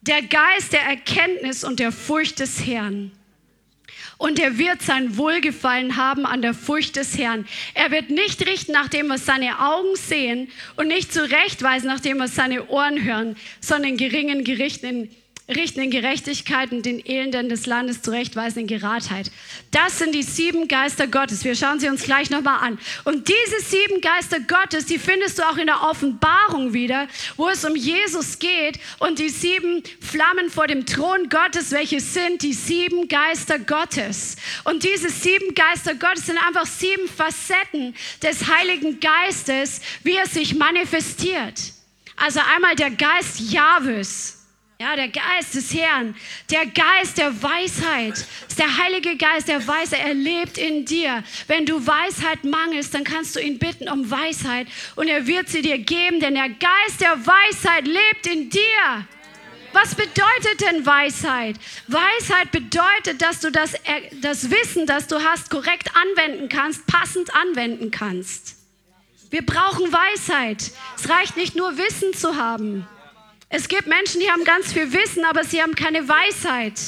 der 0.00 0.22
Geist 0.22 0.72
der 0.72 0.82
Erkenntnis 0.82 1.62
und 1.62 1.78
der 1.78 1.92
Furcht 1.92 2.38
des 2.38 2.66
Herrn 2.66 3.12
und 4.18 4.38
er 4.38 4.58
wird 4.58 4.82
sein 4.82 5.16
Wohlgefallen 5.16 5.96
haben 5.96 6.26
an 6.26 6.42
der 6.42 6.52
Furcht 6.52 6.96
des 6.96 7.16
Herrn. 7.16 7.46
Er 7.74 7.90
wird 7.90 8.10
nicht 8.10 8.44
richten 8.46 8.72
nach 8.72 8.88
dem, 8.88 9.08
was 9.08 9.24
seine 9.24 9.60
Augen 9.60 9.94
sehen 9.94 10.48
und 10.76 10.88
nicht 10.88 11.12
zurechtweisen 11.12 11.88
nach 11.88 12.00
dem, 12.00 12.18
was 12.18 12.34
seine 12.34 12.68
Ohren 12.68 13.02
hören, 13.02 13.36
sondern 13.60 13.96
geringen 13.96 14.44
Gerichten 14.44 15.08
richten 15.48 15.80
in 15.80 15.90
Gerechtigkeit 15.90 16.72
und 16.72 16.84
den 16.84 17.04
Elenden 17.04 17.48
des 17.48 17.64
Landes 17.64 18.02
zurechtweisen 18.02 18.62
in 18.62 18.66
Geradheit. 18.66 19.30
Das 19.70 19.98
sind 19.98 20.14
die 20.14 20.22
sieben 20.22 20.68
Geister 20.68 21.06
Gottes. 21.06 21.42
Wir 21.44 21.54
schauen 21.54 21.80
sie 21.80 21.88
uns 21.88 22.02
gleich 22.02 22.28
nochmal 22.28 22.58
an. 22.60 22.78
Und 23.04 23.28
diese 23.28 23.60
sieben 23.60 24.00
Geister 24.02 24.40
Gottes, 24.40 24.84
die 24.86 24.98
findest 24.98 25.38
du 25.38 25.42
auch 25.42 25.56
in 25.56 25.66
der 25.66 25.82
Offenbarung 25.82 26.74
wieder, 26.74 27.08
wo 27.36 27.48
es 27.48 27.64
um 27.64 27.74
Jesus 27.74 28.38
geht 28.38 28.78
und 28.98 29.18
die 29.18 29.30
sieben 29.30 29.82
Flammen 30.00 30.50
vor 30.50 30.66
dem 30.66 30.84
Thron 30.84 31.30
Gottes, 31.30 31.72
welche 31.72 32.00
sind 32.00 32.42
die 32.42 32.52
sieben 32.52 33.08
Geister 33.08 33.58
Gottes. 33.58 34.36
Und 34.64 34.84
diese 34.84 35.08
sieben 35.08 35.54
Geister 35.54 35.94
Gottes 35.94 36.26
sind 36.26 36.38
einfach 36.46 36.66
sieben 36.66 37.08
Facetten 37.08 37.94
des 38.22 38.48
Heiligen 38.48 39.00
Geistes, 39.00 39.80
wie 40.02 40.16
er 40.16 40.26
sich 40.26 40.54
manifestiert. 40.54 41.72
Also 42.16 42.40
einmal 42.54 42.74
der 42.74 42.90
Geist 42.90 43.40
Jahwes 43.50 44.37
ja, 44.80 44.94
der 44.94 45.08
Geist 45.08 45.56
des 45.56 45.74
Herrn, 45.74 46.14
der 46.50 46.64
Geist 46.66 47.18
der 47.18 47.42
Weisheit, 47.42 48.24
ist 48.46 48.58
der 48.60 48.78
Heilige 48.78 49.16
Geist 49.16 49.48
der 49.48 49.66
Weisheit, 49.66 49.98
er 50.04 50.14
lebt 50.14 50.56
in 50.56 50.84
dir. 50.84 51.24
Wenn 51.48 51.66
du 51.66 51.84
Weisheit 51.84 52.44
mangelst, 52.44 52.94
dann 52.94 53.02
kannst 53.02 53.34
du 53.34 53.40
ihn 53.40 53.58
bitten 53.58 53.88
um 53.88 54.08
Weisheit 54.08 54.68
und 54.94 55.08
er 55.08 55.26
wird 55.26 55.48
sie 55.48 55.62
dir 55.62 55.78
geben, 55.78 56.20
denn 56.20 56.34
der 56.34 56.48
Geist 56.48 57.00
der 57.00 57.16
Weisheit 57.26 57.88
lebt 57.88 58.28
in 58.28 58.50
dir. 58.50 59.08
Was 59.72 59.96
bedeutet 59.96 60.60
denn 60.60 60.86
Weisheit? 60.86 61.56
Weisheit 61.88 62.52
bedeutet, 62.52 63.20
dass 63.20 63.40
du 63.40 63.50
das, 63.50 63.72
das 64.22 64.48
Wissen, 64.48 64.86
das 64.86 65.08
du 65.08 65.16
hast, 65.24 65.50
korrekt 65.50 65.90
anwenden 65.96 66.48
kannst, 66.48 66.86
passend 66.86 67.34
anwenden 67.34 67.90
kannst. 67.90 68.54
Wir 69.30 69.44
brauchen 69.44 69.92
Weisheit. 69.92 70.70
Es 70.96 71.08
reicht 71.08 71.36
nicht 71.36 71.56
nur 71.56 71.76
Wissen 71.76 72.14
zu 72.14 72.36
haben. 72.36 72.86
Es 73.50 73.68
gibt 73.68 73.86
Menschen, 73.86 74.20
die 74.20 74.30
haben 74.30 74.44
ganz 74.44 74.72
viel 74.72 74.92
Wissen, 74.92 75.24
aber 75.24 75.42
sie 75.42 75.62
haben 75.62 75.74
keine 75.74 76.06
Weisheit. 76.06 76.78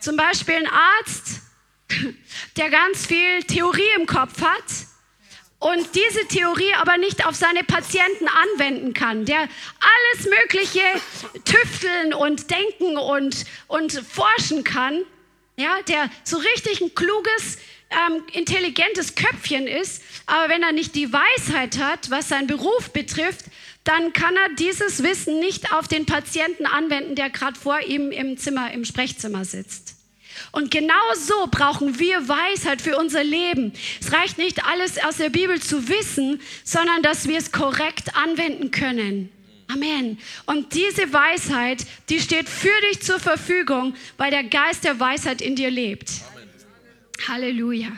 Zum 0.00 0.16
Beispiel 0.16 0.56
ein 0.56 0.66
Arzt, 0.66 1.42
der 2.56 2.70
ganz 2.70 3.06
viel 3.06 3.42
Theorie 3.44 3.82
im 3.96 4.06
Kopf 4.06 4.42
hat 4.42 4.64
und 5.60 5.94
diese 5.94 6.26
Theorie 6.26 6.74
aber 6.74 6.98
nicht 6.98 7.24
auf 7.24 7.36
seine 7.36 7.62
Patienten 7.62 8.26
anwenden 8.28 8.94
kann, 8.94 9.24
der 9.24 9.38
alles 9.40 10.26
Mögliche 10.28 10.82
tüfteln 11.44 12.12
und 12.12 12.50
denken 12.50 12.98
und, 12.98 13.44
und 13.68 13.92
forschen 13.92 14.64
kann, 14.64 15.04
ja, 15.56 15.80
der 15.88 16.10
so 16.24 16.36
richtig 16.36 16.80
ein 16.80 16.94
kluges, 16.94 17.58
ähm, 17.90 18.24
intelligentes 18.32 19.14
Köpfchen 19.14 19.68
ist, 19.68 20.02
aber 20.26 20.48
wenn 20.48 20.64
er 20.64 20.72
nicht 20.72 20.96
die 20.96 21.12
Weisheit 21.12 21.78
hat, 21.78 22.10
was 22.10 22.28
seinen 22.28 22.48
Beruf 22.48 22.90
betrifft, 22.90 23.44
dann 23.84 24.12
kann 24.14 24.34
er 24.34 24.54
dieses 24.56 25.02
Wissen 25.02 25.38
nicht 25.40 25.72
auf 25.72 25.88
den 25.88 26.06
Patienten 26.06 26.66
anwenden, 26.66 27.14
der 27.14 27.30
gerade 27.30 27.58
vor 27.58 27.80
ihm 27.80 28.10
im 28.10 28.38
Zimmer, 28.38 28.72
im 28.72 28.84
Sprechzimmer 28.84 29.44
sitzt. 29.44 29.94
Und 30.52 30.70
genau 30.70 30.94
so 31.14 31.46
brauchen 31.50 31.98
wir 31.98 32.28
Weisheit 32.28 32.82
für 32.82 32.96
unser 32.96 33.22
Leben. 33.22 33.72
Es 34.00 34.12
reicht 34.12 34.38
nicht 34.38 34.64
alles 34.64 35.02
aus 35.02 35.18
der 35.18 35.30
Bibel 35.30 35.60
zu 35.60 35.88
wissen, 35.88 36.40
sondern 36.64 37.02
dass 37.02 37.28
wir 37.28 37.38
es 37.38 37.52
korrekt 37.52 38.16
anwenden 38.16 38.70
können. 38.70 39.30
Amen. 39.68 40.18
Und 40.46 40.74
diese 40.74 41.12
Weisheit, 41.12 41.84
die 42.08 42.20
steht 42.20 42.48
für 42.48 42.80
dich 42.88 43.02
zur 43.02 43.18
Verfügung, 43.18 43.94
weil 44.16 44.30
der 44.30 44.44
Geist 44.44 44.84
der 44.84 45.00
Weisheit 45.00 45.40
in 45.40 45.56
dir 45.56 45.70
lebt. 45.70 46.10
Amen. 46.32 46.48
Halleluja. 47.28 47.92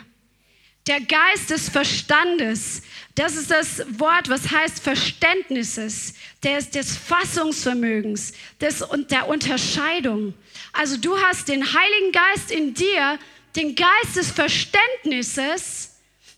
Der 0.87 1.01
Geist 1.01 1.49
des 1.49 1.67
Verstandes, 1.67 2.81
das 3.17 3.35
ist 3.35 3.49
das 3.49 3.83
Wort, 3.99 4.29
was 4.29 4.51
heißt 4.51 4.79
Verständnisses, 4.79 6.13
des, 6.43 6.69
des 6.69 6.95
Fassungsvermögens 6.95 8.33
des, 8.61 8.83
und 8.83 9.09
der 9.09 9.27
Unterscheidung. 9.27 10.35
Also 10.71 10.97
du 10.97 11.17
hast 11.17 11.47
den 11.47 11.63
Heiligen 11.63 12.11
Geist 12.11 12.51
in 12.51 12.75
dir, 12.75 13.17
den 13.55 13.73
Geist 13.75 14.15
des 14.15 14.29
Verständnisses, 14.29 15.95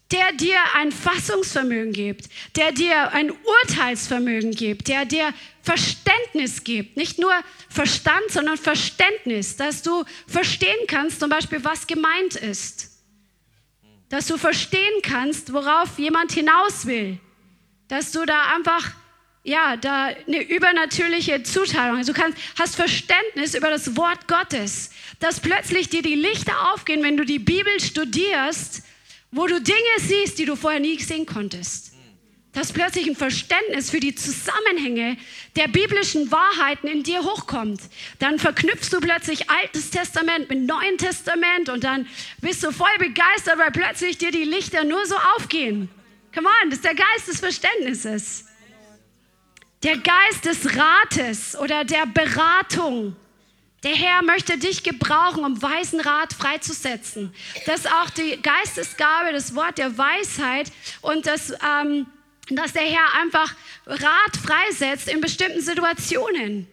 der 0.10 0.32
dir 0.32 0.58
ein 0.74 0.94
Fassungsvermögen 0.94 1.92
gibt, 1.92 2.30
der 2.56 2.72
dir 2.72 3.12
ein 3.12 3.32
Urteilsvermögen 3.32 4.52
gibt, 4.52 4.88
der 4.88 5.04
dir 5.04 5.34
Verständnis 5.62 6.64
gibt. 6.64 6.96
Nicht 6.96 7.20
nur 7.20 7.34
Verstand, 7.68 8.24
sondern 8.30 8.58
Verständnis, 8.58 9.58
dass 9.58 9.82
du 9.82 10.06
verstehen 10.28 10.88
kannst, 10.88 11.20
zum 11.20 11.30
Beispiel, 11.30 11.62
was 11.64 11.86
gemeint 11.86 12.38
ist 12.38 12.89
dass 14.10 14.28
du 14.28 14.38
verstehen 14.38 15.02
kannst, 15.04 15.54
worauf 15.54 15.98
jemand 15.98 16.32
hinaus 16.32 16.86
will. 16.86 17.20
Dass 17.88 18.12
du 18.12 18.26
da 18.26 18.54
einfach, 18.56 18.92
ja, 19.44 19.78
da 19.78 20.06
eine 20.28 20.42
übernatürliche 20.42 21.44
Zuteilung 21.44 21.98
hast. 21.98 22.10
Du 22.10 22.14
kannst, 22.14 22.38
hast 22.58 22.76
Verständnis 22.76 23.56
über 23.56 23.70
das 23.70 23.96
Wort 23.96 24.28
Gottes, 24.28 24.92
dass 25.20 25.40
plötzlich 25.40 25.90
dir 25.90 26.02
die 26.02 26.16
Lichter 26.16 26.74
aufgehen, 26.74 27.04
wenn 27.04 27.18
du 27.18 27.26
die 27.26 27.40
Bibel 27.40 27.80
studierst, 27.80 28.84
wo 29.32 29.48
du 29.48 29.62
Dinge 29.62 29.78
siehst, 30.00 30.40
die 30.40 30.46
du 30.46 30.56
vorher 30.56 30.80
nie 30.80 31.00
sehen 31.00 31.26
konntest 31.26 31.89
dass 32.54 32.74
plötzlich 32.74 33.08
ein 33.08 33.16
Verständnis 33.16 33.92
für 33.92 34.00
die 34.00 34.16
Zusammenhänge 34.16 35.18
der 35.56 35.68
biblischen 35.68 36.32
Wahrheiten 36.32 36.88
in 36.88 37.04
dir 37.04 37.24
hochkommt. 37.24 37.82
Dann 38.18 38.40
verknüpfst 38.40 38.90
du 38.92 39.00
plötzlich 39.00 39.50
Altes 39.50 39.92
Testament 39.92 40.50
mit 40.50 40.62
Neuen 40.62 40.98
Testament 40.98 41.70
und 41.70 41.84
dann 41.84 42.08
bist 42.42 42.64
du 42.64 42.72
voll 42.72 42.88
begeistert, 42.98 43.60
weil 43.60 43.72
plötzlich 43.72 44.18
dir 44.18 44.32
die 44.32 44.46
Lichter 44.46 44.84
nur 44.84 45.06
so 45.06 45.16
aufgehen. 45.38 45.90
Come 46.34 46.48
on, 46.64 46.70
das 46.70 46.80
ist 46.80 46.86
der 46.86 46.96
Geist 46.96 47.28
des 47.28 47.40
Verständnisses. 47.40 48.46
Der 49.84 49.98
Geist 49.98 50.46
des 50.46 50.78
Rates 50.78 51.56
oder 51.58 51.86
der 51.86 52.06
Beratung. 52.08 53.16
Der 53.84 53.96
Herr 53.96 54.22
möchte 54.24 54.58
dich 54.58 54.84
gebrauchen, 54.84 55.46
um 55.46 55.62
weisen 55.62 56.02
Rat 56.02 56.34
freizusetzen. 56.34 57.34
Das 57.66 57.82
ist 57.82 57.92
auch 57.92 58.10
die 58.10 58.42
Geistesgabe, 58.42 59.32
das 59.32 59.56
Wort 59.56 59.78
der 59.78 59.98
Weisheit 59.98 60.70
und 61.02 61.28
das 61.28 61.54
ähm, 61.66 62.08
dass 62.56 62.74
der 62.74 62.84
Herr 62.84 63.22
einfach 63.22 63.54
Rat 63.86 64.38
freisetzt 64.44 65.08
in 65.08 65.22
bestimmten 65.22 65.62
Situationen. 65.62 66.68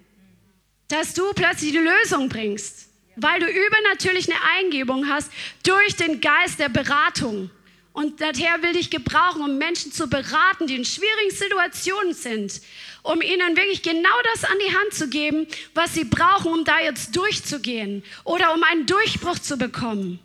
Dass 0.88 1.14
du 1.14 1.32
plötzlich 1.32 1.72
die 1.72 1.78
Lösung 1.78 2.28
bringst, 2.28 2.88
weil 3.16 3.40
du 3.40 3.46
übernatürlich 3.46 4.30
eine 4.30 4.40
Eingebung 4.58 5.08
hast 5.08 5.30
durch 5.64 5.96
den 5.96 6.20
Geist 6.20 6.58
der 6.58 6.68
Beratung. 6.68 7.50
Und 7.92 8.20
der 8.20 8.34
Herr 8.34 8.62
will 8.62 8.74
dich 8.74 8.90
gebrauchen, 8.90 9.40
um 9.40 9.56
Menschen 9.56 9.90
zu 9.90 10.06
beraten, 10.06 10.66
die 10.66 10.76
in 10.76 10.84
schwierigen 10.84 11.30
Situationen 11.30 12.12
sind, 12.12 12.60
um 13.02 13.22
ihnen 13.22 13.56
wirklich 13.56 13.82
genau 13.82 14.22
das 14.34 14.44
an 14.44 14.56
die 14.68 14.76
Hand 14.76 14.92
zu 14.92 15.08
geben, 15.08 15.46
was 15.72 15.94
sie 15.94 16.04
brauchen, 16.04 16.52
um 16.52 16.64
da 16.64 16.78
jetzt 16.78 17.16
durchzugehen 17.16 18.04
oder 18.24 18.52
um 18.52 18.62
einen 18.64 18.84
Durchbruch 18.84 19.38
zu 19.38 19.56
bekommen. 19.56 20.18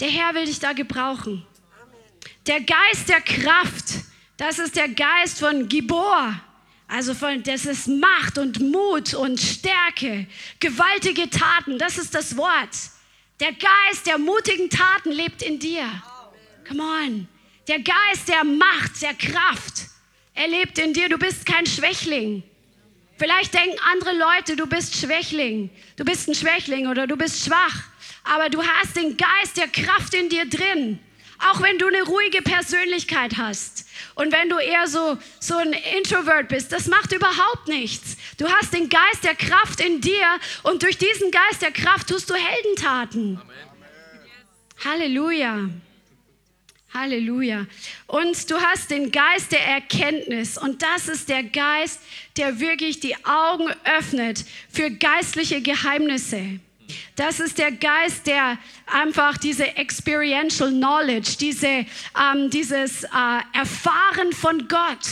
Der 0.00 0.08
Herr 0.08 0.34
will 0.34 0.46
dich 0.46 0.58
da 0.58 0.72
gebrauchen. 0.72 1.46
Der 2.46 2.60
Geist 2.60 3.10
der 3.10 3.20
Kraft 3.20 3.84
das 4.42 4.58
ist 4.58 4.74
der 4.74 4.88
Geist 4.88 5.38
von 5.38 5.68
Gibor. 5.68 6.34
Also 6.88 7.14
von, 7.14 7.44
das 7.44 7.64
ist 7.64 7.86
Macht 7.86 8.38
und 8.38 8.58
Mut 8.58 9.14
und 9.14 9.40
Stärke, 9.40 10.26
gewaltige 10.58 11.30
Taten, 11.30 11.78
das 11.78 11.96
ist 11.96 12.12
das 12.12 12.36
Wort. 12.36 12.76
Der 13.38 13.52
Geist 13.52 14.04
der 14.04 14.18
mutigen 14.18 14.68
Taten 14.68 15.12
lebt 15.12 15.42
in 15.42 15.60
dir. 15.60 15.84
Come 16.66 16.82
on. 16.82 17.28
Der 17.68 17.78
Geist 17.78 18.28
der 18.28 18.42
Macht, 18.42 19.00
der 19.00 19.14
Kraft, 19.14 19.86
er 20.34 20.48
lebt 20.48 20.76
in 20.78 20.92
dir. 20.92 21.08
Du 21.08 21.18
bist 21.18 21.46
kein 21.46 21.64
Schwächling. 21.64 22.42
Vielleicht 23.18 23.54
denken 23.54 23.78
andere 23.92 24.18
Leute, 24.18 24.56
du 24.56 24.66
bist 24.66 24.96
Schwächling. 24.96 25.70
Du 25.96 26.04
bist 26.04 26.28
ein 26.28 26.34
Schwächling 26.34 26.88
oder 26.88 27.06
du 27.06 27.16
bist 27.16 27.44
schwach. 27.44 27.84
Aber 28.24 28.50
du 28.50 28.60
hast 28.60 28.96
den 28.96 29.16
Geist 29.16 29.56
der 29.56 29.68
Kraft 29.68 30.14
in 30.14 30.28
dir 30.28 30.48
drin. 30.48 30.98
Auch 31.50 31.60
wenn 31.62 31.78
du 31.78 31.86
eine 31.86 32.02
ruhige 32.02 32.42
Persönlichkeit 32.42 33.36
hast 33.36 33.86
und 34.14 34.32
wenn 34.32 34.48
du 34.48 34.58
eher 34.58 34.86
so, 34.86 35.18
so 35.40 35.56
ein 35.56 35.72
Introvert 35.96 36.48
bist, 36.48 36.72
das 36.72 36.86
macht 36.86 37.12
überhaupt 37.12 37.68
nichts. 37.68 38.16
Du 38.38 38.48
hast 38.48 38.72
den 38.72 38.88
Geist 38.88 39.24
der 39.24 39.34
Kraft 39.34 39.80
in 39.80 40.00
dir 40.00 40.26
und 40.62 40.82
durch 40.82 40.98
diesen 40.98 41.30
Geist 41.30 41.62
der 41.62 41.72
Kraft 41.72 42.08
tust 42.08 42.30
du 42.30 42.34
Heldentaten. 42.34 43.40
Amen. 43.40 43.72
Halleluja. 44.84 45.68
Halleluja. 46.92 47.66
Und 48.06 48.50
du 48.50 48.60
hast 48.60 48.90
den 48.90 49.12
Geist 49.12 49.52
der 49.52 49.66
Erkenntnis. 49.66 50.58
Und 50.58 50.82
das 50.82 51.08
ist 51.08 51.28
der 51.28 51.44
Geist, 51.44 52.00
der 52.36 52.60
wirklich 52.60 53.00
die 53.00 53.16
Augen 53.24 53.68
öffnet 53.84 54.44
für 54.70 54.90
geistliche 54.90 55.62
Geheimnisse. 55.62 56.60
Das 57.16 57.40
ist 57.40 57.58
der 57.58 57.72
Geist, 57.72 58.26
der 58.26 58.58
einfach 58.86 59.38
diese 59.38 59.76
experiential 59.76 60.70
knowledge, 60.70 61.36
diese, 61.40 61.66
ähm, 61.66 62.50
dieses 62.50 63.04
äh, 63.04 63.08
Erfahren 63.52 64.32
von 64.32 64.68
Gott, 64.68 65.06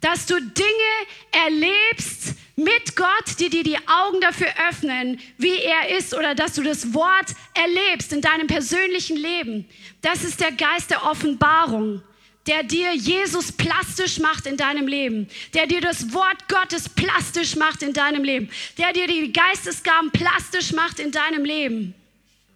dass 0.00 0.26
du 0.26 0.34
Dinge 0.40 1.46
erlebst 1.46 2.34
mit 2.56 2.94
Gott, 2.94 3.38
die 3.40 3.48
dir 3.48 3.64
die 3.64 3.78
Augen 3.78 4.20
dafür 4.20 4.48
öffnen, 4.68 5.20
wie 5.38 5.58
er 5.58 5.96
ist 5.96 6.14
oder 6.14 6.34
dass 6.34 6.54
du 6.54 6.62
das 6.62 6.94
Wort 6.94 7.34
erlebst 7.54 8.12
in 8.12 8.20
deinem 8.20 8.46
persönlichen 8.46 9.16
Leben. 9.16 9.68
Das 10.02 10.22
ist 10.22 10.40
der 10.40 10.52
Geist 10.52 10.90
der 10.90 11.04
Offenbarung 11.04 12.02
der 12.46 12.62
dir 12.62 12.94
Jesus 12.94 13.52
plastisch 13.52 14.18
macht 14.18 14.46
in 14.46 14.56
deinem 14.56 14.86
Leben, 14.86 15.28
der 15.54 15.66
dir 15.66 15.80
das 15.80 16.12
Wort 16.12 16.48
Gottes 16.48 16.88
plastisch 16.88 17.56
macht 17.56 17.82
in 17.82 17.92
deinem 17.92 18.22
Leben, 18.22 18.50
der 18.78 18.92
dir 18.92 19.06
die 19.06 19.32
Geistesgaben 19.32 20.10
plastisch 20.10 20.72
macht 20.72 20.98
in 20.98 21.10
deinem 21.10 21.44
Leben. 21.44 21.94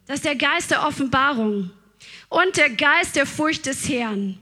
Das 0.06 0.16
ist 0.16 0.24
der 0.24 0.36
Geist 0.36 0.70
der 0.70 0.86
Offenbarung 0.86 1.70
und 2.28 2.56
der 2.56 2.70
Geist 2.70 3.16
der 3.16 3.26
Furcht 3.26 3.66
des 3.66 3.88
Herrn. 3.88 4.38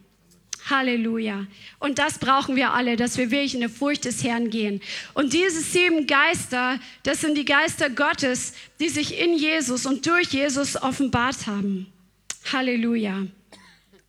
Halleluja. 0.68 1.46
Und 1.78 1.98
das 1.98 2.18
brauchen 2.18 2.56
wir 2.56 2.72
alle, 2.72 2.96
dass 2.96 3.18
wir 3.18 3.30
wirklich 3.30 3.54
in 3.54 3.60
der 3.60 3.68
Furcht 3.68 4.04
des 4.04 4.24
Herrn 4.24 4.50
gehen. 4.50 4.80
Und 5.14 5.32
diese 5.32 5.60
sieben 5.60 6.06
Geister, 6.06 6.80
das 7.04 7.20
sind 7.20 7.36
die 7.36 7.44
Geister 7.44 7.88
Gottes, 7.88 8.54
die 8.80 8.88
sich 8.88 9.18
in 9.18 9.36
Jesus 9.36 9.86
und 9.86 10.06
durch 10.06 10.28
Jesus 10.28 10.76
offenbart 10.76 11.46
haben. 11.46 11.86
Halleluja. 12.52 13.26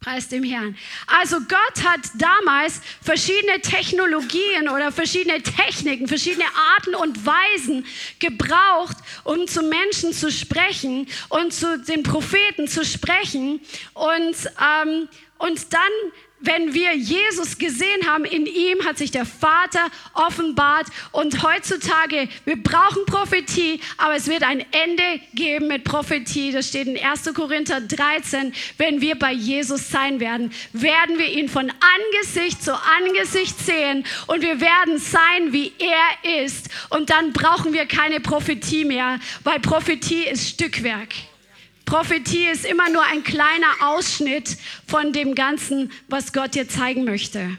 Preis 0.08 0.30
dem 0.30 0.44
Herrn. 0.46 0.78
Also 1.06 1.36
Gott 1.42 1.84
hat 1.84 2.00
damals 2.18 2.80
verschiedene 3.02 3.60
Technologien 3.60 4.70
oder 4.70 4.90
verschiedene 4.90 5.44
Techniken, 5.44 6.08
verschiedene 6.08 6.46
Arten 6.76 6.96
und 6.96 7.26
Weisen 7.26 7.86
gebraucht, 8.18 8.96
um 9.26 9.46
zu 9.50 9.64
Menschen 9.64 10.14
zu 10.14 10.32
sprechen 10.32 11.10
und 11.28 11.54
zu 11.54 11.80
den 11.80 12.04
Propheten 12.04 12.70
zu 12.70 12.86
sprechen. 12.86 13.60
Und, 13.96 14.38
ähm, 14.64 15.10
und 15.40 15.74
dann 15.74 15.92
wenn 16.40 16.74
wir 16.74 16.96
Jesus 16.96 17.58
gesehen 17.58 18.08
haben, 18.08 18.24
in 18.26 18.46
ihm 18.46 18.86
hat 18.86 18.98
sich 18.98 19.12
der 19.12 19.26
Vater 19.26 19.88
offenbart. 20.14 20.88
Und 21.12 21.44
heutzutage, 21.44 22.30
wir 22.46 22.62
brauchen 22.62 23.06
Prophetie, 23.06 23.80
aber 23.98 24.16
es 24.16 24.28
wird 24.28 24.44
ein 24.44 24.60
Ende 24.72 25.22
geben 25.34 25.68
mit 25.68 25.84
Prophetie. 25.84 26.52
Das 26.52 26.68
steht 26.68 26.88
in 26.88 26.98
1. 26.98 27.34
Korinther 27.34 27.82
13. 27.82 28.54
Wenn 28.78 29.02
wir 29.02 29.18
bei 29.18 29.32
Jesus 29.32 29.90
sein 29.90 30.20
werden, 30.20 30.52
werden 30.74 31.18
wir 31.18 31.28
ihn 31.28 31.50
von 31.50 31.72
Angesicht 31.72 32.64
zu 32.64 32.74
Angesicht 32.74 33.58
sehen 33.60 34.06
und 34.28 34.42
wir 34.42 34.62
werden 34.62 35.00
sein, 35.00 35.54
wie 35.54 35.74
er 35.80 36.44
ist. 36.46 36.70
Und 36.90 37.10
dann 37.10 37.34
brauchen 37.34 37.74
wir 37.74 37.86
keine 37.86 38.20
Prophetie 38.20 38.86
mehr, 38.86 39.20
weil 39.44 39.60
Prophetie 39.60 40.24
ist 40.24 40.50
Stückwerk. 40.50 41.10
Prophetie 41.88 42.50
ist 42.50 42.66
immer 42.66 42.90
nur 42.90 43.02
ein 43.04 43.24
kleiner 43.24 43.74
Ausschnitt 43.82 44.58
von 44.88 45.14
dem 45.14 45.36
Ganzen, 45.36 45.90
was 46.10 46.34
Gott 46.34 46.54
dir 46.54 46.68
zeigen 46.68 47.06
möchte. 47.06 47.58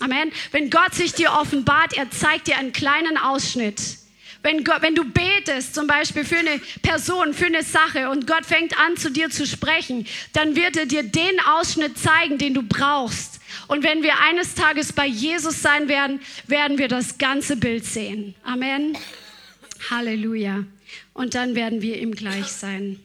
Amen. 0.00 0.30
Wenn 0.52 0.70
Gott 0.70 0.94
sich 0.94 1.14
dir 1.14 1.32
offenbart, 1.32 1.94
er 1.94 2.10
zeigt 2.12 2.46
dir 2.46 2.56
einen 2.56 2.72
kleinen 2.72 3.18
Ausschnitt. 3.18 3.98
Wenn, 4.42 4.62
Gott, 4.62 4.82
wenn 4.82 4.94
du 4.94 5.04
betest, 5.04 5.74
zum 5.74 5.88
Beispiel 5.88 6.24
für 6.24 6.38
eine 6.38 6.60
Person, 6.80 7.34
für 7.34 7.46
eine 7.46 7.64
Sache 7.64 8.08
und 8.08 8.28
Gott 8.28 8.46
fängt 8.46 8.78
an 8.78 8.96
zu 8.96 9.10
dir 9.10 9.30
zu 9.30 9.44
sprechen, 9.44 10.06
dann 10.32 10.54
wird 10.54 10.76
er 10.76 10.86
dir 10.86 11.02
den 11.02 11.40
Ausschnitt 11.40 11.98
zeigen, 11.98 12.38
den 12.38 12.54
du 12.54 12.62
brauchst. 12.62 13.40
Und 13.66 13.82
wenn 13.82 14.04
wir 14.04 14.14
eines 14.20 14.54
Tages 14.54 14.92
bei 14.92 15.06
Jesus 15.06 15.60
sein 15.60 15.88
werden, 15.88 16.20
werden 16.46 16.78
wir 16.78 16.86
das 16.86 17.18
ganze 17.18 17.56
Bild 17.56 17.84
sehen. 17.84 18.36
Amen. 18.44 18.96
Halleluja. 19.90 20.64
Und 21.14 21.34
dann 21.34 21.56
werden 21.56 21.82
wir 21.82 22.00
ihm 22.00 22.12
gleich 22.12 22.46
sein. 22.46 23.00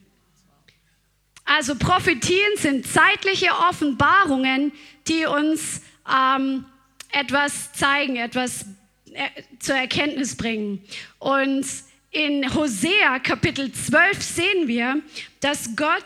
Also 1.46 1.76
Prophetien 1.76 2.58
sind 2.58 2.88
zeitliche 2.88 3.52
Offenbarungen, 3.70 4.72
die 5.08 5.26
uns 5.26 5.82
ähm, 6.12 6.66
etwas 7.12 7.72
zeigen, 7.74 8.16
etwas 8.16 8.66
äh, 9.14 9.30
zur 9.60 9.76
Erkenntnis 9.76 10.36
bringen. 10.36 10.84
Und 11.20 11.66
in 12.12 12.54
Hosea 12.54 13.20
Kapitel 13.20 13.72
12 13.72 14.22
sehen 14.22 14.68
wir, 14.68 15.02
dass 15.40 15.76
Gott 15.76 16.04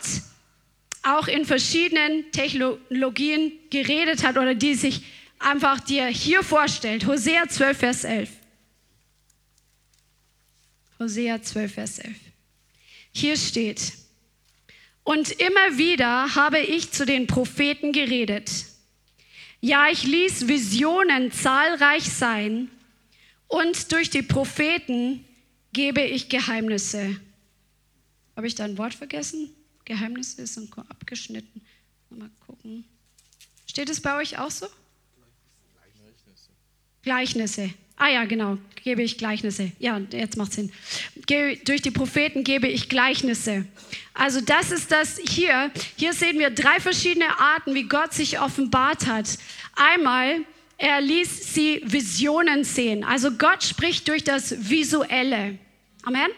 auch 1.02 1.26
in 1.26 1.46
verschiedenen 1.46 2.30
Technologien 2.32 3.52
geredet 3.70 4.22
hat 4.22 4.36
oder 4.36 4.54
die 4.54 4.74
sich 4.74 5.02
einfach 5.38 5.80
dir 5.80 6.06
hier 6.06 6.42
vorstellt. 6.42 7.06
Hosea 7.06 7.48
12, 7.48 7.78
Vers 7.78 8.04
11. 8.04 8.28
Hosea 10.98 11.40
12, 11.42 11.72
Vers 11.72 11.98
11. 12.00 12.16
Hier 13.12 13.36
steht, 13.36 13.92
und 15.04 15.30
immer 15.32 15.78
wieder 15.78 16.34
habe 16.34 16.58
ich 16.60 16.92
zu 16.92 17.04
den 17.06 17.26
Propheten 17.26 17.92
geredet. 17.92 18.66
Ja, 19.60 19.88
ich 19.90 20.04
ließ 20.04 20.48
Visionen 20.48 21.32
zahlreich 21.32 22.04
sein 22.04 22.70
und 23.48 23.92
durch 23.92 24.10
die 24.10 24.22
Propheten 24.22 25.24
gebe 25.72 26.00
ich 26.00 26.28
Geheimnisse. 26.28 27.20
Habe 28.36 28.46
ich 28.46 28.54
da 28.54 28.64
ein 28.64 28.78
Wort 28.78 28.94
vergessen? 28.94 29.54
Geheimnisse 29.84 30.42
ist 30.42 30.58
abgeschnitten. 30.88 31.60
Mal 32.10 32.30
gucken. 32.46 32.84
Steht 33.66 33.90
es 33.90 34.00
bei 34.00 34.16
euch 34.16 34.38
auch 34.38 34.50
so? 34.50 34.66
Gleichnisse. 35.74 36.50
Gleichnisse. 37.02 37.74
Ah 38.02 38.08
ja, 38.08 38.24
genau, 38.24 38.56
gebe 38.82 39.02
ich 39.02 39.18
Gleichnisse. 39.18 39.72
Ja, 39.78 40.00
jetzt 40.10 40.38
macht 40.38 40.54
Sinn. 40.54 40.72
durch 41.26 41.82
die 41.82 41.90
Propheten 41.90 42.44
gebe 42.44 42.66
ich 42.66 42.88
Gleichnisse. 42.88 43.66
Also 44.14 44.40
das 44.40 44.70
ist 44.72 44.90
das 44.90 45.18
hier. 45.18 45.70
Hier 45.96 46.14
sehen 46.14 46.38
wir 46.38 46.48
drei 46.48 46.80
verschiedene 46.80 47.38
Arten, 47.38 47.74
wie 47.74 47.82
Gott 47.82 48.14
sich 48.14 48.40
offenbart 48.40 49.06
hat. 49.06 49.36
Einmal, 49.76 50.46
er 50.78 51.02
ließ 51.02 51.52
sie 51.52 51.82
Visionen 51.84 52.64
sehen. 52.64 53.04
Also 53.04 53.32
Gott 53.32 53.64
spricht 53.64 54.08
durch 54.08 54.24
das 54.24 54.70
Visuelle. 54.70 55.58
Amen. 56.02 56.30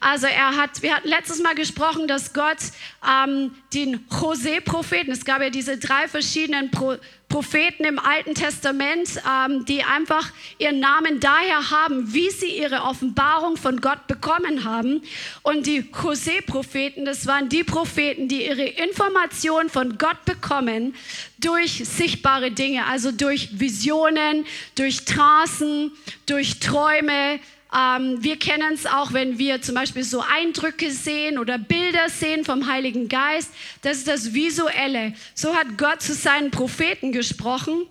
Also 0.00 0.26
er 0.26 0.56
hat, 0.56 0.82
wir 0.82 0.96
hatten 0.96 1.08
letztes 1.08 1.42
Mal 1.42 1.54
gesprochen, 1.54 2.08
dass 2.08 2.32
Gott 2.32 2.58
ähm, 3.06 3.54
den 3.72 4.04
Jose-Propheten, 4.20 5.10
es 5.10 5.24
gab 5.24 5.40
ja 5.40 5.50
diese 5.50 5.78
drei 5.78 6.08
verschiedenen 6.08 6.70
Pro 6.70 6.96
Propheten 7.34 7.84
im 7.84 7.98
Alten 7.98 8.36
Testament, 8.36 9.20
ähm, 9.28 9.64
die 9.64 9.82
einfach 9.82 10.30
ihren 10.58 10.78
Namen 10.78 11.18
daher 11.18 11.70
haben, 11.70 12.14
wie 12.14 12.30
sie 12.30 12.58
ihre 12.58 12.82
Offenbarung 12.82 13.56
von 13.56 13.80
Gott 13.80 14.06
bekommen 14.06 14.62
haben. 14.62 15.02
Und 15.42 15.66
die 15.66 15.84
Jose-Propheten, 16.00 17.04
das 17.04 17.26
waren 17.26 17.48
die 17.48 17.64
Propheten, 17.64 18.28
die 18.28 18.46
ihre 18.46 18.64
Information 18.64 19.68
von 19.68 19.98
Gott 19.98 20.24
bekommen 20.24 20.94
durch 21.38 21.82
sichtbare 21.84 22.52
Dinge, 22.52 22.86
also 22.86 23.10
durch 23.10 23.58
Visionen, 23.58 24.46
durch 24.76 25.04
Trancen, 25.04 25.90
durch 26.26 26.60
Träume, 26.60 27.40
ähm, 27.76 28.22
wir 28.22 28.38
kennen 28.38 28.74
es 28.74 28.86
auch, 28.86 29.12
wenn 29.12 29.38
wir 29.38 29.60
zum 29.60 29.74
Beispiel 29.74 30.04
so 30.04 30.20
Eindrücke 30.20 30.90
sehen 30.90 31.38
oder 31.38 31.58
Bilder 31.58 32.08
sehen 32.08 32.44
vom 32.44 32.66
Heiligen 32.68 33.08
Geist. 33.08 33.50
Das 33.82 33.98
ist 33.98 34.08
das 34.08 34.32
Visuelle. 34.34 35.14
So 35.34 35.54
hat 35.54 35.76
Gott 35.76 36.02
zu 36.02 36.14
seinen 36.14 36.50
Propheten 36.50 37.12
gesprochen. 37.12 37.86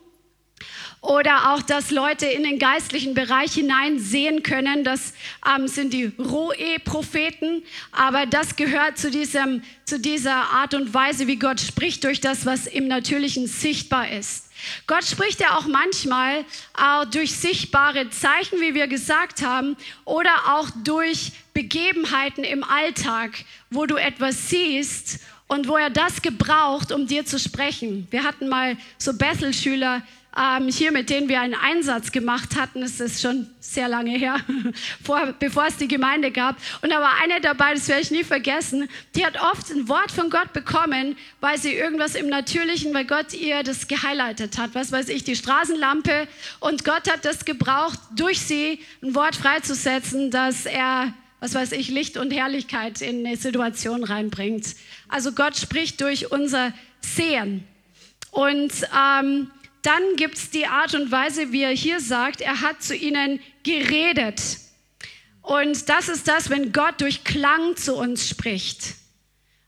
Oder 1.02 1.52
auch, 1.52 1.62
dass 1.62 1.92
Leute 1.92 2.28
in 2.28 2.44
den 2.44 2.60
geistlichen 2.60 3.14
Bereich 3.14 3.56
hinein 3.56 4.00
sehen 4.00 4.42
können. 4.42 4.86
Das 4.86 5.14
ähm, 5.46 5.68
sind 5.68 5.92
die 5.92 6.06
Roe-Propheten. 6.18 7.62
Aber 7.92 8.26
das 8.26 8.56
gehört 8.56 8.98
zu, 8.98 9.12
diesem, 9.12 9.64
zu 9.84 10.00
dieser 10.00 10.34
Art 10.34 10.74
und 10.74 10.94
Weise, 10.94 11.28
wie 11.28 11.36
Gott 11.36 11.60
spricht, 11.60 12.06
durch 12.06 12.22
das, 12.22 12.46
was 12.46 12.68
im 12.68 12.88
Natürlichen 12.88 13.48
sichtbar 13.48 14.10
ist. 14.12 14.50
Gott 14.88 15.06
spricht 15.06 15.40
ja 15.40 15.58
auch 15.58 15.66
manchmal 15.66 16.40
äh, 16.78 17.06
durch 17.12 17.36
sichtbare 17.36 18.10
Zeichen, 18.10 18.62
wie 18.62 18.74
wir 18.74 18.88
gesagt 18.88 19.42
haben, 19.42 19.76
oder 20.06 20.34
auch 20.50 20.70
durch 20.84 21.32
Begebenheiten 21.54 22.44
im 22.44 22.64
Alltag, 22.64 23.46
wo 23.70 23.86
du 23.86 23.96
etwas 23.96 24.50
siehst 24.50 25.20
und 25.48 25.68
wo 25.68 25.78
er 25.78 25.90
das 25.90 26.22
gebraucht, 26.22 26.92
um 26.92 27.08
dir 27.08 27.26
zu 27.26 27.40
sprechen. 27.40 28.08
Wir 28.12 28.24
hatten 28.24 28.50
mal 28.50 28.78
so 28.98 29.14
Bethel-Schüler 29.14 30.02
ähm, 30.38 30.68
hier, 30.68 30.92
mit 30.92 31.10
denen 31.10 31.30
wir 31.30 31.42
einen 31.42 31.54
Einsatz 31.54 32.12
gemacht 32.12 32.56
hatten. 32.56 32.82
Das 32.82 33.00
ist 33.00 33.22
schon 33.22 33.48
sehr 33.60 33.88
lange 33.88 34.18
her, 34.18 34.38
vor, 35.04 35.34
bevor 35.40 35.68
es 35.68 35.78
die 35.78 35.88
Gemeinde 35.88 36.32
gab. 36.32 36.58
Und 36.82 36.92
da 36.92 37.00
war 37.02 37.22
eine 37.22 37.40
dabei, 37.42 37.74
das 37.74 37.88
werde 37.88 38.02
ich 38.02 38.12
nie 38.12 38.24
vergessen, 38.24 38.90
die 39.16 39.26
hat 39.26 39.40
oft 39.42 39.70
ein 39.70 39.88
Wort 39.88 40.12
von 40.12 40.30
Gott 40.30 40.52
bekommen, 40.54 41.16
weil 41.40 41.58
sie 41.58 41.74
irgendwas 41.74 42.16
im 42.16 42.30
Natürlichen, 42.30 42.94
weil 42.94 43.06
Gott 43.06 43.34
ihr 43.34 43.64
das 43.64 43.88
gehighlightet 43.88 44.58
hat. 44.58 44.72
Was 44.74 44.92
weiß 44.92 45.10
ich, 45.10 45.24
die 45.24 45.36
Straßenlampe. 45.36 46.28
Und 46.60 46.84
Gott 46.84 47.12
hat 47.12 47.26
das 47.26 47.46
gebraucht, 47.46 48.00
durch 48.16 48.42
sie 48.42 48.80
ein 49.02 49.14
Wort 49.16 49.36
freizusetzen, 49.36 50.32
dass 50.32 50.66
er 50.66 51.14
was 51.40 51.56
weiß 51.56 51.74
ich, 51.74 51.90
Licht 51.90 52.16
und 52.16 52.32
Herrlichkeit 52.32 53.02
in 53.02 53.28
eine 53.28 53.36
Situation 53.36 54.06
reinbringt. 54.06 54.66
Also 55.10 55.34
Gott 55.34 55.58
spricht 55.58 56.00
durch 56.00 56.32
unser 56.32 56.72
Sehen. 57.02 57.66
Und 58.32 58.72
ähm, 58.98 59.52
dann 59.84 60.16
gibt 60.16 60.38
es 60.38 60.50
die 60.50 60.66
Art 60.66 60.96
und 60.96 61.12
Weise, 61.12 61.52
wie 61.52 61.62
er 61.62 61.72
hier 61.72 62.00
sagt, 62.00 62.42
er 62.42 62.62
hat 62.62 62.82
zu 62.82 62.96
ihnen 62.96 63.40
geredet. 63.64 64.42
Und 65.42 65.90
das 65.90 66.08
ist 66.08 66.28
das, 66.28 66.50
wenn 66.50 66.72
Gott 66.72 67.02
durch 67.02 67.24
Klang 67.24 67.76
zu 67.76 67.96
uns 67.96 68.28
spricht. 68.28 68.96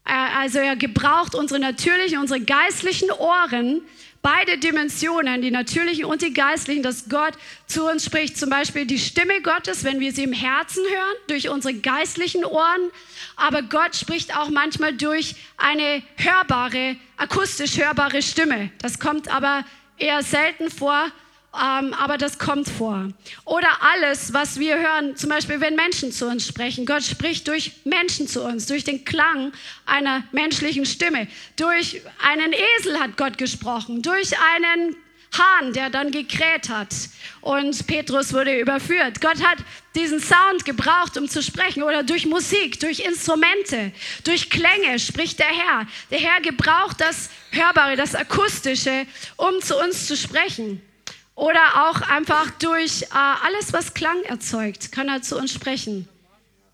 Also 0.06 0.60
er 0.60 0.76
gebraucht 0.76 1.36
unsere 1.36 1.60
natürlichen, 1.60 2.20
unsere 2.20 2.40
geistlichen 2.40 3.12
Ohren, 3.12 3.82
beide 4.22 4.58
Dimensionen, 4.58 5.42
die 5.42 5.52
natürlichen 5.52 6.06
und 6.06 6.22
die 6.22 6.34
geistlichen, 6.34 6.82
dass 6.82 7.10
Gott 7.10 7.34
zu 7.68 7.86
uns 7.90 8.06
spricht. 8.06 8.38
Zum 8.38 8.50
Beispiel 8.50 8.86
die 8.86 9.00
Stimme 9.00 9.42
Gottes, 9.42 9.84
wenn 9.84 10.00
wir 10.00 10.14
sie 10.14 10.24
im 10.24 10.34
Herzen 10.34 10.84
hören, 10.84 11.16
durch 11.28 11.50
unsere 11.50 11.74
geistlichen 11.74 12.46
Ohren. 12.46 12.90
Aber 13.36 13.64
Gott 13.64 13.96
spricht 13.96 14.36
auch 14.38 14.50
manchmal 14.50 14.94
durch 14.94 15.36
eine 15.58 16.02
hörbare, 16.18 16.96
akustisch 17.18 17.78
hörbare 17.78 18.22
Stimme. 18.22 18.72
Das 18.80 19.00
kommt 19.00 19.28
aber 19.28 19.66
eher 19.98 20.24
selten 20.24 20.70
vor, 20.70 21.12
ähm, 21.56 21.94
aber 21.94 22.18
das 22.18 22.38
kommt 22.38 22.68
vor. 22.68 23.08
Oder 23.46 23.70
alles, 23.82 24.34
was 24.34 24.60
wir 24.60 24.78
hören, 24.78 25.16
zum 25.16 25.30
Beispiel, 25.30 25.62
wenn 25.62 25.76
Menschen 25.76 26.12
zu 26.12 26.28
uns 26.28 26.46
sprechen. 26.48 26.86
Gott 26.86 27.04
spricht 27.04 27.48
durch 27.48 27.72
Menschen 27.86 28.28
zu 28.28 28.44
uns, 28.44 28.66
durch 28.66 28.84
den 28.84 29.06
Klang 29.06 29.54
einer 29.86 30.24
menschlichen 30.32 30.86
Stimme. 30.86 31.28
Durch 31.56 32.02
einen 32.24 32.54
Esel 32.54 33.00
hat 33.00 33.16
Gott 33.18 33.38
gesprochen, 33.38 34.02
durch 34.02 34.34
einen 34.56 34.96
Hahn, 35.38 35.74
der 35.74 35.90
dann 35.90 36.12
gekräht 36.12 36.70
hat. 36.70 36.94
Und 37.42 37.88
Petrus 37.88 38.34
wurde 38.34 38.60
überführt. 38.60 39.22
Gott 39.22 39.42
hat 39.44 39.60
diesen 39.96 40.20
Sound 40.20 40.66
gebraucht, 40.66 41.18
um 41.18 41.28
zu 41.28 41.42
sprechen. 41.42 41.84
Oder 41.84 42.04
durch 42.04 42.26
Musik, 42.26 42.80
durch 42.80 43.00
Instrumente, 43.00 43.92
durch 44.24 44.50
Klänge 44.50 45.00
spricht 45.00 45.40
der 45.40 45.48
Herr. 45.48 45.88
Der 46.12 46.20
Herr 46.20 46.42
gebraucht 46.42 47.00
das 47.00 47.30
Hörbare, 47.52 47.96
das 47.96 48.16
Akustische, 48.16 49.08
um 49.38 49.62
zu 49.62 49.78
uns 49.80 50.08
zu 50.08 50.16
sprechen. 50.18 50.82
Oder 51.36 51.90
auch 51.90 52.02
einfach 52.02 52.50
durch 52.52 53.04
äh, 53.04 53.08
alles, 53.12 53.74
was 53.74 53.94
Klang 53.94 54.22
erzeugt, 54.24 54.92
kann 54.92 55.10
er 55.10 55.22
zu 55.22 55.38
uns 55.38 55.52
sprechen. 55.52 56.08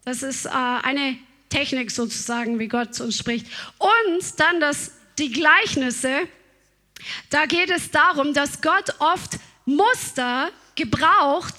Das 0.05 0.23
ist 0.23 0.45
äh, 0.45 0.49
eine 0.49 1.17
Technik 1.49 1.91
sozusagen, 1.91 2.59
wie 2.59 2.67
Gott 2.67 2.95
zu 2.95 3.03
uns 3.03 3.17
spricht. 3.17 3.47
Und 3.77 4.39
dann 4.39 4.59
das, 4.59 4.91
die 5.17 5.31
Gleichnisse. 5.31 6.27
Da 7.29 7.45
geht 7.45 7.71
es 7.71 7.91
darum, 7.91 8.33
dass 8.33 8.61
Gott 8.61 8.95
oft 8.99 9.39
Muster 9.65 10.49
gebraucht, 10.75 11.55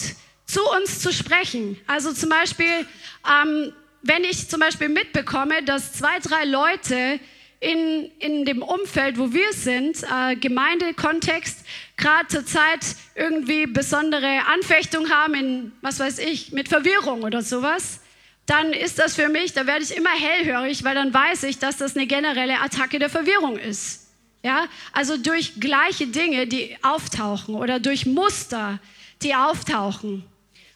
zu 0.52 0.60
uns 0.70 1.00
zu 1.00 1.12
sprechen. 1.12 1.78
Also 1.86 2.12
zum 2.12 2.28
Beispiel, 2.28 2.86
ähm, 3.26 3.72
wenn 4.02 4.24
ich 4.24 4.48
zum 4.48 4.60
Beispiel 4.60 4.88
mitbekomme, 4.90 5.62
dass 5.62 5.94
zwei, 5.94 6.18
drei 6.18 6.44
Leute 6.44 7.18
in, 7.60 8.10
in 8.18 8.44
dem 8.44 8.60
Umfeld, 8.60 9.18
wo 9.18 9.32
wir 9.32 9.52
sind, 9.52 10.02
äh, 10.02 10.36
Gemeindekontext, 10.36 11.64
gerade 11.96 12.28
zur 12.28 12.44
Zeit 12.44 12.80
irgendwie 13.14 13.66
besondere 13.66 14.46
Anfechtung 14.52 15.08
haben 15.08 15.34
in, 15.34 15.72
was 15.80 16.00
weiß 16.00 16.18
ich, 16.18 16.52
mit 16.52 16.68
Verwirrung 16.68 17.22
oder 17.22 17.40
sowas, 17.40 18.00
dann 18.44 18.72
ist 18.72 18.98
das 18.98 19.14
für 19.14 19.28
mich, 19.28 19.54
da 19.54 19.66
werde 19.66 19.84
ich 19.84 19.96
immer 19.96 20.10
hellhörig, 20.10 20.84
weil 20.84 20.96
dann 20.96 21.14
weiß 21.14 21.44
ich, 21.44 21.60
dass 21.60 21.78
das 21.78 21.96
eine 21.96 22.06
generelle 22.06 22.60
Attacke 22.60 22.98
der 22.98 23.08
Verwirrung 23.08 23.56
ist. 23.56 24.08
Ja, 24.42 24.66
also 24.92 25.16
durch 25.16 25.60
gleiche 25.60 26.08
Dinge, 26.08 26.48
die 26.48 26.76
auftauchen 26.82 27.54
oder 27.54 27.78
durch 27.78 28.06
Muster, 28.06 28.80
die 29.22 29.36
auftauchen 29.36 30.24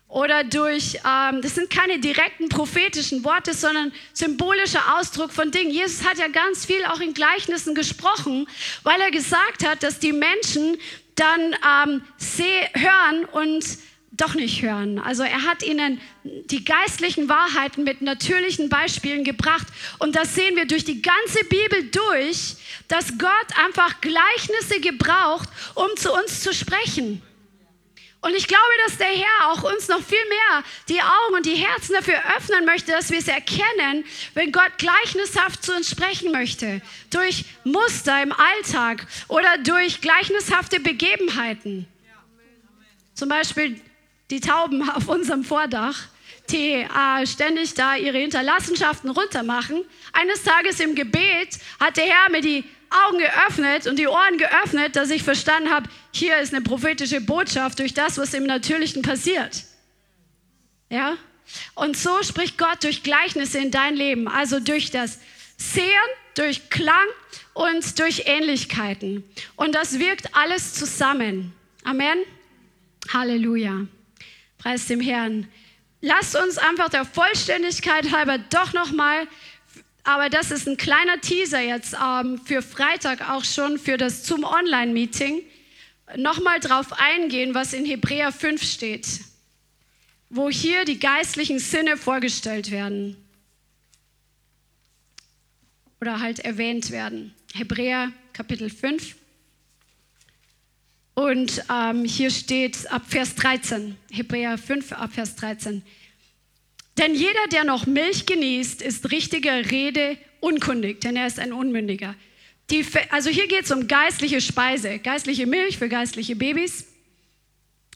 oder 0.09 0.45
durch, 0.45 0.99
ähm, 1.05 1.43
das 1.43 1.57
sind 1.57 1.69
keine 1.69 1.99
direkten 1.99 2.49
prophetischen 2.49 3.25
Worte, 3.25 3.55
sondern 3.55 3.93
symbolischer 4.13 4.97
Ausdruck 4.97 5.33
von 5.33 5.51
Dingen. 5.51 5.71
Jesus 5.71 6.05
hat 6.05 6.19
ja 6.19 6.29
ganz 6.29 6.65
viel 6.65 6.85
auch 6.87 7.01
in 7.01 7.13
Gleichnissen 7.13 7.75
gesprochen, 7.75 8.49
weil 8.83 9.01
er 9.01 9.11
gesagt 9.11 9.67
hat, 9.67 9.83
dass 9.83 9.99
die 9.99 10.13
Menschen 10.13 10.79
dann 11.17 11.57
ähm, 11.87 12.03
seh, 12.19 12.69
hören 12.75 13.25
und 13.33 13.65
doch 14.13 14.35
nicht 14.35 14.63
hören. 14.63 14.99
Also 14.99 15.25
er 15.25 15.43
hat 15.43 15.63
ihnen 15.63 16.01
die 16.25 16.65
geistlichen 16.65 17.29
Wahrheiten 17.29 17.85
mit 17.85 18.01
natürlichen 18.01 18.69
Beispielen 18.69 19.25
gebracht. 19.25 19.67
Und 19.99 20.17
das 20.17 20.35
sehen 20.35 20.57
wir 20.57 20.67
durch 20.67 20.85
die 20.85 21.03
ganze 21.03 21.45
Bibel 21.45 21.91
durch, 21.91 22.57
dass 22.89 23.19
Gott 23.19 23.65
einfach 23.65 24.01
Gleichnisse 24.01 24.81
gebraucht, 24.81 25.49
um 25.75 25.89
zu 25.97 26.13
uns 26.13 26.43
zu 26.43 26.55
sprechen. 26.55 27.23
Und 28.27 28.35
ich 28.35 28.49
glaube, 28.49 28.72
dass 28.85 28.99
der 28.99 29.07
Herr 29.07 29.53
auch 29.53 29.62
uns 29.62 29.87
noch 29.87 30.03
viel 30.03 30.18
mehr 30.29 30.64
die 30.89 31.01
Augen 31.01 31.37
und 31.37 31.47
die 31.47 31.55
Herzen 31.55 31.93
dafür 31.93 32.20
öffnen 32.37 32.64
möchte, 32.64 32.91
dass 32.91 33.09
wir 33.12 33.20
es 33.20 33.29
erkennen, 33.29 34.05
wenn 34.35 34.51
Gott 34.51 34.79
gleichnishaft 34.79 35.62
zu 35.62 35.72
uns 35.72 35.89
sprechen 35.89 36.33
möchte. 36.33 36.83
Durch 37.11 37.45
Muster 37.62 38.20
im 38.20 38.33
Alltag 38.33 39.07
oder 39.29 39.59
durch 39.59 40.01
gleichnishafte 40.01 40.81
Begebenheiten. 40.81 41.87
Zum 43.14 43.29
Beispiel 43.29 43.81
die 44.31 44.41
Tauben 44.41 44.91
auf 44.97 45.07
unserem 45.07 45.45
Vordach, 45.45 45.97
die 46.51 46.72
äh, 46.72 47.27
ständig 47.29 47.74
da 47.74 47.95
ihre 47.95 48.18
Hinterlassenschaften 48.18 49.11
runtermachen. 49.11 49.85
Eines 50.12 50.43
Tages 50.43 50.81
im 50.81 50.97
Gebet 50.97 51.61
hat 51.79 51.97
der 51.97 52.07
Herr 52.07 52.31
mir 52.33 52.41
die 52.41 52.64
Augen 53.05 53.19
geöffnet 53.19 53.87
und 53.87 53.99
die 53.99 54.07
Ohren 54.07 54.39
geöffnet, 54.39 54.97
dass 54.97 55.11
ich 55.11 55.23
verstanden 55.23 55.71
habe, 55.71 55.89
hier 56.13 56.39
ist 56.39 56.55
eine 56.55 56.63
prophetische 56.63 57.21
Botschaft 57.21 57.79
durch 57.79 57.95
das, 57.95 58.19
was 58.19 58.35
im 58.35 58.45
Natürlichen 58.45 59.03
passiert. 59.03 59.65
Ja? 60.89 61.17
Und 61.75 61.97
so 61.97 62.23
spricht 62.23 62.59
Gott 62.59 62.83
durch 62.83 63.03
Gleichnisse 63.03 63.59
in 63.59 63.71
dein 63.71 63.95
Leben, 63.95 64.29
also 64.29 64.61
durch 64.61 64.91
das 64.91 65.19
Sehen, 65.57 65.87
durch 66.35 66.71
Klang 66.71 67.07
und 67.55 67.99
durch 67.99 68.25
Ähnlichkeiten. 68.27 69.25
Und 69.57 69.75
das 69.75 69.99
wirkt 69.99 70.35
alles 70.35 70.75
zusammen. 70.75 71.55
Amen. 71.85 72.19
Halleluja. 73.13 73.87
Preis 74.59 74.87
dem 74.87 75.01
Herrn. 75.01 75.49
Lasst 76.01 76.37
uns 76.37 76.59
einfach 76.59 76.89
der 76.89 77.05
Vollständigkeit 77.05 78.13
halber 78.13 78.39
doch 78.39 78.73
noch 78.73 78.93
mal 78.93 79.27
aber 80.07 80.31
das 80.31 80.53
ist 80.53 80.69
ein 80.69 80.77
kleiner 80.77 81.21
Teaser 81.21 81.61
jetzt 81.61 81.95
ähm, 81.95 82.41
für 82.45 82.63
Freitag 82.63 83.29
auch 83.29 83.45
schon 83.45 83.79
für 83.79 83.97
das 83.97 84.23
zum 84.23 84.45
Online-Meeting. 84.45 85.43
Nochmal 86.17 86.61
drauf 86.61 86.93
eingehen, 86.93 87.55
was 87.55 87.73
in 87.73 87.85
Hebräer 87.85 88.31
5 88.31 88.63
steht, 88.63 89.07
wo 90.31 90.49
hier 90.49 90.85
die 90.85 91.01
geistlichen 91.01 91.59
Sinne 91.59 91.97
vorgestellt 91.97 92.71
werden 92.71 93.17
oder 96.01 96.21
halt 96.21 96.39
erwähnt 96.39 96.93
werden. 96.93 97.35
Hebräer 97.53 98.13
Kapitel 98.33 98.71
5. 98.71 99.17
Und 101.15 101.65
ähm, 101.69 102.05
hier 102.05 102.31
steht 102.31 102.91
ab 102.93 103.03
Vers 103.09 103.35
13, 103.35 103.97
Hebräer 104.13 104.57
5 104.57 104.93
ab 104.93 105.15
Vers 105.15 105.35
13. 105.35 105.83
Denn 106.99 107.15
jeder, 107.15 107.47
der 107.53 107.65
noch 107.65 107.87
Milch 107.87 108.27
genießt, 108.27 108.81
ist 108.83 109.11
richtiger 109.11 109.71
Rede 109.71 110.17
unkundig, 110.41 111.01
denn 111.01 111.17
er 111.17 111.27
ist 111.27 111.39
ein 111.39 111.53
Unmündiger. 111.53 112.15
Die, 112.71 112.85
also 113.11 113.31
hier 113.31 113.47
geht 113.47 113.65
es 113.65 113.71
um 113.71 113.87
geistliche 113.87 114.41
Speise, 114.41 114.99
geistliche 114.99 115.47
Milch 115.47 115.79
für 115.79 115.89
geistliche 115.89 116.37
Babys. 116.37 116.87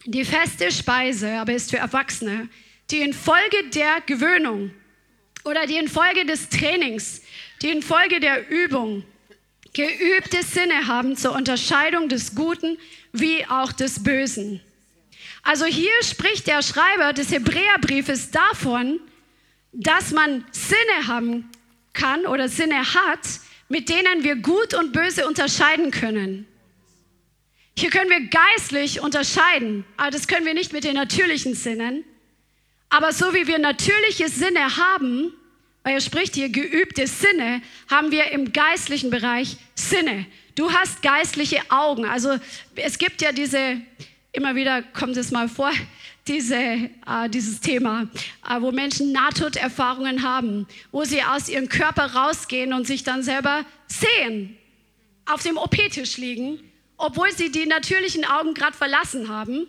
Die 0.05 0.25
feste 0.25 0.71
Speise 0.71 1.33
aber 1.33 1.53
ist 1.53 1.71
für 1.71 1.77
Erwachsene, 1.77 2.49
die 2.89 3.01
infolge 3.01 3.69
der 3.73 4.01
Gewöhnung 4.05 4.71
oder 5.43 5.65
die 5.65 5.77
infolge 5.77 6.25
des 6.25 6.49
Trainings, 6.49 7.21
die 7.61 7.69
infolge 7.69 8.19
der 8.19 8.49
Übung 8.49 9.03
geübte 9.73 10.43
Sinne 10.43 10.87
haben 10.87 11.15
zur 11.15 11.33
Unterscheidung 11.33 12.09
des 12.09 12.35
Guten 12.35 12.77
wie 13.13 13.45
auch 13.47 13.71
des 13.71 14.03
Bösen. 14.03 14.61
Also 15.43 15.65
hier 15.65 15.91
spricht 16.03 16.47
der 16.47 16.61
Schreiber 16.61 17.13
des 17.13 17.31
Hebräerbriefes 17.31 18.31
davon, 18.31 18.99
dass 19.71 20.11
man 20.11 20.45
Sinne 20.51 21.07
haben 21.07 21.49
kann 21.93 22.25
oder 22.25 22.47
Sinne 22.47 22.93
hat, 22.93 23.19
mit 23.69 23.89
denen 23.89 24.23
wir 24.23 24.35
gut 24.35 24.73
und 24.73 24.91
böse 24.91 25.27
unterscheiden 25.27 25.91
können. 25.91 26.47
Hier 27.77 27.89
können 27.89 28.09
wir 28.09 28.27
geistlich 28.27 28.99
unterscheiden, 28.99 29.85
aber 29.97 30.11
das 30.11 30.27
können 30.27 30.45
wir 30.45 30.53
nicht 30.53 30.73
mit 30.73 30.83
den 30.83 30.95
natürlichen 30.95 31.55
Sinnen. 31.55 32.03
Aber 32.89 33.13
so 33.13 33.33
wie 33.33 33.47
wir 33.47 33.57
natürliche 33.57 34.27
Sinne 34.27 34.75
haben, 34.75 35.33
weil 35.83 35.93
er 35.93 36.01
spricht 36.01 36.35
hier 36.35 36.49
geübte 36.49 37.07
Sinne, 37.07 37.61
haben 37.89 38.11
wir 38.11 38.31
im 38.31 38.51
geistlichen 38.51 39.09
Bereich 39.09 39.57
Sinne. 39.73 40.25
Du 40.55 40.71
hast 40.71 41.01
geistliche 41.01 41.59
Augen. 41.69 42.05
Also 42.05 42.37
es 42.75 42.97
gibt 42.97 43.21
ja 43.21 43.31
diese, 43.31 43.81
immer 44.33 44.55
wieder 44.55 44.81
kommt 44.81 45.17
es 45.17 45.31
mal 45.31 45.49
vor, 45.49 45.71
diese, 46.27 46.55
äh, 46.55 47.29
dieses 47.29 47.59
Thema, 47.59 48.07
äh, 48.47 48.61
wo 48.61 48.71
Menschen 48.71 49.11
Nahtoderfahrungen 49.11 50.23
haben, 50.23 50.67
wo 50.91 51.03
sie 51.03 51.23
aus 51.23 51.49
ihrem 51.49 51.67
Körper 51.67 52.13
rausgehen 52.13 52.73
und 52.73 52.87
sich 52.87 53.03
dann 53.03 53.23
selber 53.23 53.65
sehen, 53.87 54.57
auf 55.25 55.43
dem 55.43 55.57
OP-Tisch 55.57 56.17
liegen, 56.17 56.59
obwohl 56.97 57.31
sie 57.31 57.51
die 57.51 57.65
natürlichen 57.65 58.25
Augen 58.25 58.53
gerade 58.53 58.77
verlassen 58.77 59.29
haben 59.29 59.67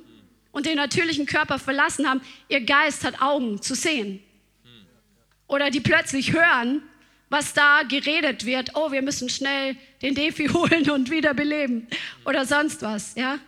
und 0.52 0.66
den 0.66 0.76
natürlichen 0.76 1.26
Körper 1.26 1.58
verlassen 1.58 2.08
haben. 2.08 2.20
Ihr 2.48 2.60
Geist 2.60 3.04
hat 3.04 3.20
Augen 3.22 3.60
zu 3.62 3.74
sehen. 3.74 4.22
Oder 5.46 5.70
die 5.70 5.80
plötzlich 5.80 6.32
hören, 6.32 6.82
was 7.30 7.54
da 7.54 7.82
geredet 7.82 8.44
wird. 8.44 8.72
Oh, 8.74 8.92
wir 8.92 9.02
müssen 9.02 9.28
schnell 9.28 9.76
den 10.02 10.14
Defi 10.14 10.48
holen 10.52 10.90
und 10.90 11.10
wiederbeleben 11.10 11.88
oder 12.24 12.44
sonst 12.44 12.82
was. 12.82 13.14
Ja? 13.14 13.38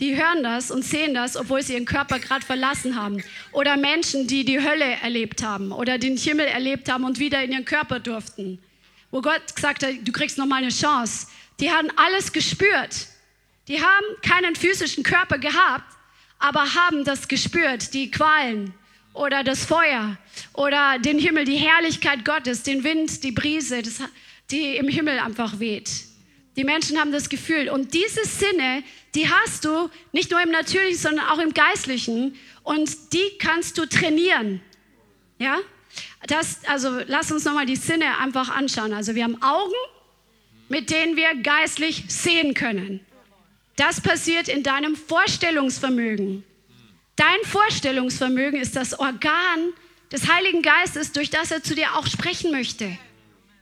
Die 0.00 0.16
hören 0.16 0.42
das 0.42 0.70
und 0.70 0.84
sehen 0.84 1.14
das, 1.14 1.36
obwohl 1.36 1.62
sie 1.62 1.74
ihren 1.74 1.84
Körper 1.84 2.18
gerade 2.18 2.44
verlassen 2.44 2.96
haben. 2.96 3.22
Oder 3.52 3.76
Menschen, 3.76 4.26
die 4.26 4.44
die 4.44 4.60
Hölle 4.60 4.96
erlebt 5.02 5.42
haben 5.42 5.70
oder 5.70 5.98
den 5.98 6.16
Himmel 6.16 6.46
erlebt 6.46 6.90
haben 6.90 7.04
und 7.04 7.18
wieder 7.18 7.42
in 7.42 7.52
ihren 7.52 7.64
Körper 7.64 8.00
durften. 8.00 8.58
Wo 9.10 9.20
Gott 9.20 9.54
gesagt 9.54 9.84
hat, 9.84 9.94
du 10.02 10.12
kriegst 10.12 10.38
noch 10.38 10.46
mal 10.46 10.56
eine 10.56 10.70
Chance. 10.70 11.26
Die 11.60 11.70
haben 11.70 11.88
alles 11.96 12.32
gespürt. 12.32 13.06
Die 13.68 13.80
haben 13.80 14.06
keinen 14.22 14.56
physischen 14.56 15.04
Körper 15.04 15.38
gehabt, 15.38 15.84
aber 16.38 16.74
haben 16.74 17.04
das 17.04 17.28
gespürt, 17.28 17.94
die 17.94 18.10
Qualen 18.10 18.74
oder 19.12 19.44
das 19.44 19.64
Feuer 19.64 20.16
oder 20.54 20.98
den 20.98 21.18
Himmel, 21.18 21.44
die 21.44 21.56
Herrlichkeit 21.56 22.24
Gottes, 22.24 22.62
den 22.62 22.82
Wind, 22.82 23.22
die 23.22 23.32
Brise, 23.32 23.82
das, 23.82 24.00
die 24.50 24.76
im 24.76 24.88
Himmel 24.88 25.18
einfach 25.18 25.60
weht. 25.60 25.90
Die 26.56 26.64
Menschen 26.64 26.98
haben 26.98 27.12
das 27.12 27.28
Gefühl. 27.28 27.70
Und 27.70 27.94
diese 27.94 28.24
Sinne, 28.24 28.82
die 29.14 29.28
hast 29.28 29.64
du 29.64 29.90
nicht 30.12 30.30
nur 30.30 30.42
im 30.42 30.50
Natürlichen, 30.50 30.98
sondern 30.98 31.26
auch 31.28 31.38
im 31.38 31.54
Geistlichen. 31.54 32.36
Und 32.62 33.12
die 33.12 33.38
kannst 33.38 33.78
du 33.78 33.86
trainieren. 33.86 34.60
Ja? 35.38 35.58
Das, 36.26 36.60
also 36.66 37.00
lass 37.06 37.32
uns 37.32 37.44
nochmal 37.44 37.66
die 37.66 37.76
Sinne 37.76 38.18
einfach 38.18 38.50
anschauen. 38.50 38.92
Also 38.92 39.14
wir 39.14 39.24
haben 39.24 39.42
Augen, 39.42 39.72
mit 40.68 40.90
denen 40.90 41.16
wir 41.16 41.34
geistlich 41.42 42.04
sehen 42.08 42.54
können. 42.54 43.00
Das 43.76 44.00
passiert 44.00 44.48
in 44.48 44.62
deinem 44.62 44.96
Vorstellungsvermögen. 44.96 46.44
Dein 47.16 47.38
Vorstellungsvermögen 47.44 48.60
ist 48.60 48.76
das 48.76 48.98
Organ 48.98 49.72
des 50.10 50.28
Heiligen 50.30 50.62
Geistes, 50.62 51.12
durch 51.12 51.30
das 51.30 51.50
er 51.50 51.62
zu 51.62 51.74
dir 51.74 51.96
auch 51.96 52.06
sprechen 52.06 52.50
möchte. 52.50 52.96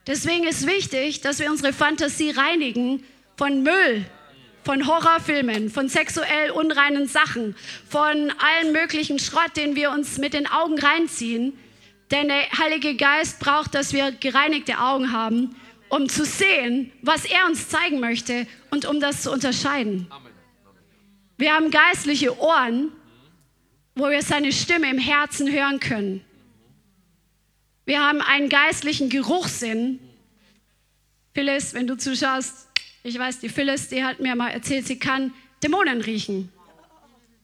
Deswegen 0.07 0.45
ist 0.45 0.67
wichtig, 0.67 1.21
dass 1.21 1.39
wir 1.39 1.51
unsere 1.51 1.73
Fantasie 1.73 2.31
reinigen 2.31 3.05
von 3.37 3.63
Müll, 3.63 4.05
von 4.65 4.87
Horrorfilmen, 4.87 5.71
von 5.71 5.89
sexuell 5.89 6.51
unreinen 6.51 7.07
Sachen, 7.07 7.55
von 7.89 8.33
allen 8.39 8.73
möglichen 8.73 9.19
Schrott, 9.19 9.57
den 9.57 9.77
wir 9.77 9.91
uns 9.91 10.19
mit 10.19 10.35
den 10.35 10.47
Augen 10.47 10.79
reinziehen. 10.79 11.53
Denn 12.11 12.29
der 12.29 12.51
Heilige 12.59 12.97
Geist 12.97 13.39
braucht, 13.41 13.75
dass 13.75 13.93
wir 13.93 14.11
gereinigte 14.13 14.79
Augen 14.79 15.13
haben, 15.13 15.55
um 15.89 16.09
zu 16.09 16.25
sehen, 16.25 16.93
was 17.03 17.25
er 17.25 17.47
uns 17.47 17.69
zeigen 17.69 18.01
möchte 18.01 18.47
und 18.71 18.87
um 18.87 19.01
das 19.01 19.23
zu 19.23 19.31
unterscheiden. 19.31 20.11
Wir 21.37 21.55
haben 21.55 21.71
geistliche 21.71 22.39
Ohren, 22.39 22.93
wo 23.95 24.09
wir 24.09 24.23
seine 24.23 24.53
Stimme 24.53 24.91
im 24.91 24.99
Herzen 24.99 25.51
hören 25.51 25.81
können. 25.81 26.25
Wir 27.91 28.07
haben 28.07 28.21
einen 28.21 28.49
geistlichen 28.49 29.09
Geruchssinn. 29.09 29.99
Phyllis, 31.35 31.75
wenn 31.75 31.89
du 31.89 31.97
zuschaust, 31.97 32.69
ich 33.03 33.19
weiß, 33.19 33.41
die 33.41 33.49
Phyllis, 33.49 33.89
die 33.89 34.05
hat 34.05 34.21
mir 34.21 34.37
mal 34.37 34.51
erzählt, 34.51 34.87
sie 34.87 35.01
kann 35.01 35.35
Dämonen 35.61 36.01
riechen. 36.01 36.53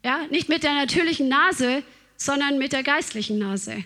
Ja, 0.05 0.20
nicht 0.30 0.49
mit 0.49 0.62
der 0.62 0.74
natürlichen 0.74 1.28
Nase, 1.28 1.82
sondern 2.16 2.59
mit 2.59 2.72
der 2.72 2.84
geistlichen 2.84 3.40
Nase. 3.40 3.84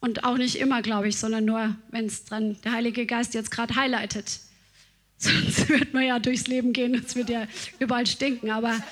Und 0.00 0.24
auch 0.24 0.36
nicht 0.36 0.56
immer, 0.56 0.82
glaube 0.82 1.08
ich, 1.08 1.16
sondern 1.16 1.46
nur, 1.46 1.74
wenn 1.88 2.04
es 2.04 2.26
dran 2.26 2.58
der 2.62 2.72
Heilige 2.72 3.06
Geist 3.06 3.32
jetzt 3.32 3.50
gerade 3.50 3.74
highlightet. 3.76 4.40
Sonst 5.20 5.68
wird 5.68 5.92
man 5.92 6.04
ja 6.04 6.18
durchs 6.18 6.46
Leben 6.46 6.72
gehen, 6.72 6.94
es 6.94 7.14
wird 7.14 7.28
ja 7.28 7.46
überall 7.78 8.06
stinken, 8.06 8.50
aber 8.50 8.70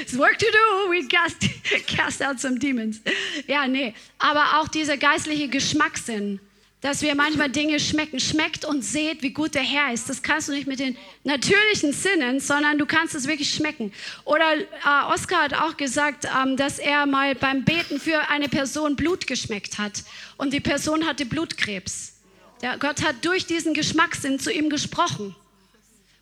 it's 0.00 0.16
work 0.16 0.38
to 0.38 0.46
do, 0.46 0.90
we 0.90 1.06
cast, 1.08 1.38
cast 1.88 2.22
out 2.22 2.38
some 2.38 2.56
demons. 2.56 3.00
Ja, 3.48 3.66
nee, 3.66 3.94
aber 4.18 4.60
auch 4.60 4.68
dieser 4.68 4.96
geistliche 4.96 5.48
Geschmackssinn, 5.48 6.38
dass 6.82 7.02
wir 7.02 7.16
manchmal 7.16 7.50
Dinge 7.50 7.80
schmecken. 7.80 8.20
Schmeckt 8.20 8.64
und 8.64 8.82
seht, 8.82 9.22
wie 9.22 9.30
gut 9.30 9.56
der 9.56 9.62
Herr 9.62 9.92
ist. 9.92 10.08
Das 10.08 10.22
kannst 10.22 10.48
du 10.48 10.52
nicht 10.52 10.68
mit 10.68 10.78
den 10.78 10.96
natürlichen 11.24 11.92
Sinnen, 11.92 12.38
sondern 12.38 12.78
du 12.78 12.86
kannst 12.86 13.16
es 13.16 13.26
wirklich 13.26 13.52
schmecken. 13.52 13.92
Oder 14.24 14.54
äh, 14.54 15.12
Oskar 15.12 15.42
hat 15.44 15.54
auch 15.54 15.76
gesagt, 15.76 16.26
ähm, 16.26 16.56
dass 16.56 16.78
er 16.78 17.06
mal 17.06 17.34
beim 17.34 17.64
Beten 17.64 17.98
für 17.98 18.28
eine 18.28 18.48
Person 18.48 18.94
Blut 18.94 19.26
geschmeckt 19.26 19.78
hat 19.78 20.04
und 20.36 20.52
die 20.52 20.60
Person 20.60 21.06
hatte 21.06 21.26
Blutkrebs. 21.26 22.11
Der 22.62 22.78
Gott 22.78 23.02
hat 23.02 23.24
durch 23.24 23.46
diesen 23.46 23.74
Geschmackssinn 23.74 24.38
zu 24.38 24.52
ihm 24.52 24.70
gesprochen. 24.70 25.34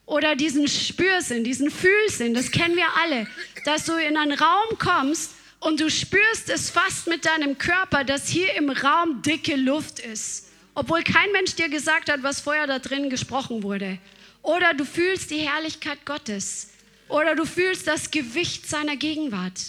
Oder 0.07 0.34
diesen 0.34 0.66
Spürsinn, 0.66 1.45
diesen 1.45 1.70
Fühlsinn, 1.70 2.34
das 2.34 2.51
kennen 2.51 2.74
wir 2.74 2.88
alle, 3.03 3.28
dass 3.64 3.84
du 3.84 3.93
in 3.93 4.16
einen 4.16 4.32
Raum 4.32 4.78
kommst 4.78 5.32
und 5.61 5.78
du 5.78 5.91
spürst 5.91 6.49
es 6.49 6.70
fast 6.70 7.07
mit 7.07 7.26
deinem 7.26 7.59
Körper, 7.59 8.03
dass 8.03 8.26
hier 8.26 8.55
im 8.55 8.70
Raum 8.70 9.22
dicke 9.22 9.55
Luft 9.55 10.01
ist, 10.01 10.49
obwohl 10.74 11.05
kein 11.05 11.30
Mensch 11.32 11.55
dir 11.55 11.68
gesagt 11.68 12.11
hat, 12.11 12.22
was 12.22 12.41
vorher 12.41 12.66
da 12.66 12.78
drin 12.78 13.11
gesprochen 13.11 13.62
wurde. 13.62 13.99
Oder 14.43 14.72
du 14.74 14.84
fühlst 14.84 15.30
die 15.30 15.49
Herrlichkeit 15.49 16.05
Gottes. 16.07 16.70
Oder 17.09 17.34
du 17.34 17.45
fühlst 17.45 17.86
das 17.86 18.11
Gewicht 18.11 18.68
seiner 18.68 18.97
Gegenwart. 18.97 19.61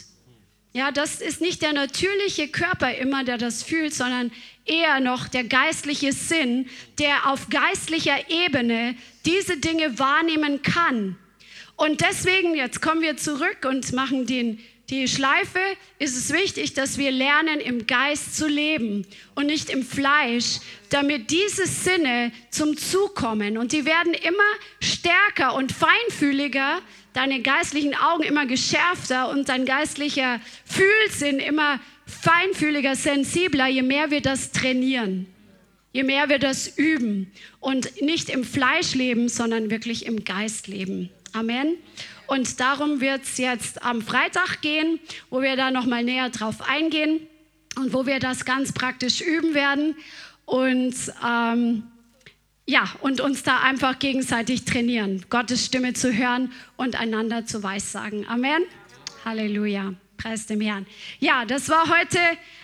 Ja, 0.73 0.91
das 0.91 1.19
ist 1.19 1.41
nicht 1.41 1.61
der 1.61 1.73
natürliche 1.73 2.47
Körper 2.47 2.95
immer, 2.95 3.25
der 3.25 3.37
das 3.37 3.61
fühlt, 3.61 3.93
sondern 3.93 4.31
eher 4.65 4.99
noch 4.99 5.27
der 5.27 5.43
geistliche 5.43 6.13
Sinn, 6.13 6.69
der 6.99 7.27
auf 7.27 7.49
geistlicher 7.49 8.29
Ebene 8.29 8.95
diese 9.25 9.57
Dinge 9.57 9.97
wahrnehmen 9.99 10.61
kann. 10.61 11.17
Und 11.75 12.01
deswegen, 12.01 12.55
jetzt 12.55 12.81
kommen 12.81 13.01
wir 13.01 13.17
zurück 13.17 13.65
und 13.67 13.91
machen 13.93 14.27
den, 14.27 14.59
die 14.91 15.07
Schleife, 15.07 15.59
ist 15.99 16.17
es 16.17 16.31
wichtig, 16.33 16.73
dass 16.73 16.97
wir 16.97 17.11
lernen, 17.11 17.59
im 17.59 17.87
Geist 17.87 18.35
zu 18.35 18.47
leben 18.47 19.07
und 19.35 19.47
nicht 19.47 19.69
im 19.69 19.83
Fleisch, 19.83 20.59
damit 20.89 21.31
diese 21.31 21.65
Sinne 21.65 22.31
zum 22.49 22.77
Zug 22.77 23.15
kommen. 23.15 23.57
Und 23.57 23.71
die 23.71 23.85
werden 23.85 24.13
immer 24.13 24.43
stärker 24.79 25.55
und 25.55 25.71
feinfühliger, 25.71 26.81
deine 27.13 27.41
geistlichen 27.41 27.95
Augen 27.95 28.23
immer 28.23 28.45
geschärfter 28.45 29.29
und 29.29 29.49
dein 29.49 29.65
geistlicher 29.65 30.39
Fühlsinn 30.65 31.39
immer 31.39 31.79
feinfühliger, 32.11 32.95
sensibler, 32.95 33.67
je 33.67 33.81
mehr 33.81 34.11
wir 34.11 34.21
das 34.21 34.51
trainieren, 34.51 35.27
je 35.93 36.03
mehr 36.03 36.29
wir 36.29 36.39
das 36.39 36.67
üben 36.77 37.31
und 37.59 38.01
nicht 38.01 38.29
im 38.29 38.43
Fleisch 38.43 38.93
leben, 38.93 39.29
sondern 39.29 39.69
wirklich 39.69 40.05
im 40.05 40.23
Geist 40.23 40.67
leben. 40.67 41.09
Amen. 41.33 41.77
Und 42.27 42.59
darum 42.59 43.01
wird 43.01 43.23
es 43.23 43.37
jetzt 43.37 43.83
am 43.83 44.01
Freitag 44.01 44.61
gehen, 44.61 44.99
wo 45.29 45.41
wir 45.41 45.55
da 45.55 45.71
nochmal 45.71 46.03
näher 46.03 46.29
drauf 46.29 46.61
eingehen 46.67 47.27
und 47.77 47.93
wo 47.93 48.05
wir 48.05 48.19
das 48.19 48.45
ganz 48.45 48.71
praktisch 48.71 49.21
üben 49.21 49.53
werden. 49.53 49.95
Und 50.45 50.95
ähm, 51.25 51.83
ja, 52.65 52.89
und 53.01 53.21
uns 53.21 53.43
da 53.43 53.59
einfach 53.59 53.99
gegenseitig 53.99 54.65
trainieren, 54.65 55.25
Gottes 55.29 55.65
Stimme 55.65 55.93
zu 55.93 56.13
hören 56.13 56.51
und 56.77 56.99
einander 56.99 57.45
zu 57.45 57.63
weissagen. 57.63 58.27
Amen. 58.27 58.63
Halleluja. 59.25 59.93
Preis 60.21 60.45
dem 60.45 60.61
Herrn. 60.61 60.85
Ja, 61.19 61.45
das 61.45 61.69
war 61.69 61.89
heute 61.89 62.19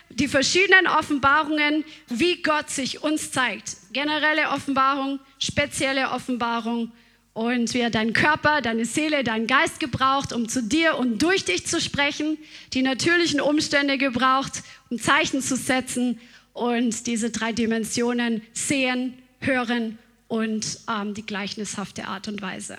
die 0.10 0.28
verschiedenen 0.28 0.88
Offenbarungen, 0.88 1.84
wie 2.08 2.41
Gott 2.41 2.70
sich 2.70 3.03
uns 3.03 3.32
zeigt. 3.32 3.78
Generelle 3.93 4.49
Offenbarung, 4.49 5.20
spezielle 5.39 6.12
Offenbarung 6.12 6.91
und 7.34 7.74
wie 7.74 7.80
er 7.80 7.89
deinen 7.89 8.14
Körper, 8.14 8.62
deine 8.62 8.86
Seele, 8.86 9.24
deinen 9.24 9.47
Geist 9.47 9.80
gebraucht, 9.80 10.34
um 10.34 10.47
zu 10.47 10.62
dir 10.64 10.97
und 10.97 11.22
durch 11.22 11.45
dich 11.45 11.66
zu 11.66 11.82
sprechen, 11.82 12.38
die 12.74 12.82
natürlichen 12.82 13.41
Umstände 13.41 13.97
gebraucht, 13.97 14.64
um 14.89 14.99
Zeichen 14.99 15.41
zu 15.41 15.55
setzen 15.55 16.20
und 16.53 17.08
diese 17.08 17.32
drei 17.32 17.53
Dimensionen 17.53 18.41
sehen, 18.53 19.14
hören 19.39 19.97
und 20.28 20.80
ähm, 20.89 21.14
die 21.14 21.26
gleichnishafte 21.26 22.08
Art 22.08 22.28
und 22.28 22.41
Weise. 22.41 22.78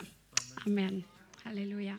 Amen. 0.64 1.04
Halleluja. 1.44 1.98